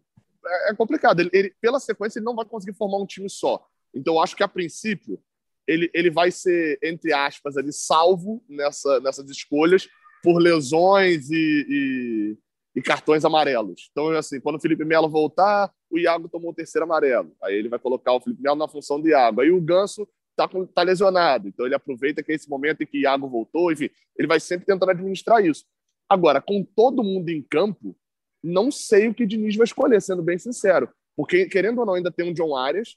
é, 0.47 0.71
é 0.71 0.75
complicado. 0.75 1.21
Ele, 1.21 1.31
ele, 1.33 1.55
pela 1.61 1.81
sequência, 1.81 2.19
ele 2.19 2.27
não 2.27 2.35
vai 2.35 2.45
conseguir 2.45 2.77
formar 2.77 2.99
um 2.99 3.07
time 3.07 3.29
só. 3.29 3.67
Então, 3.95 4.21
acho 4.21 4.37
que, 4.37 4.43
a 4.43 4.49
princípio, 4.49 5.19
ele, 5.67 5.91
ele 5.95 6.11
vai 6.11 6.31
ser, 6.31 6.79
entre 6.83 7.13
aspas, 7.13 7.57
ali, 7.57 7.73
salvo 7.73 8.43
nessa, 8.49 9.01
nessas 9.01 9.29
escolhas 9.31 9.89
por 10.23 10.39
lesões 10.39 11.31
e, 11.31 11.67
e, 11.69 12.39
e, 12.77 12.83
cartões 12.83 13.25
amarelos. 13.25 13.89
Então, 13.91 14.09
assim, 14.11 14.41
quando 14.41 14.57
o 14.57 14.61
Felipe 14.61 14.85
Melo 14.85 15.09
voltar, 15.09 15.73
o 15.91 15.99
Iago 15.99 16.29
tomou 16.29 16.51
o 16.51 16.55
terceiro 16.55 16.85
amarelo. 16.85 17.35
Aí 17.43 17.55
ele 17.55 17.69
vai 17.69 17.79
colocar 17.79 18.13
o 18.13 18.21
Felipe 18.21 18.43
Melo 18.43 18.57
na 18.57 18.69
função 18.69 19.01
do 19.01 19.09
Iago. 19.09 19.41
Aí 19.41 19.51
o 19.51 19.61
Ganso 19.61 20.07
tá, 20.49 20.67
tá 20.75 20.83
lesionado. 20.83 21.49
Então 21.49 21.67
ele 21.67 21.75
aproveita 21.75 22.23
que 22.23 22.33
é 22.33 22.35
esse 22.35 22.49
momento 22.49 22.83
em 22.83 22.87
que 22.87 23.01
Iago 23.01 23.29
voltou, 23.29 23.73
enfim, 23.73 23.91
ele 24.17 24.29
vai 24.29 24.41
sempre 24.41 24.67
tentando 24.67 24.91
administrar 24.91 25.45
isso. 25.45 25.65
Agora, 26.09 26.41
com 26.41 26.65
todo 26.65 27.05
mundo 27.05 27.29
em 27.29 27.43
campo, 27.43 27.97
não 28.43 28.71
sei 28.71 29.09
o 29.09 29.15
que 29.15 29.27
Diniz 29.27 29.57
vai 29.57 29.65
escolher, 29.65 30.01
sendo 30.01 30.23
bem 30.23 30.39
sincero. 30.39 30.89
Porque, 31.17 31.47
querendo 31.47 31.79
ou 31.81 31.87
não, 31.87 31.95
ainda 31.95 32.11
tem 32.11 32.29
um 32.29 32.33
John 32.33 32.57
Arias 32.57 32.97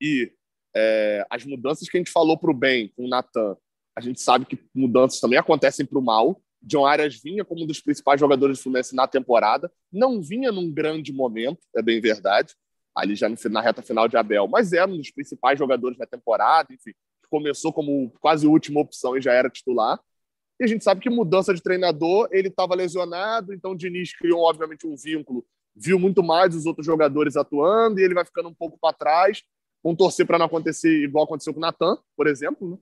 e 0.00 0.32
é, 0.74 1.26
as 1.30 1.44
mudanças 1.44 1.88
que 1.88 1.96
a 1.96 2.00
gente 2.00 2.12
falou 2.12 2.38
para 2.38 2.50
o 2.50 2.54
bem 2.54 2.92
com 2.96 3.04
o 3.04 3.08
Natan, 3.08 3.56
a 3.96 4.00
gente 4.00 4.20
sabe 4.20 4.44
que 4.44 4.58
mudanças 4.74 5.20
também 5.20 5.38
acontecem 5.38 5.84
para 5.84 5.98
o 5.98 6.02
mal. 6.02 6.40
John 6.62 6.84
Arias 6.84 7.20
vinha 7.20 7.44
como 7.44 7.64
um 7.64 7.66
dos 7.66 7.80
principais 7.80 8.20
jogadores 8.20 8.58
do 8.58 8.62
Fluminense 8.62 8.94
na 8.94 9.06
temporada, 9.06 9.70
não 9.92 10.22
vinha 10.22 10.52
num 10.52 10.70
grande 10.70 11.12
momento, 11.12 11.60
é 11.74 11.82
bem 11.82 12.00
verdade, 12.00 12.54
ali 12.96 13.14
já 13.14 13.28
na 13.50 13.60
reta 13.60 13.82
final 13.82 14.08
de 14.08 14.16
Abel, 14.16 14.48
mas 14.48 14.72
era 14.72 14.90
um 14.90 14.96
dos 14.96 15.10
principais 15.10 15.58
jogadores 15.58 15.98
da 15.98 16.06
temporada, 16.06 16.72
enfim, 16.72 16.92
começou 17.28 17.72
como 17.72 18.10
quase 18.20 18.46
última 18.46 18.80
opção 18.80 19.16
e 19.16 19.20
já 19.20 19.32
era 19.32 19.50
titular. 19.50 20.00
E 20.58 20.64
a 20.64 20.66
gente 20.66 20.82
sabe 20.82 21.02
que 21.02 21.10
mudança 21.10 21.52
de 21.52 21.62
treinador, 21.62 22.28
ele 22.32 22.48
estava 22.48 22.74
lesionado, 22.74 23.52
então 23.52 23.72
o 23.72 23.76
Diniz 23.76 24.16
criou, 24.16 24.40
obviamente, 24.40 24.86
um 24.86 24.96
vínculo, 24.96 25.44
viu 25.74 25.98
muito 25.98 26.22
mais 26.22 26.54
os 26.54 26.64
outros 26.64 26.86
jogadores 26.86 27.36
atuando 27.36 28.00
e 28.00 28.02
ele 28.02 28.14
vai 28.14 28.24
ficando 28.24 28.48
um 28.48 28.54
pouco 28.54 28.78
para 28.80 28.96
trás. 28.96 29.42
Vamos 29.84 29.98
torcer 29.98 30.26
para 30.26 30.38
não 30.38 30.46
acontecer 30.46 31.04
igual 31.04 31.24
aconteceu 31.24 31.52
com 31.52 31.60
o 31.60 31.60
Natan, 31.60 31.98
por 32.16 32.26
exemplo. 32.26 32.70
Né? 32.70 32.78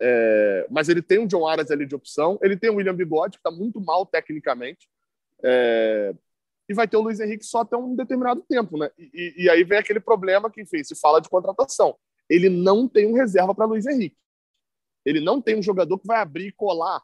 É, 0.00 0.66
mas 0.70 0.88
ele 0.88 1.02
tem 1.02 1.18
um 1.18 1.26
John 1.26 1.46
Arias 1.46 1.70
ali 1.70 1.84
de 1.84 1.94
opção, 1.94 2.38
ele 2.40 2.56
tem 2.56 2.70
o 2.70 2.76
William 2.76 2.94
Bigode, 2.94 3.36
que 3.36 3.46
está 3.46 3.50
muito 3.50 3.78
mal 3.80 4.06
tecnicamente. 4.06 4.88
É, 5.44 6.14
e 6.68 6.74
vai 6.74 6.86
ter 6.86 6.96
o 6.96 7.00
Luiz 7.00 7.18
Henrique 7.18 7.44
só 7.44 7.60
até 7.60 7.76
um 7.76 7.96
determinado 7.96 8.44
tempo, 8.48 8.76
né? 8.76 8.90
E, 8.98 9.44
e, 9.44 9.50
aí 9.50 9.64
vem 9.64 9.78
aquele 9.78 10.00
problema 10.00 10.50
que, 10.50 10.60
enfim, 10.60 10.84
se 10.84 10.94
fala 10.94 11.20
de 11.20 11.28
contratação. 11.28 11.96
Ele 12.28 12.50
não 12.50 12.86
tem 12.86 13.06
um 13.06 13.14
reserva 13.14 13.54
para 13.54 13.64
Luiz 13.64 13.86
Henrique. 13.86 14.16
Ele 15.04 15.20
não 15.20 15.40
tem 15.40 15.58
um 15.58 15.62
jogador 15.62 15.98
que 15.98 16.06
vai 16.06 16.20
abrir 16.20 16.48
e 16.48 16.52
colar, 16.52 17.02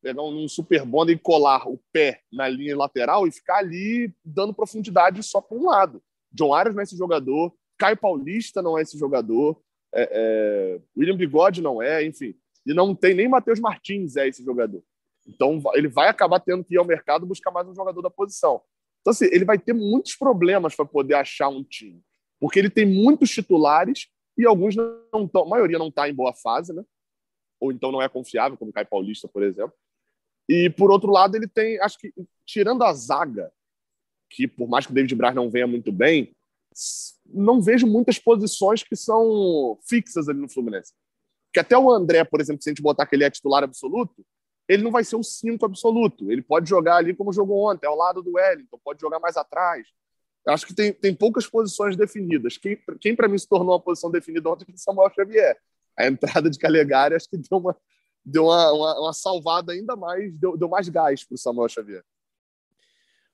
pegar 0.00 0.22
um, 0.22 0.44
um 0.44 0.48
super 0.48 0.84
bond 0.84 1.10
e 1.10 1.18
colar 1.18 1.68
o 1.68 1.80
pé 1.92 2.20
na 2.32 2.48
linha 2.48 2.76
lateral 2.76 3.26
e 3.26 3.32
ficar 3.32 3.56
ali 3.56 4.14
dando 4.24 4.54
profundidade 4.54 5.22
só 5.24 5.40
para 5.40 5.58
um 5.58 5.66
lado. 5.66 6.00
John 6.30 6.54
Arias 6.54 6.74
não 6.74 6.80
é 6.80 6.84
esse 6.84 6.96
jogador, 6.96 7.52
Caio 7.76 7.96
Paulista 7.96 8.62
não 8.62 8.78
é 8.78 8.82
esse 8.82 8.96
jogador, 8.96 9.60
é, 9.92 10.08
é, 10.12 10.80
William 10.96 11.16
Bigode 11.16 11.60
não 11.60 11.82
é, 11.82 12.04
enfim. 12.04 12.36
E 12.64 12.72
não 12.72 12.94
tem 12.94 13.14
nem 13.14 13.28
Matheus 13.28 13.58
Martins 13.58 14.14
é 14.14 14.28
esse 14.28 14.44
jogador. 14.44 14.82
Então 15.26 15.60
ele 15.74 15.88
vai 15.88 16.08
acabar 16.08 16.38
tendo 16.38 16.62
que 16.62 16.74
ir 16.74 16.78
ao 16.78 16.84
mercado 16.84 17.26
buscar 17.26 17.50
mais 17.50 17.66
um 17.66 17.74
jogador 17.74 18.00
da 18.02 18.10
posição. 18.10 18.62
Então, 19.00 19.12
assim, 19.12 19.26
ele 19.26 19.44
vai 19.44 19.58
ter 19.58 19.72
muitos 19.72 20.14
problemas 20.14 20.74
para 20.74 20.84
poder 20.84 21.14
achar 21.14 21.48
um 21.48 21.64
time, 21.64 22.02
porque 22.38 22.58
ele 22.58 22.70
tem 22.70 22.86
muitos 22.86 23.30
titulares 23.30 24.08
e 24.36 24.46
alguns 24.46 24.76
não 24.76 25.24
estão, 25.24 25.42
a 25.42 25.48
maioria 25.48 25.78
não 25.78 25.88
está 25.88 26.08
em 26.08 26.14
boa 26.14 26.34
fase, 26.34 26.72
né? 26.72 26.84
Ou 27.58 27.72
então 27.72 27.92
não 27.92 28.00
é 28.00 28.08
confiável, 28.08 28.56
como 28.56 28.70
o 28.70 28.74
Caio 28.74 28.86
Paulista, 28.86 29.28
por 29.28 29.42
exemplo. 29.42 29.74
E 30.48 30.70
por 30.70 30.90
outro 30.90 31.10
lado, 31.10 31.36
ele 31.36 31.46
tem, 31.46 31.78
acho 31.80 31.98
que 31.98 32.12
tirando 32.46 32.82
a 32.82 32.92
zaga, 32.92 33.52
que 34.28 34.46
por 34.48 34.68
mais 34.68 34.86
que 34.86 34.92
o 34.92 34.94
David 34.94 35.14
Braz 35.14 35.34
não 35.34 35.50
venha 35.50 35.66
muito 35.66 35.92
bem, 35.92 36.34
não 37.26 37.60
vejo 37.60 37.86
muitas 37.86 38.18
posições 38.18 38.82
que 38.82 38.96
são 38.96 39.78
fixas 39.88 40.28
ali 40.28 40.38
no 40.40 40.48
Fluminense. 40.48 40.92
Que 41.52 41.60
até 41.60 41.76
o 41.76 41.90
André, 41.90 42.24
por 42.24 42.40
exemplo, 42.40 42.62
se 42.62 42.68
a 42.68 42.72
gente 42.72 42.82
botar 42.82 43.06
que 43.06 43.14
ele 43.14 43.24
é 43.24 43.30
titular 43.30 43.62
absoluto, 43.62 44.24
ele 44.70 44.84
não 44.84 44.92
vai 44.92 45.02
ser 45.02 45.16
um 45.16 45.22
5 45.22 45.66
absoluto. 45.66 46.30
Ele 46.30 46.40
pode 46.40 46.70
jogar 46.70 46.98
ali 46.98 47.12
como 47.12 47.32
jogou 47.32 47.68
ontem, 47.68 47.88
ao 47.88 47.96
lado 47.96 48.22
do 48.22 48.34
Wellington, 48.34 48.78
pode 48.84 49.00
jogar 49.00 49.18
mais 49.18 49.36
atrás. 49.36 49.88
Acho 50.46 50.64
que 50.64 50.72
tem, 50.72 50.92
tem 50.92 51.12
poucas 51.12 51.44
posições 51.44 51.96
definidas. 51.96 52.56
Quem, 52.56 52.78
quem 53.00 53.16
para 53.16 53.26
mim 53.26 53.36
se 53.36 53.48
tornou 53.48 53.72
uma 53.72 53.80
posição 53.80 54.12
definida 54.12 54.48
ontem 54.48 54.64
foi 54.64 54.76
Samuel 54.76 55.10
Xavier. 55.12 55.58
A 55.98 56.06
entrada 56.06 56.48
de 56.48 56.56
Calegari 56.56 57.16
acho 57.16 57.28
que 57.28 57.36
deu 57.36 57.58
uma, 57.58 57.76
deu 58.24 58.44
uma, 58.44 58.72
uma, 58.72 59.00
uma 59.00 59.12
salvada 59.12 59.72
ainda 59.72 59.96
mais, 59.96 60.32
deu, 60.38 60.56
deu 60.56 60.68
mais 60.68 60.88
gás 60.88 61.24
para 61.24 61.34
o 61.34 61.38
Samuel 61.38 61.68
Xavier. 61.68 62.04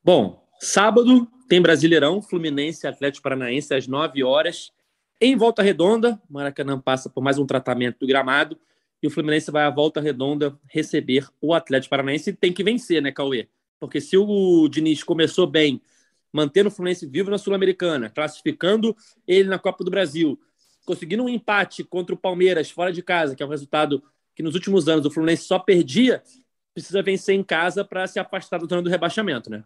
Bom, 0.03 0.43
sábado 0.59 1.29
tem 1.51 1.61
Brasileirão, 1.61 2.23
Fluminense 2.23 2.87
Atlético 2.87 3.25
Paranaense 3.25 3.75
às 3.75 3.87
9 3.87 4.25
horas. 4.25 4.73
Em 5.21 5.37
Volta 5.37 5.63
Redonda, 5.63 6.19
Maracanã 6.31 6.81
passa 6.81 7.11
por 7.11 7.23
mais 7.23 7.39
um 7.39 7.45
tratamento 7.45 7.99
do 7.99 8.07
gramado 8.07 8.59
e 9.03 9.07
o 9.07 9.11
Fluminense 9.11 9.51
vai 9.51 9.65
à 9.65 9.71
volta 9.71 10.01
redonda 10.01 10.59
receber 10.69 11.29
o 11.41 11.55
Atlético 11.55 11.91
Paranaense 11.91 12.31
e 12.31 12.33
tem 12.33 12.53
que 12.53 12.65
vencer, 12.65 13.03
né, 13.03 13.13
Cauê? 13.13 13.49
Porque 13.79 14.01
se 14.01 14.17
o 14.17 14.69
Diniz 14.69 15.03
começou 15.03 15.47
bem, 15.47 15.81
mantendo 16.33 16.69
o 16.69 16.73
Fluminense 16.73 17.07
vivo 17.07 17.31
na 17.31 17.39
Sul-Americana, 17.39 18.11
classificando 18.11 18.97
ele 19.27 19.49
na 19.49 19.59
Copa 19.59 19.85
do 19.85 19.91
Brasil, 19.91 20.39
conseguindo 20.85 21.25
um 21.25 21.29
empate 21.29 21.85
contra 21.85 22.15
o 22.15 22.19
Palmeiras 22.19 22.71
fora 22.71 22.93
de 22.93 23.03
casa, 23.03 23.35
que 23.35 23.43
é 23.43 23.47
um 23.47 23.51
resultado 23.51 24.03
que 24.35 24.43
nos 24.43 24.55
últimos 24.55 24.89
anos 24.89 25.05
o 25.05 25.11
Fluminense 25.11 25.45
só 25.45 25.59
perdia, 25.59 26.23
precisa 26.73 27.03
vencer 27.03 27.35
em 27.35 27.43
casa 27.43 27.85
para 27.85 28.07
se 28.07 28.19
afastar 28.19 28.59
da 28.59 28.67
zona 28.67 28.83
do 28.83 28.91
rebaixamento, 28.91 29.51
né? 29.51 29.65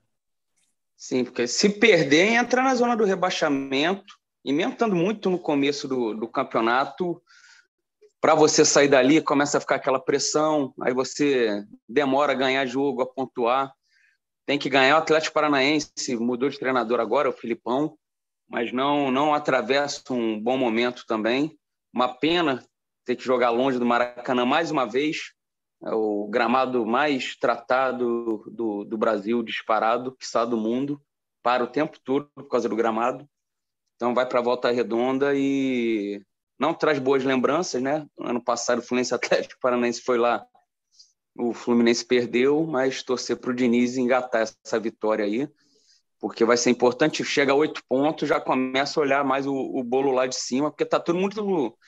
Sim, 0.97 1.25
porque 1.25 1.47
se 1.47 1.69
perder, 1.71 2.35
entra 2.35 2.63
na 2.63 2.75
zona 2.75 2.97
do 2.97 3.05
rebaixamento, 3.05 4.19
e 4.45 4.53
mesmo 4.53 4.73
estando 4.73 4.95
muito 4.95 5.29
no 5.29 5.39
começo 5.39 5.89
do, 5.89 6.15
do 6.15 6.29
campeonato, 6.29 7.21
para 8.21 8.35
você 8.35 8.65
sair 8.65 8.89
dali, 8.89 9.23
começa 9.23 9.57
a 9.57 9.61
ficar 9.61 9.77
aquela 9.77 9.99
pressão, 9.99 10.75
aí 10.83 10.93
você 10.93 11.65
demora 11.89 12.33
a 12.33 12.37
ganhar 12.37 12.67
jogo, 12.67 13.01
a 13.01 13.07
pontuar. 13.07 13.73
Tem 14.47 14.59
que 14.59 14.69
ganhar. 14.69 14.97
O 14.97 14.99
Atlético 14.99 15.35
Paranaense 15.35 16.17
mudou 16.17 16.49
de 16.49 16.59
treinador 16.59 17.01
agora, 17.01 17.31
o 17.31 17.33
Filipão, 17.33 17.97
mas 18.49 18.73
não, 18.73 19.11
não 19.11 19.33
atravessa 19.33 20.03
um 20.13 20.39
bom 20.39 20.59
momento 20.59 21.05
também. 21.07 21.59
Uma 21.95 22.09
pena 22.09 22.63
ter 23.07 23.17
que 23.17 23.25
jogar 23.25 23.51
longe 23.51 23.79
do 23.79 23.87
Maracanã 23.87 24.45
mais 24.45 24.71
uma 24.71 24.85
vez. 24.85 25.33
É 25.83 25.95
o 25.95 26.29
gramado 26.29 26.85
mais 26.85 27.35
tratado 27.37 28.45
do, 28.51 28.85
do 28.85 28.99
Brasil, 28.99 29.43
disparado, 29.43 30.15
que 30.15 30.25
está 30.25 30.45
do 30.45 30.59
mundo, 30.59 31.01
para 31.43 31.65
o 31.65 31.69
tempo 31.69 31.99
todo 32.05 32.31
por 32.35 32.49
causa 32.49 32.69
do 32.69 32.77
gramado. 32.77 33.27
Então 33.97 34.15
vai 34.15 34.27
para 34.27 34.41
a 34.41 34.43
volta 34.43 34.71
redonda 34.71 35.33
e 35.35 36.23
não 36.61 36.75
traz 36.75 36.99
boas 36.99 37.25
lembranças, 37.25 37.83
né? 37.83 38.07
Ano 38.19 38.45
passado 38.45 38.81
o 38.81 38.83
Fluminense 38.83 39.15
Atlético 39.15 39.59
Paranaense 39.63 40.03
foi 40.03 40.19
lá, 40.19 40.45
o 41.35 41.55
Fluminense 41.55 42.05
perdeu, 42.05 42.67
mas 42.67 43.03
torcer 43.03 43.39
para 43.39 43.51
o 43.51 43.55
Diniz 43.55 43.97
engatar 43.97 44.43
essa 44.43 44.79
vitória 44.79 45.25
aí, 45.25 45.49
porque 46.21 46.45
vai 46.45 46.59
ser 46.59 46.69
importante. 46.69 47.25
Chega 47.25 47.53
a 47.53 47.57
oito 47.57 47.83
pontos, 47.89 48.29
já 48.29 48.39
começa 48.39 49.01
a 49.01 49.03
olhar 49.03 49.25
mais 49.25 49.47
o, 49.47 49.55
o 49.55 49.83
bolo 49.83 50.13
lá 50.13 50.27
de 50.27 50.37
cima, 50.37 50.71
porque 50.71 50.85
está 50.85 51.01
tudo 51.01 51.19
muito, 51.19 51.79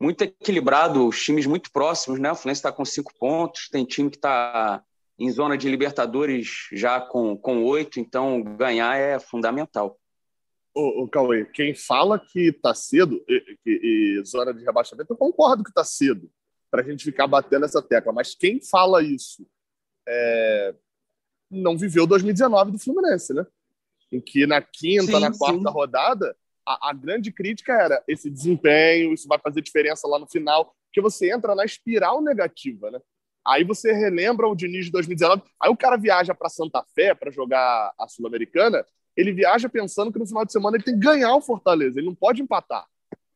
muito 0.00 0.22
equilibrado, 0.22 1.06
os 1.06 1.22
times 1.22 1.46
muito 1.46 1.70
próximos, 1.70 2.18
né? 2.18 2.32
O 2.32 2.34
Fluminense 2.34 2.58
está 2.58 2.72
com 2.72 2.84
cinco 2.84 3.12
pontos, 3.20 3.68
tem 3.70 3.84
time 3.84 4.10
que 4.10 4.16
está 4.16 4.82
em 5.16 5.30
zona 5.30 5.56
de 5.56 5.68
Libertadores 5.68 6.68
já 6.72 7.00
com, 7.00 7.36
com 7.36 7.64
oito, 7.64 8.00
então 8.00 8.42
ganhar 8.42 8.96
é 8.96 9.20
fundamental 9.20 9.96
o, 10.78 11.02
o 11.02 11.08
Cauê, 11.08 11.44
quem 11.44 11.74
fala 11.74 12.18
que 12.18 12.48
está 12.48 12.72
cedo, 12.74 13.22
e, 13.28 13.58
e, 13.66 14.18
e, 14.20 14.24
zona 14.24 14.54
de 14.54 14.64
rebaixamento, 14.64 15.12
eu 15.12 15.16
concordo 15.16 15.64
que 15.64 15.70
está 15.70 15.82
cedo, 15.82 16.30
para 16.70 16.82
a 16.82 16.84
gente 16.84 17.04
ficar 17.04 17.26
batendo 17.26 17.64
essa 17.64 17.82
tecla. 17.82 18.12
Mas 18.12 18.34
quem 18.34 18.60
fala 18.60 19.02
isso 19.02 19.44
é, 20.06 20.74
não 21.50 21.76
viveu 21.76 22.06
2019 22.06 22.72
do 22.72 22.78
Fluminense, 22.78 23.34
né? 23.34 23.44
Em 24.12 24.20
que 24.20 24.46
na 24.46 24.62
quinta, 24.62 25.12
sim, 25.12 25.20
na 25.20 25.36
quarta 25.36 25.58
sim. 25.68 25.74
rodada, 25.74 26.36
a, 26.64 26.90
a, 26.90 26.92
grande 26.92 27.32
crítica 27.32 27.72
era 27.72 28.02
esse 28.06 28.30
desempenho, 28.30 29.12
isso 29.12 29.26
vai 29.26 29.38
fazer 29.38 29.60
diferença 29.60 30.06
lá 30.06 30.18
no 30.18 30.26
final, 30.26 30.74
porque 30.86 31.00
você 31.00 31.32
entra 31.32 31.54
na 31.54 31.64
espiral 31.64 32.22
negativa, 32.22 32.90
né? 32.90 33.00
Aí 33.46 33.64
você 33.64 33.92
relembra 33.92 34.46
o 34.46 34.54
Diniz 34.54 34.86
de 34.86 34.92
2019, 34.92 35.42
aí 35.60 35.70
o 35.70 35.76
cara 35.76 35.96
viaja 35.96 36.34
para 36.34 36.50
Santa 36.50 36.84
Fé 36.94 37.14
para 37.14 37.30
jogar 37.30 37.92
a 37.98 38.06
Sul-Americana, 38.06 38.84
ele 39.18 39.32
viaja 39.32 39.68
pensando 39.68 40.12
que 40.12 40.18
no 40.18 40.26
final 40.26 40.44
de 40.44 40.52
semana 40.52 40.76
ele 40.76 40.84
tem 40.84 40.94
que 40.94 41.00
ganhar 41.00 41.34
o 41.34 41.40
Fortaleza. 41.40 41.98
Ele 41.98 42.06
não 42.06 42.14
pode 42.14 42.40
empatar 42.40 42.86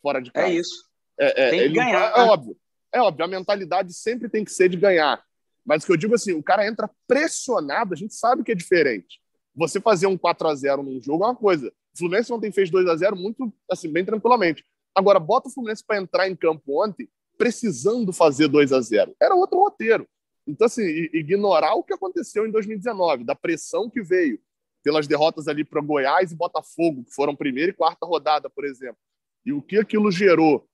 fora 0.01 0.23
de 0.23 0.31
casa. 0.31 0.47
É 0.47 0.55
isso. 0.55 0.85
É, 1.19 1.47
é, 1.47 1.51
tem 1.51 1.61
que 1.63 1.69
ganhar. 1.71 2.13
é 2.17 2.21
óbvio. 2.21 2.57
É 2.95 3.01
óbvio, 3.01 3.25
a 3.25 3.29
mentalidade 3.29 3.93
sempre 3.93 4.29
tem 4.29 4.45
que 4.45 4.53
ser 4.53 4.69
de 4.69 4.77
ganhar. 4.77 5.21
Mas 5.65 5.83
o 5.83 5.87
que 5.87 5.93
eu 5.93 5.97
digo 5.97 6.15
assim, 6.15 6.33
o 6.33 6.43
cara 6.43 6.67
entra 6.67 6.89
pressionado, 7.07 7.95
a 7.95 7.97
gente 7.97 8.15
sabe 8.15 8.45
que 8.45 8.53
é 8.53 8.55
diferente. 8.55 9.21
Você 9.57 9.81
fazer 9.81 10.07
um 10.07 10.17
4 10.17 10.47
a 10.47 10.55
0 10.55 10.83
num 10.85 11.03
jogo 11.03 11.25
é 11.25 11.27
uma 11.29 11.37
coisa. 11.37 11.73
O 11.95 11.99
Fluminense 11.99 12.33
ontem 12.33 12.53
fez 12.53 12.71
2 12.71 12.87
a 12.87 12.97
0 12.97 13.17
muito, 13.17 13.53
assim, 13.69 13.91
bem 13.91 14.05
tranquilamente. 14.05 14.65
Agora, 14.95 15.19
bota 15.19 15.49
o 15.49 15.51
Fluminense 15.51 15.85
para 15.85 16.01
entrar 16.01 16.29
em 16.29 16.37
campo 16.37 16.83
ontem 16.83 17.09
precisando 17.37 18.13
fazer 18.13 18.47
2 18.47 18.73
a 18.73 18.81
0 18.81 19.17
Era 19.21 19.35
outro 19.35 19.59
roteiro. 19.59 20.07
Então, 20.47 20.67
assim, 20.67 20.85
ignorar 21.13 21.75
o 21.75 21.83
que 21.83 21.93
aconteceu 21.93 22.47
em 22.47 22.51
2019, 22.53 23.25
da 23.25 23.35
pressão 23.35 23.91
que 23.91 24.03
veio, 24.03 24.39
pelas 24.83 25.07
derrotas 25.07 25.49
ali 25.49 25.65
para 25.65 25.81
Goiás 25.81 26.33
e 26.33 26.37
Botafogo, 26.37 27.05
que 27.05 27.15
foram 27.15 27.37
primeira 27.37 27.71
e 27.71 27.75
quarta 27.75 28.05
rodada, 28.05 28.51
por 28.51 28.65
exemplo. 28.65 28.99
E 29.45 29.53
o 29.53 29.63
que 29.63 29.79
aquilo 29.79 30.11
gerou 30.11 30.67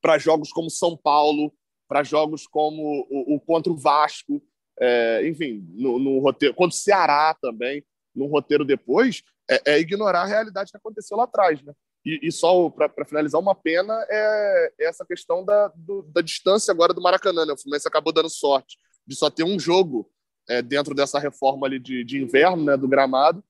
para 0.00 0.18
jogos 0.18 0.52
como 0.52 0.70
São 0.70 0.96
Paulo, 0.96 1.52
para 1.88 2.02
jogos 2.02 2.46
como 2.46 3.06
o, 3.10 3.34
o, 3.36 3.40
contra 3.40 3.72
o 3.72 3.76
Vasco, 3.76 4.42
é, 4.80 5.26
enfim, 5.28 5.64
no, 5.70 5.98
no, 5.98 6.18
roteiro, 6.18 6.54
contra 6.54 6.74
o 6.74 6.78
Ceará 6.78 7.36
também, 7.40 7.84
no 8.14 8.26
roteiro 8.26 8.64
depois, 8.64 9.22
é, 9.48 9.72
é, 9.72 9.78
ignorar 9.78 10.22
a 10.22 10.26
realidade 10.26 10.70
que 10.70 10.76
aconteceu 10.76 11.16
lá 11.16 11.24
atrás, 11.24 11.62
né? 11.62 11.72
E, 12.04 12.20
e 12.22 12.32
só 12.32 12.68
para 12.68 13.04
finalizar, 13.04 13.40
uma 13.40 13.54
pena 13.54 13.94
é, 14.08 14.72
é 14.80 14.86
essa 14.86 15.04
questão 15.06 15.44
da, 15.44 15.68
do, 15.76 16.02
da 16.02 16.20
distância 16.20 16.72
agora 16.72 16.92
do 16.92 17.00
Maracanã. 17.00 17.46
Né? 17.46 17.52
O 17.52 17.56
Fluminense 17.56 17.86
acabou 17.86 18.12
dando 18.12 18.28
sorte 18.28 18.76
de 19.06 19.14
só 19.14 19.30
ter 19.30 19.44
um 19.44 19.58
jogo 19.58 20.10
é, 20.48 20.62
dentro 20.62 20.94
dessa 20.94 21.18
reforma 21.18 21.66
ali 21.66 21.78
de, 21.78 22.04
de 22.04 22.22
inverno 22.22 22.64
né, 22.64 22.76
do 22.76 22.88
gramado, 22.88 23.42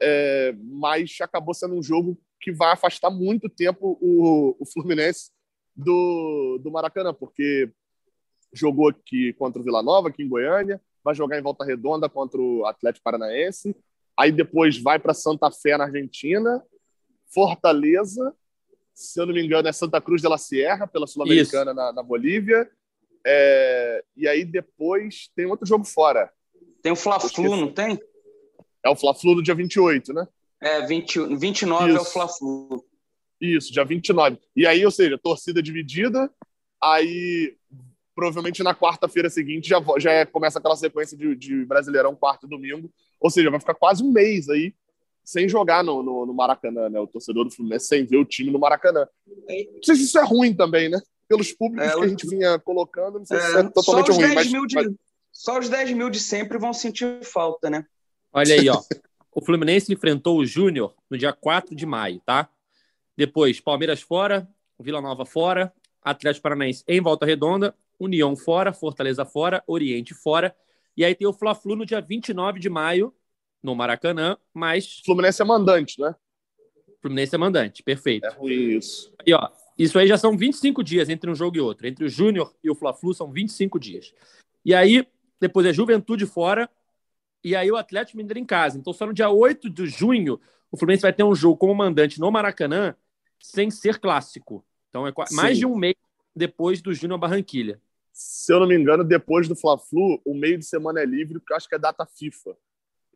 é, 0.00 0.54
mas 0.62 1.16
acabou 1.20 1.54
sendo 1.54 1.74
um 1.74 1.82
jogo 1.82 2.18
que 2.40 2.52
vai 2.52 2.72
afastar 2.72 3.10
muito 3.10 3.48
tempo 3.48 3.98
o, 4.00 4.56
o 4.58 4.66
Fluminense 4.66 5.30
do, 5.74 6.60
do 6.62 6.70
Maracanã, 6.70 7.12
porque 7.12 7.70
jogou 8.52 8.88
aqui 8.88 9.32
contra 9.34 9.60
o 9.60 9.64
Vila 9.64 9.82
Nova, 9.82 10.08
aqui 10.08 10.22
em 10.22 10.28
Goiânia, 10.28 10.80
vai 11.02 11.14
jogar 11.14 11.38
em 11.38 11.42
Volta 11.42 11.64
Redonda 11.64 12.08
contra 12.08 12.40
o 12.40 12.64
Atlético 12.66 13.04
Paranaense, 13.04 13.76
aí 14.16 14.30
depois 14.30 14.78
vai 14.78 14.98
para 14.98 15.14
Santa 15.14 15.50
Fé, 15.50 15.76
na 15.76 15.84
Argentina, 15.84 16.62
Fortaleza, 17.32 18.34
se 18.96 19.20
eu 19.20 19.26
não 19.26 19.34
me 19.34 19.44
engano, 19.44 19.68
é 19.68 19.72
Santa 19.72 20.00
Cruz 20.00 20.22
de 20.22 20.28
la 20.28 20.38
Sierra, 20.38 20.86
pela 20.86 21.06
Sul-Americana 21.06 21.74
na, 21.74 21.92
na, 21.92 22.02
Bolívia. 22.02 22.68
É, 23.28 24.04
e 24.16 24.28
aí 24.28 24.44
depois 24.44 25.28
tem 25.34 25.46
outro 25.46 25.66
jogo 25.66 25.84
fora. 25.84 26.30
Tem 26.80 26.92
o 26.92 26.96
Fla-Flu, 26.96 27.56
não 27.56 27.72
tem? 27.72 27.98
É 28.84 28.88
o 28.88 28.94
Fla-Flu 28.94 29.34
do 29.34 29.42
dia 29.42 29.54
28, 29.54 30.12
né? 30.12 30.28
É, 30.62 30.86
20, 30.86 31.36
29 31.36 31.88
Isso. 31.88 31.98
é 31.98 32.00
o 32.00 32.04
Fla-Flu. 32.04 32.84
Isso, 33.40 33.72
dia 33.72 33.84
29. 33.84 34.38
E 34.54 34.64
aí, 34.64 34.84
ou 34.84 34.92
seja, 34.92 35.18
torcida 35.18 35.60
dividida, 35.60 36.30
aí 36.80 37.56
provavelmente 38.14 38.62
na 38.62 38.74
quarta-feira 38.74 39.28
seguinte 39.28 39.68
já, 39.68 39.78
já 39.98 40.10
é, 40.10 40.24
começa 40.24 40.58
aquela 40.58 40.76
sequência 40.76 41.18
de, 41.18 41.34
de 41.34 41.64
Brasileirão, 41.66 42.14
quarto 42.14 42.46
e 42.46 42.48
domingo. 42.48 42.90
Ou 43.20 43.28
seja, 43.28 43.50
vai 43.50 43.60
ficar 43.60 43.74
quase 43.74 44.04
um 44.04 44.12
mês 44.12 44.48
aí 44.48 44.72
sem 45.24 45.48
jogar 45.48 45.82
no, 45.82 46.02
no, 46.02 46.24
no, 46.24 46.32
Maracanã, 46.32 46.88
né? 46.88 47.00
O 47.00 47.06
torcedor 47.08 47.44
do 47.44 47.50
Fluminense 47.50 47.88
sem 47.88 48.06
ver 48.06 48.18
o 48.18 48.24
time 48.24 48.52
no 48.52 48.60
Maracanã. 48.60 49.06
Não 49.26 49.82
sei 49.82 49.96
se 49.96 50.04
isso 50.04 50.18
é 50.18 50.24
ruim 50.24 50.54
também, 50.54 50.88
né? 50.88 51.00
Pelos 51.28 51.52
públicos 51.52 51.88
é, 51.88 51.94
que 51.94 52.04
a 52.04 52.08
gente 52.08 52.28
vinha 52.28 52.58
colocando, 52.58 53.18
não 53.18 53.26
sei 53.26 53.36
é, 53.36 53.40
se 53.40 53.58
é 53.58 53.62
totalmente 53.64 54.10
ruim. 54.12 54.34
Mas, 54.34 54.48
de, 54.48 54.74
mas... 54.74 54.86
Só 55.32 55.58
os 55.58 55.68
10 55.68 55.92
mil 55.92 56.08
de 56.08 56.20
sempre 56.20 56.58
vão 56.58 56.72
sentir 56.72 57.22
falta, 57.24 57.68
né? 57.68 57.84
Olha 58.32 58.54
aí, 58.54 58.68
ó. 58.68 58.80
o 59.34 59.44
Fluminense 59.44 59.92
enfrentou 59.92 60.38
o 60.38 60.46
Júnior 60.46 60.94
no 61.10 61.18
dia 61.18 61.32
4 61.32 61.74
de 61.74 61.84
maio, 61.84 62.20
tá? 62.24 62.48
Depois, 63.16 63.60
Palmeiras 63.60 64.00
fora, 64.00 64.48
Vila 64.78 65.00
Nova 65.00 65.26
fora, 65.26 65.72
Atlético 66.02 66.42
Paranaense 66.42 66.84
em 66.86 67.00
Volta 67.00 67.26
Redonda, 67.26 67.74
União 67.98 68.36
fora, 68.36 68.72
Fortaleza 68.72 69.24
fora, 69.24 69.62
Oriente 69.66 70.14
fora. 70.14 70.54
E 70.96 71.04
aí 71.04 71.14
tem 71.14 71.26
o 71.26 71.32
Fla-Flu 71.32 71.76
no 71.76 71.84
dia 71.86 72.00
29 72.00 72.60
de 72.60 72.70
maio, 72.70 73.12
no 73.62 73.74
Maracanã, 73.74 74.36
mas. 74.54 75.00
Fluminense 75.04 75.42
é 75.42 75.44
mandante, 75.44 76.00
né? 76.00 76.14
Fluminense 77.02 77.34
é 77.34 77.38
mandante, 77.38 77.82
perfeito. 77.82 78.26
É 78.26 78.30
ruim 78.30 78.76
isso. 78.76 79.12
E 79.26 79.34
ó, 79.34 79.50
isso 79.78 79.98
aí 79.98 80.06
já 80.06 80.16
são 80.16 80.36
25 80.36 80.82
dias 80.82 81.08
entre 81.08 81.30
um 81.30 81.34
jogo 81.34 81.56
e 81.56 81.60
outro. 81.60 81.86
Entre 81.86 82.04
o 82.04 82.08
Júnior 82.08 82.54
e 82.62 82.70
o 82.70 82.74
Fla-Flu 82.74 83.12
são 83.12 83.30
25 83.30 83.78
dias. 83.78 84.14
E 84.64 84.74
aí, 84.74 85.06
depois 85.40 85.66
é 85.66 85.72
Juventude 85.72 86.26
fora, 86.26 86.68
e 87.44 87.54
aí 87.54 87.70
o 87.70 87.76
Atlético 87.76 88.16
Mineiro 88.16 88.38
em 88.38 88.44
casa. 88.44 88.78
Então, 88.78 88.92
só 88.92 89.06
no 89.06 89.12
dia 89.12 89.30
8 89.30 89.68
de 89.68 89.86
junho, 89.86 90.40
o 90.70 90.76
Fluminense 90.76 91.02
vai 91.02 91.12
ter 91.12 91.22
um 91.22 91.34
jogo 91.34 91.56
como 91.56 91.74
mandante 91.74 92.18
no 92.18 92.30
Maracanã, 92.30 92.96
sem 93.38 93.70
ser 93.70 93.98
clássico. 93.98 94.64
Então, 94.88 95.06
é 95.06 95.12
mais 95.32 95.58
de 95.58 95.66
um 95.66 95.76
mês 95.76 95.94
depois 96.34 96.80
do 96.80 96.92
Júnior 96.92 97.18
Barranquilha. 97.18 97.80
Se 98.12 98.52
eu 98.52 98.60
não 98.60 98.66
me 98.66 98.74
engano, 98.74 99.04
depois 99.04 99.46
do 99.46 99.54
Fla-Flu, 99.54 100.20
o 100.24 100.34
meio 100.34 100.58
de 100.58 100.64
semana 100.64 101.00
é 101.00 101.04
livre, 101.04 101.38
porque 101.38 101.52
eu 101.52 101.56
acho 101.56 101.68
que 101.68 101.74
é 101.74 101.78
data 101.78 102.06
FIFA. 102.06 102.56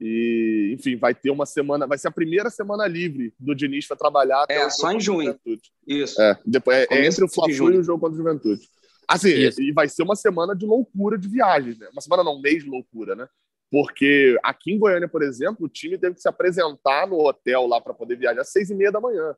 E, 0.01 0.75
enfim, 0.75 0.97
vai 0.97 1.15
ter 1.15 1.31
uma 1.31 1.45
semana, 1.45 1.87
vai 1.87 1.99
ser 1.99 2.09
a 2.09 2.13
primeira 2.13 2.49
semana 2.49 2.87
livre 2.87 3.35
do 3.39 3.55
Diniz 3.55 3.87
para 3.87 3.97
trabalhar. 3.97 4.47
É, 4.49 4.71
só 4.71 4.91
em 4.91 5.01
junho. 5.01 5.39
Isso. 5.87 6.21
É, 6.21 6.39
depois, 6.47 6.79
é, 6.79 6.87
é 6.91 7.07
entre 7.07 7.23
o 7.23 7.29
Fla-Flu 7.29 7.75
e 7.75 7.79
o 7.79 7.83
jogo 7.83 8.01
contra 8.01 8.15
o 8.15 8.17
Juventude. 8.17 8.63
Assim, 9.07 9.29
Isso. 9.29 9.61
e 9.61 9.73
vai 9.73 9.89
ser 9.89 10.03
uma 10.03 10.17
semana 10.17 10.55
de 10.55 10.65
loucura 10.65 11.19
de 11.19 11.29
viagens, 11.29 11.79
né? 11.79 11.89
Uma 11.93 12.01
semana 12.01 12.25
não, 12.25 12.37
um 12.37 12.41
mês 12.41 12.63
de 12.63 12.71
loucura, 12.71 13.15
né? 13.15 13.29
Porque 13.71 14.39
aqui 14.43 14.73
em 14.73 14.79
Goiânia, 14.79 15.09
por 15.09 15.23
exemplo, 15.23 15.67
o 15.67 15.69
time 15.69 15.99
teve 15.99 16.15
que 16.15 16.23
se 16.23 16.29
apresentar 16.29 17.07
no 17.07 17.19
hotel 17.19 17.67
lá 17.67 17.81
para 17.81 17.93
poder 17.93 18.17
viajar 18.17 18.41
às 18.41 18.51
seis 18.51 18.71
e 18.71 18.75
meia 18.75 18.91
da 18.91 19.01
manhã. 19.01 19.35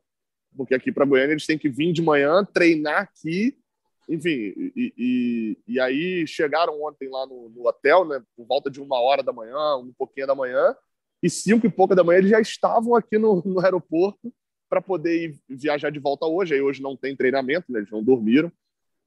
Porque 0.55 0.73
aqui 0.73 0.91
para 0.91 1.05
Goiânia 1.05 1.33
eles 1.33 1.45
têm 1.45 1.57
que 1.57 1.69
vir 1.69 1.91
de 1.91 2.01
manhã, 2.01 2.45
treinar 2.45 3.01
aqui 3.01 3.57
enfim, 4.07 4.29
e, 4.29 4.93
e, 4.97 5.57
e, 5.67 5.79
aí 5.79 6.27
chegaram 6.27 6.81
ontem 6.83 7.09
lá 7.09 7.25
no, 7.25 7.49
no, 7.49 7.67
hotel, 7.67 8.05
né, 8.05 8.21
por 8.35 8.45
volta 8.45 8.69
de 8.69 8.81
uma 8.81 8.99
hora 8.99 9.23
da 9.23 9.31
manhã, 9.31 9.77
um 9.77 9.93
pouquinho 9.97 10.27
da 10.27 10.35
manhã, 10.35 10.75
e 11.21 11.29
cinco 11.29 11.65
e 11.65 11.69
pouca 11.69 11.95
da 11.95 12.03
manhã 12.03 12.17
eles 12.17 12.31
já 12.31 12.41
estavam 12.41 12.95
aqui 12.95 13.17
no, 13.17 13.41
no 13.45 13.59
aeroporto 13.59 14.33
para 14.69 14.81
poder 14.81 15.25
ir 15.25 15.39
viajar 15.47 15.89
de 15.89 15.99
volta 15.99 16.25
hoje. 16.25 16.53
Aí 16.53 16.61
hoje 16.61 16.81
não 16.81 16.97
tem 16.97 17.15
treinamento, 17.15 17.71
né, 17.71 17.79
eles 17.79 17.91
não 17.91 18.03
dormiram, 18.03 18.51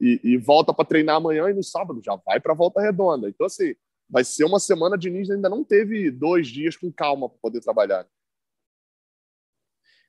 e, 0.00 0.20
e 0.22 0.36
volta 0.36 0.72
para 0.72 0.84
treinar 0.84 1.16
amanhã 1.16 1.48
e 1.50 1.54
no 1.54 1.62
sábado 1.62 2.00
já 2.04 2.16
vai 2.16 2.40
para 2.40 2.54
volta 2.54 2.80
redonda. 2.80 3.28
Então, 3.28 3.46
assim, 3.46 3.74
vai 4.08 4.24
ser 4.24 4.44
uma 4.44 4.60
semana 4.60 4.96
de 4.96 5.10
Diniz 5.10 5.30
ainda 5.30 5.48
não 5.48 5.64
teve 5.64 6.10
dois 6.10 6.48
dias 6.48 6.76
com 6.76 6.92
calma 6.92 7.28
para 7.28 7.38
poder 7.38 7.60
trabalhar. 7.60 8.06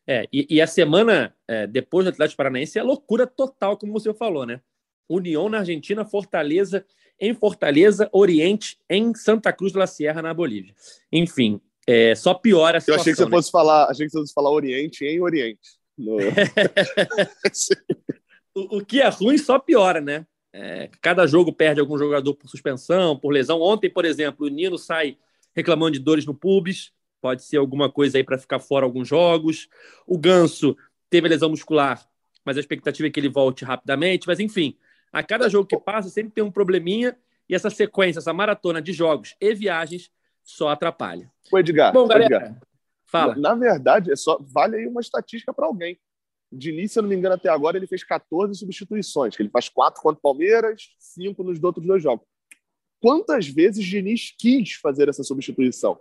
É, 0.10 0.26
e, 0.32 0.56
e 0.56 0.62
a 0.62 0.68
semana 0.68 1.36
é, 1.48 1.68
depois 1.68 2.06
do 2.06 2.10
Atlético 2.10 2.38
Paranaense 2.38 2.80
é 2.80 2.84
loucura 2.84 3.28
total, 3.28 3.78
como 3.78 3.92
você 3.92 4.14
falou, 4.14 4.46
né? 4.46 4.62
União 5.10 5.50
na 5.50 5.60
Argentina, 5.60 6.06
Fortaleza 6.06 6.86
em 7.20 7.34
Fortaleza, 7.34 8.10
Oriente 8.12 8.78
em 8.90 9.14
Santa 9.16 9.52
Cruz 9.52 9.72
de 9.72 9.80
la 9.80 9.88
Sierra, 9.88 10.22
na 10.22 10.34
Bolívia. 10.34 10.74
Enfim, 11.12 11.60
é, 11.88 12.14
só 12.16 12.34
piora 12.34 12.78
a 12.78 12.82
situação. 12.82 13.00
Eu 13.00 13.02
achei 13.02 13.14
que 13.14 13.18
você 13.18 13.26
né? 13.26 13.32
fosse 13.32 13.52
falar, 13.52 13.90
achei 13.90 14.06
que 14.06 14.12
você 14.12 14.20
fosse 14.20 14.34
falar 14.34 14.52
Oriente 14.52 15.06
em 15.06 15.22
Oriente. 15.22 15.78
No... 15.98 16.18
o, 18.54 18.78
o, 18.78 18.86
que 18.86 19.02
é 19.02 19.08
ruim 19.08 19.38
só 19.38 19.58
piora, 19.58 20.00
né? 20.00 20.28
É, 20.54 20.90
cada 21.02 21.26
jogo 21.26 21.52
perde 21.52 21.82
algum 21.82 21.98
jogador 21.98 22.36
por 22.36 22.50
suspensão, 22.50 23.18
por 23.18 23.32
lesão. 23.32 23.62
Ontem, 23.62 23.90
por 23.90 24.06
exemplo, 24.06 24.46
o 24.46 24.50
Nino 24.50 24.78
sai 24.78 25.18
reclamando 25.56 25.94
de 25.94 26.00
dores 26.00 26.26
no 26.26 26.36
pubis, 26.36 26.92
pode 27.20 27.44
ser 27.44 27.58
alguma 27.58 27.92
coisa 27.92 28.18
aí 28.18 28.24
para 28.24 28.38
ficar 28.38 28.60
fora 28.60 28.86
alguns 28.86 29.08
jogos. 29.08 29.68
O 30.06 30.18
Ganso 30.18 30.78
teve 31.10 31.28
lesão 31.28 31.50
muscular, 31.50 32.08
mas 32.46 32.58
a 32.58 32.60
expectativa 32.60 33.08
é 33.08 33.12
que 33.12 33.20
ele 33.20 33.30
volte 33.30 33.66
rapidamente. 33.66 34.28
Mas 34.28 34.40
enfim, 34.40 34.78
a 35.12 35.24
cada 35.24 35.50
jogo 35.50 35.68
que 35.68 35.78
passa, 35.78 36.10
sempre 36.10 36.34
tem 36.34 36.44
um 36.44 36.52
probleminha 36.52 37.18
e 37.50 37.56
essa 37.56 37.70
sequência, 37.70 38.20
essa 38.20 38.34
maratona 38.34 38.82
de 38.82 38.92
jogos 38.92 39.36
e 39.40 39.54
viagens 39.54 40.12
só 40.44 40.70
atrapalha. 40.70 41.32
O 41.52 41.58
Edgar, 41.58 41.94
Bom, 41.94 42.08
galera, 42.08 42.26
Edgar, 42.26 42.60
fala. 43.06 43.36
Na, 43.36 43.50
na, 43.50 43.56
verdade, 43.56 44.12
é 44.12 44.16
só 44.16 44.38
vale 44.42 44.78
aí 44.78 44.88
uma 44.88 45.02
estatística 45.02 45.54
para 45.54 45.66
alguém. 45.66 46.00
De 46.52 46.70
início, 46.70 46.94
se 46.94 47.00
eu 47.00 47.04
não 47.04 47.10
me 47.10 47.16
engano, 47.16 47.36
até 47.36 47.50
agora 47.50 47.78
ele 47.78 47.88
fez 47.88 48.04
14 48.04 48.56
substituições, 48.56 49.36
que 49.36 49.42
ele 49.42 49.50
faz 49.50 49.68
quatro 49.68 50.02
contra 50.02 50.18
o 50.18 50.22
Palmeiras, 50.22 50.96
cinco 50.98 51.44
nos 51.44 51.62
outros 51.62 51.86
dois 51.86 52.02
jogos. 52.02 52.26
Quantas 53.02 53.48
vezes 53.48 53.86
Diniz 53.86 54.34
quis 54.38 54.74
fazer 54.74 55.10
essa 55.10 55.24
substituição? 55.24 56.00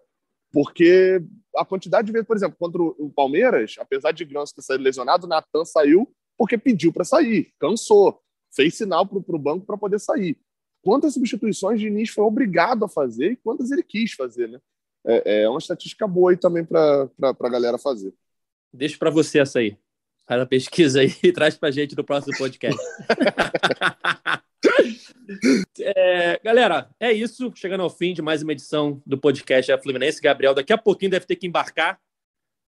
Porque 0.53 1.21
a 1.57 1.65
quantidade 1.65 2.07
de 2.07 2.13
vezes, 2.13 2.27
por 2.27 2.37
exemplo, 2.37 2.57
contra 2.59 2.81
o 2.81 3.11
Palmeiras, 3.15 3.75
apesar 3.79 4.13
de 4.13 4.25
Ganso 4.25 4.55
ter 4.55 4.63
saído 4.63 4.85
lesionado, 4.85 5.27
Natan 5.27 5.65
saiu 5.65 6.11
porque 6.39 6.57
pediu 6.57 6.93
para 6.93 7.05
sair, 7.05 7.53
cansou 7.59 8.21
fez 8.57 8.75
sinal 8.75 9.07
para 9.07 9.19
o 9.19 9.39
banco 9.39 9.67
para 9.67 9.77
poder 9.77 10.01
sair. 10.01 10.39
Quantas 10.83 11.15
substituições 11.15 11.79
Diniz 11.79 12.09
foi 12.09 12.25
obrigado 12.25 12.85
a 12.85 12.89
fazer 12.89 13.33
e 13.33 13.37
quantas 13.37 13.71
ele 13.71 13.83
quis 13.83 14.13
fazer, 14.13 14.49
né? 14.49 14.59
É, 15.05 15.43
é 15.43 15.49
uma 15.49 15.59
estatística 15.59 16.09
boa 16.09 16.31
aí 16.31 16.37
também 16.37 16.65
para 16.65 17.09
a 17.21 17.49
galera 17.49 17.79
fazer. 17.79 18.15
Deixa 18.73 18.97
para 18.99 19.11
você 19.11 19.41
essa 19.41 19.59
aí. 19.59 19.77
Faz 20.27 20.41
a 20.41 20.47
pesquisa 20.47 21.01
aí 21.01 21.15
e 21.23 21.31
traz 21.33 21.57
para 21.57 21.71
gente 21.71 21.97
no 21.97 22.03
próximo 22.03 22.37
podcast. 22.37 22.81
é, 25.79 26.41
galera, 26.43 26.91
é 26.99 27.13
isso. 27.13 27.53
Chegando 27.55 27.83
ao 27.83 27.91
fim 27.91 28.13
de 28.13 28.23
mais 28.23 28.43
uma 28.43 28.53
edição 28.53 29.01
do 29.07 29.19
podcast 29.19 29.71
A 29.71 29.81
Fluminense. 29.81 30.21
Gabriel, 30.21 30.55
daqui 30.55 30.73
a 30.73 30.79
pouquinho 30.79 31.13
deve 31.13 31.27
ter 31.27 31.37
que 31.37 31.47
embarcar 31.47 32.01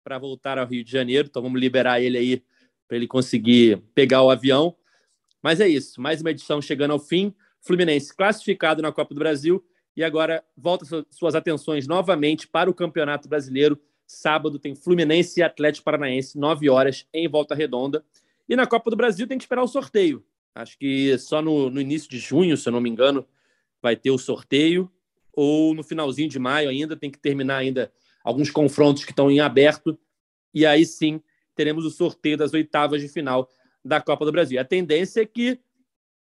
para 0.03 0.19
voltar 0.19 0.59
ao 0.59 0.67
Rio 0.67 0.85
de 0.85 0.91
Janeiro. 0.91 1.29
Então 1.29 1.43
vamos 1.43 1.61
liberar 1.61 2.01
ele 2.01 2.19
aí 2.19 2.43
para 2.89 2.97
ele 2.97 3.07
conseguir 3.07 3.81
pegar 3.95 4.23
o 4.23 4.31
avião. 4.31 4.77
Mas 5.45 5.61
é 5.61 5.69
isso, 5.69 6.01
mais 6.01 6.23
uma 6.23 6.31
edição 6.31 6.63
chegando 6.63 6.93
ao 6.93 6.99
fim. 6.99 7.35
Fluminense 7.61 8.17
classificado 8.17 8.81
na 8.81 8.91
Copa 8.91 9.13
do 9.13 9.19
Brasil 9.19 9.63
e 9.95 10.03
agora 10.03 10.43
volta 10.57 10.87
suas 11.11 11.35
atenções 11.35 11.87
novamente 11.87 12.49
para 12.49 12.71
o 12.71 12.73
Campeonato 12.73 13.29
Brasileiro. 13.29 13.79
Sábado 14.07 14.59
tem 14.59 14.75
Fluminense 14.75 15.41
e 15.41 15.43
Atlético 15.43 15.85
Paranaense, 15.85 16.39
9 16.39 16.71
horas, 16.71 17.07
em 17.13 17.29
Volta 17.29 17.55
Redonda. 17.55 18.03
E 18.49 18.57
na 18.57 18.67
Copa 18.67 18.89
do 18.89 18.97
Brasil 18.97 19.27
tem 19.27 19.37
que 19.37 19.45
esperar 19.45 19.63
o 19.63 19.69
sorteio. 19.69 20.25
Acho 20.55 20.79
que 20.79 21.19
só 21.19 21.43
no, 21.43 21.69
no 21.69 21.79
início 21.79 22.09
de 22.09 22.17
junho, 22.17 22.57
se 22.57 22.67
eu 22.67 22.73
não 22.73 22.81
me 22.81 22.89
engano, 22.89 23.29
vai 23.83 23.95
ter 23.97 24.11
o 24.11 24.17
sorteio. 24.17 24.91
Ou 25.31 25.75
no 25.75 25.83
finalzinho 25.83 26.31
de 26.31 26.39
maio 26.39 26.71
ainda, 26.71 26.97
tem 26.97 27.11
que 27.11 27.19
terminar 27.19 27.59
ainda 27.59 27.93
alguns 28.25 28.51
confrontos 28.51 29.05
que 29.05 29.13
estão 29.13 29.31
em 29.31 29.41
aberto, 29.41 29.99
e 30.55 30.65
aí 30.65 30.87
sim 30.87 31.21
teremos 31.55 31.85
o 31.85 31.91
sorteio 31.91 32.39
das 32.39 32.55
oitavas 32.55 33.03
de 33.03 33.09
final 33.09 33.47
da 33.85 34.01
Copa 34.01 34.25
do 34.25 34.33
Brasil. 34.33 34.61
A 34.61 34.65
tendência 34.65 35.21
é 35.21 35.27
que 35.27 35.61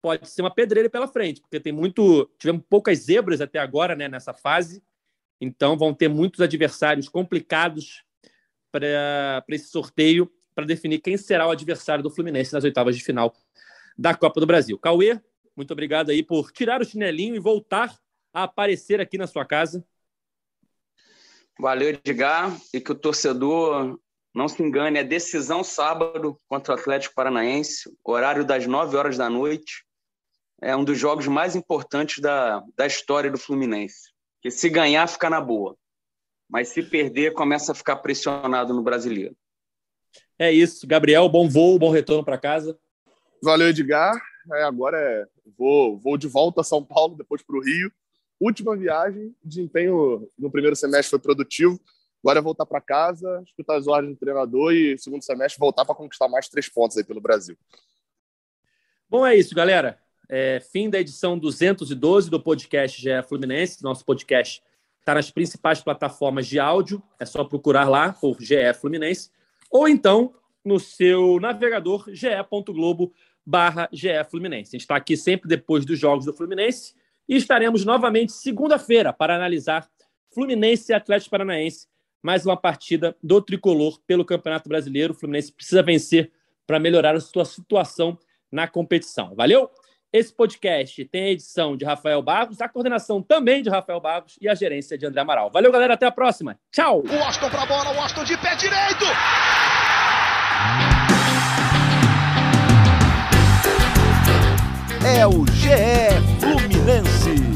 pode 0.02 0.30
ser 0.30 0.42
uma 0.42 0.54
pedreira 0.54 0.90
pela 0.90 1.08
frente, 1.08 1.42
porque 1.42 1.60
tem 1.60 1.74
muito. 1.74 2.30
Tivemos 2.38 2.64
poucas 2.70 3.00
zebras 3.00 3.42
até 3.42 3.60
agora 3.60 3.96
né, 3.96 4.08
nessa 4.08 4.34
fase, 4.34 4.84
então 5.40 5.78
vão 5.78 5.94
ter 5.94 6.08
muitos 6.08 6.42
adversários 6.42 7.10
complicados 7.10 8.04
para 8.72 9.44
esse 9.50 9.70
sorteio 9.70 10.32
para 10.54 10.66
definir 10.66 11.00
quem 11.00 11.18
será 11.18 11.48
o 11.48 11.52
adversário 11.52 12.04
do 12.04 12.10
Fluminense 12.10 12.54
nas 12.54 12.64
oitavas 12.64 12.96
de 12.96 13.04
final 13.04 13.34
da 13.98 14.16
Copa 14.16 14.40
do 14.40 14.46
Brasil. 14.46 14.78
Cauê, 14.78 15.20
muito 15.56 15.72
obrigado 15.72 16.10
aí 16.10 16.24
por 16.24 16.52
tirar 16.52 16.82
o 16.82 16.86
chinelinho 16.86 17.36
e 17.36 17.40
voltar 17.40 17.98
a 18.34 18.44
aparecer 18.44 19.02
aqui 19.02 19.18
na 19.18 19.28
sua 19.28 19.46
casa. 19.46 19.86
Valeu, 21.58 21.90
Edgar, 21.90 22.56
e 22.74 22.82
que 22.82 22.92
o 22.92 22.96
torcedor 22.96 24.00
não 24.36 24.50
se 24.50 24.62
engane, 24.62 25.00
é 25.00 25.04
decisão 25.04 25.64
sábado 25.64 26.38
contra 26.48 26.76
o 26.76 26.78
Atlético 26.78 27.16
Paranaense, 27.16 27.90
horário 28.04 28.44
das 28.44 28.68
9 28.68 28.98
horas 28.98 29.18
da 29.18 29.30
noite. 29.30 29.86
É 30.62 30.76
um 30.76 30.84
dos 30.84 31.00
jogos 31.00 31.26
mais 31.26 31.56
importantes 31.56 32.20
da, 32.20 32.62
da 32.76 32.86
história 32.86 33.32
do 33.32 33.38
Fluminense. 33.38 34.12
Que 34.42 34.52
se 34.52 34.70
ganhar, 34.70 35.08
fica 35.08 35.30
na 35.30 35.40
boa. 35.40 35.78
Mas 36.50 36.68
se 36.68 36.84
perder, 36.84 37.34
começa 37.34 37.72
a 37.72 37.76
ficar 37.76 37.96
pressionado 37.98 38.74
no 38.74 38.84
brasileiro. 38.84 39.36
É 40.38 40.52
isso. 40.52 40.86
Gabriel, 40.86 41.30
bom 41.30 41.48
voo, 41.48 41.80
bom 41.80 41.90
retorno 41.90 42.24
para 42.24 42.38
casa. 42.38 42.78
Valeu, 43.42 43.70
Edgar. 43.70 44.22
É, 44.54 44.64
agora 44.64 44.98
é 45.00 45.26
vou, 45.58 45.98
vou 45.98 46.18
de 46.18 46.28
volta 46.28 46.60
a 46.60 46.64
São 46.64 46.84
Paulo, 46.84 47.16
depois 47.16 47.42
para 47.42 47.56
o 47.56 47.64
Rio. 47.64 47.90
Última 48.40 48.76
viagem, 48.76 49.34
desempenho 49.42 50.30
no 50.38 50.52
primeiro 50.52 50.76
semestre 50.76 51.12
foi 51.12 51.20
produtivo. 51.20 51.80
Agora 52.26 52.40
é 52.40 52.42
voltar 52.42 52.66
para 52.66 52.82
casa, 52.82 53.44
escutar 53.46 53.76
as 53.78 53.86
ordens 53.86 54.16
do 54.16 54.20
treinador 54.20 54.74
e 54.74 54.98
segundo 54.98 55.22
semestre 55.22 55.60
voltar 55.60 55.86
para 55.86 55.94
conquistar 55.94 56.28
mais 56.28 56.50
três 56.50 56.68
pontos 56.68 56.98
aí 56.98 57.04
pelo 57.04 57.22
Brasil. 57.22 57.56
Bom, 59.08 59.24
é 59.24 59.36
isso, 59.36 59.54
galera. 59.54 60.00
É, 60.28 60.60
fim 60.60 60.90
da 60.90 61.00
edição 61.00 61.38
212 61.38 62.32
do 62.32 62.42
podcast 62.42 63.00
GE 63.00 63.22
Fluminense. 63.30 63.84
Nosso 63.84 64.04
podcast 64.04 64.64
está 65.00 65.14
nas 65.14 65.30
principais 65.30 65.82
plataformas 65.82 66.48
de 66.48 66.60
áudio. 66.60 67.00
É 67.20 67.26
só 67.26 67.44
procurar 67.44 67.88
lá 67.88 68.12
por 68.12 68.42
GE 68.42 68.74
Fluminense 68.82 69.30
ou 69.70 69.88
então 69.88 70.34
no 70.64 70.80
seu 70.80 71.40
navegador 71.40 72.06
ge.globo 72.08 73.14
barra 73.46 73.88
Fluminense. 74.32 74.70
A 74.70 74.76
gente 74.78 74.82
está 74.82 74.96
aqui 74.96 75.16
sempre 75.16 75.48
depois 75.48 75.86
dos 75.86 76.00
jogos 76.00 76.26
do 76.26 76.34
Fluminense 76.34 76.96
e 77.30 77.36
estaremos 77.36 77.86
novamente 77.86 78.32
segunda-feira 78.32 79.14
para 79.14 79.36
analisar 79.36 79.88
Fluminense 80.34 80.92
e 80.92 80.96
Atlético 80.96 81.30
Paranaense, 81.30 81.88
mais 82.26 82.44
uma 82.44 82.58
partida 82.58 83.16
do 83.22 83.40
tricolor 83.40 84.00
pelo 84.08 84.26
Campeonato 84.26 84.68
Brasileiro. 84.68 85.14
O 85.14 85.16
Fluminense 85.16 85.52
precisa 85.52 85.84
vencer 85.84 86.32
para 86.66 86.80
melhorar 86.80 87.14
a 87.14 87.20
sua 87.20 87.46
situação 87.46 88.18
na 88.52 88.68
competição. 88.68 89.36
Valeu? 89.36 89.70
Esse 90.12 90.34
podcast 90.34 91.06
tem 91.06 91.26
a 91.26 91.30
edição 91.30 91.78
de 91.78 91.86
Rafael 91.86 92.24
Barros, 92.24 92.62
a 92.62 92.68
coordenação 92.68 93.22
também 93.22 93.62
de 93.62 93.70
Rafael 93.70 94.00
Barros 94.02 94.38
e 94.42 94.50
a 94.50 94.56
gerência 94.56 94.98
de 94.98 95.06
André 95.06 95.22
Amaral. 95.22 95.52
Valeu, 95.52 95.72
galera. 95.72 95.94
Até 95.94 96.08
a 96.08 96.12
próxima. 96.12 96.58
Tchau. 96.72 97.04
O 97.08 97.24
Austin 97.24 97.50
pra 97.50 97.66
bola, 97.68 97.96
o 97.96 98.02
Austin 98.02 98.24
de 98.24 98.36
pé 98.38 98.56
direito. 98.56 99.06
É 105.06 105.28
o 105.28 105.46
GE 105.46 106.40
Fluminense. 106.40 107.55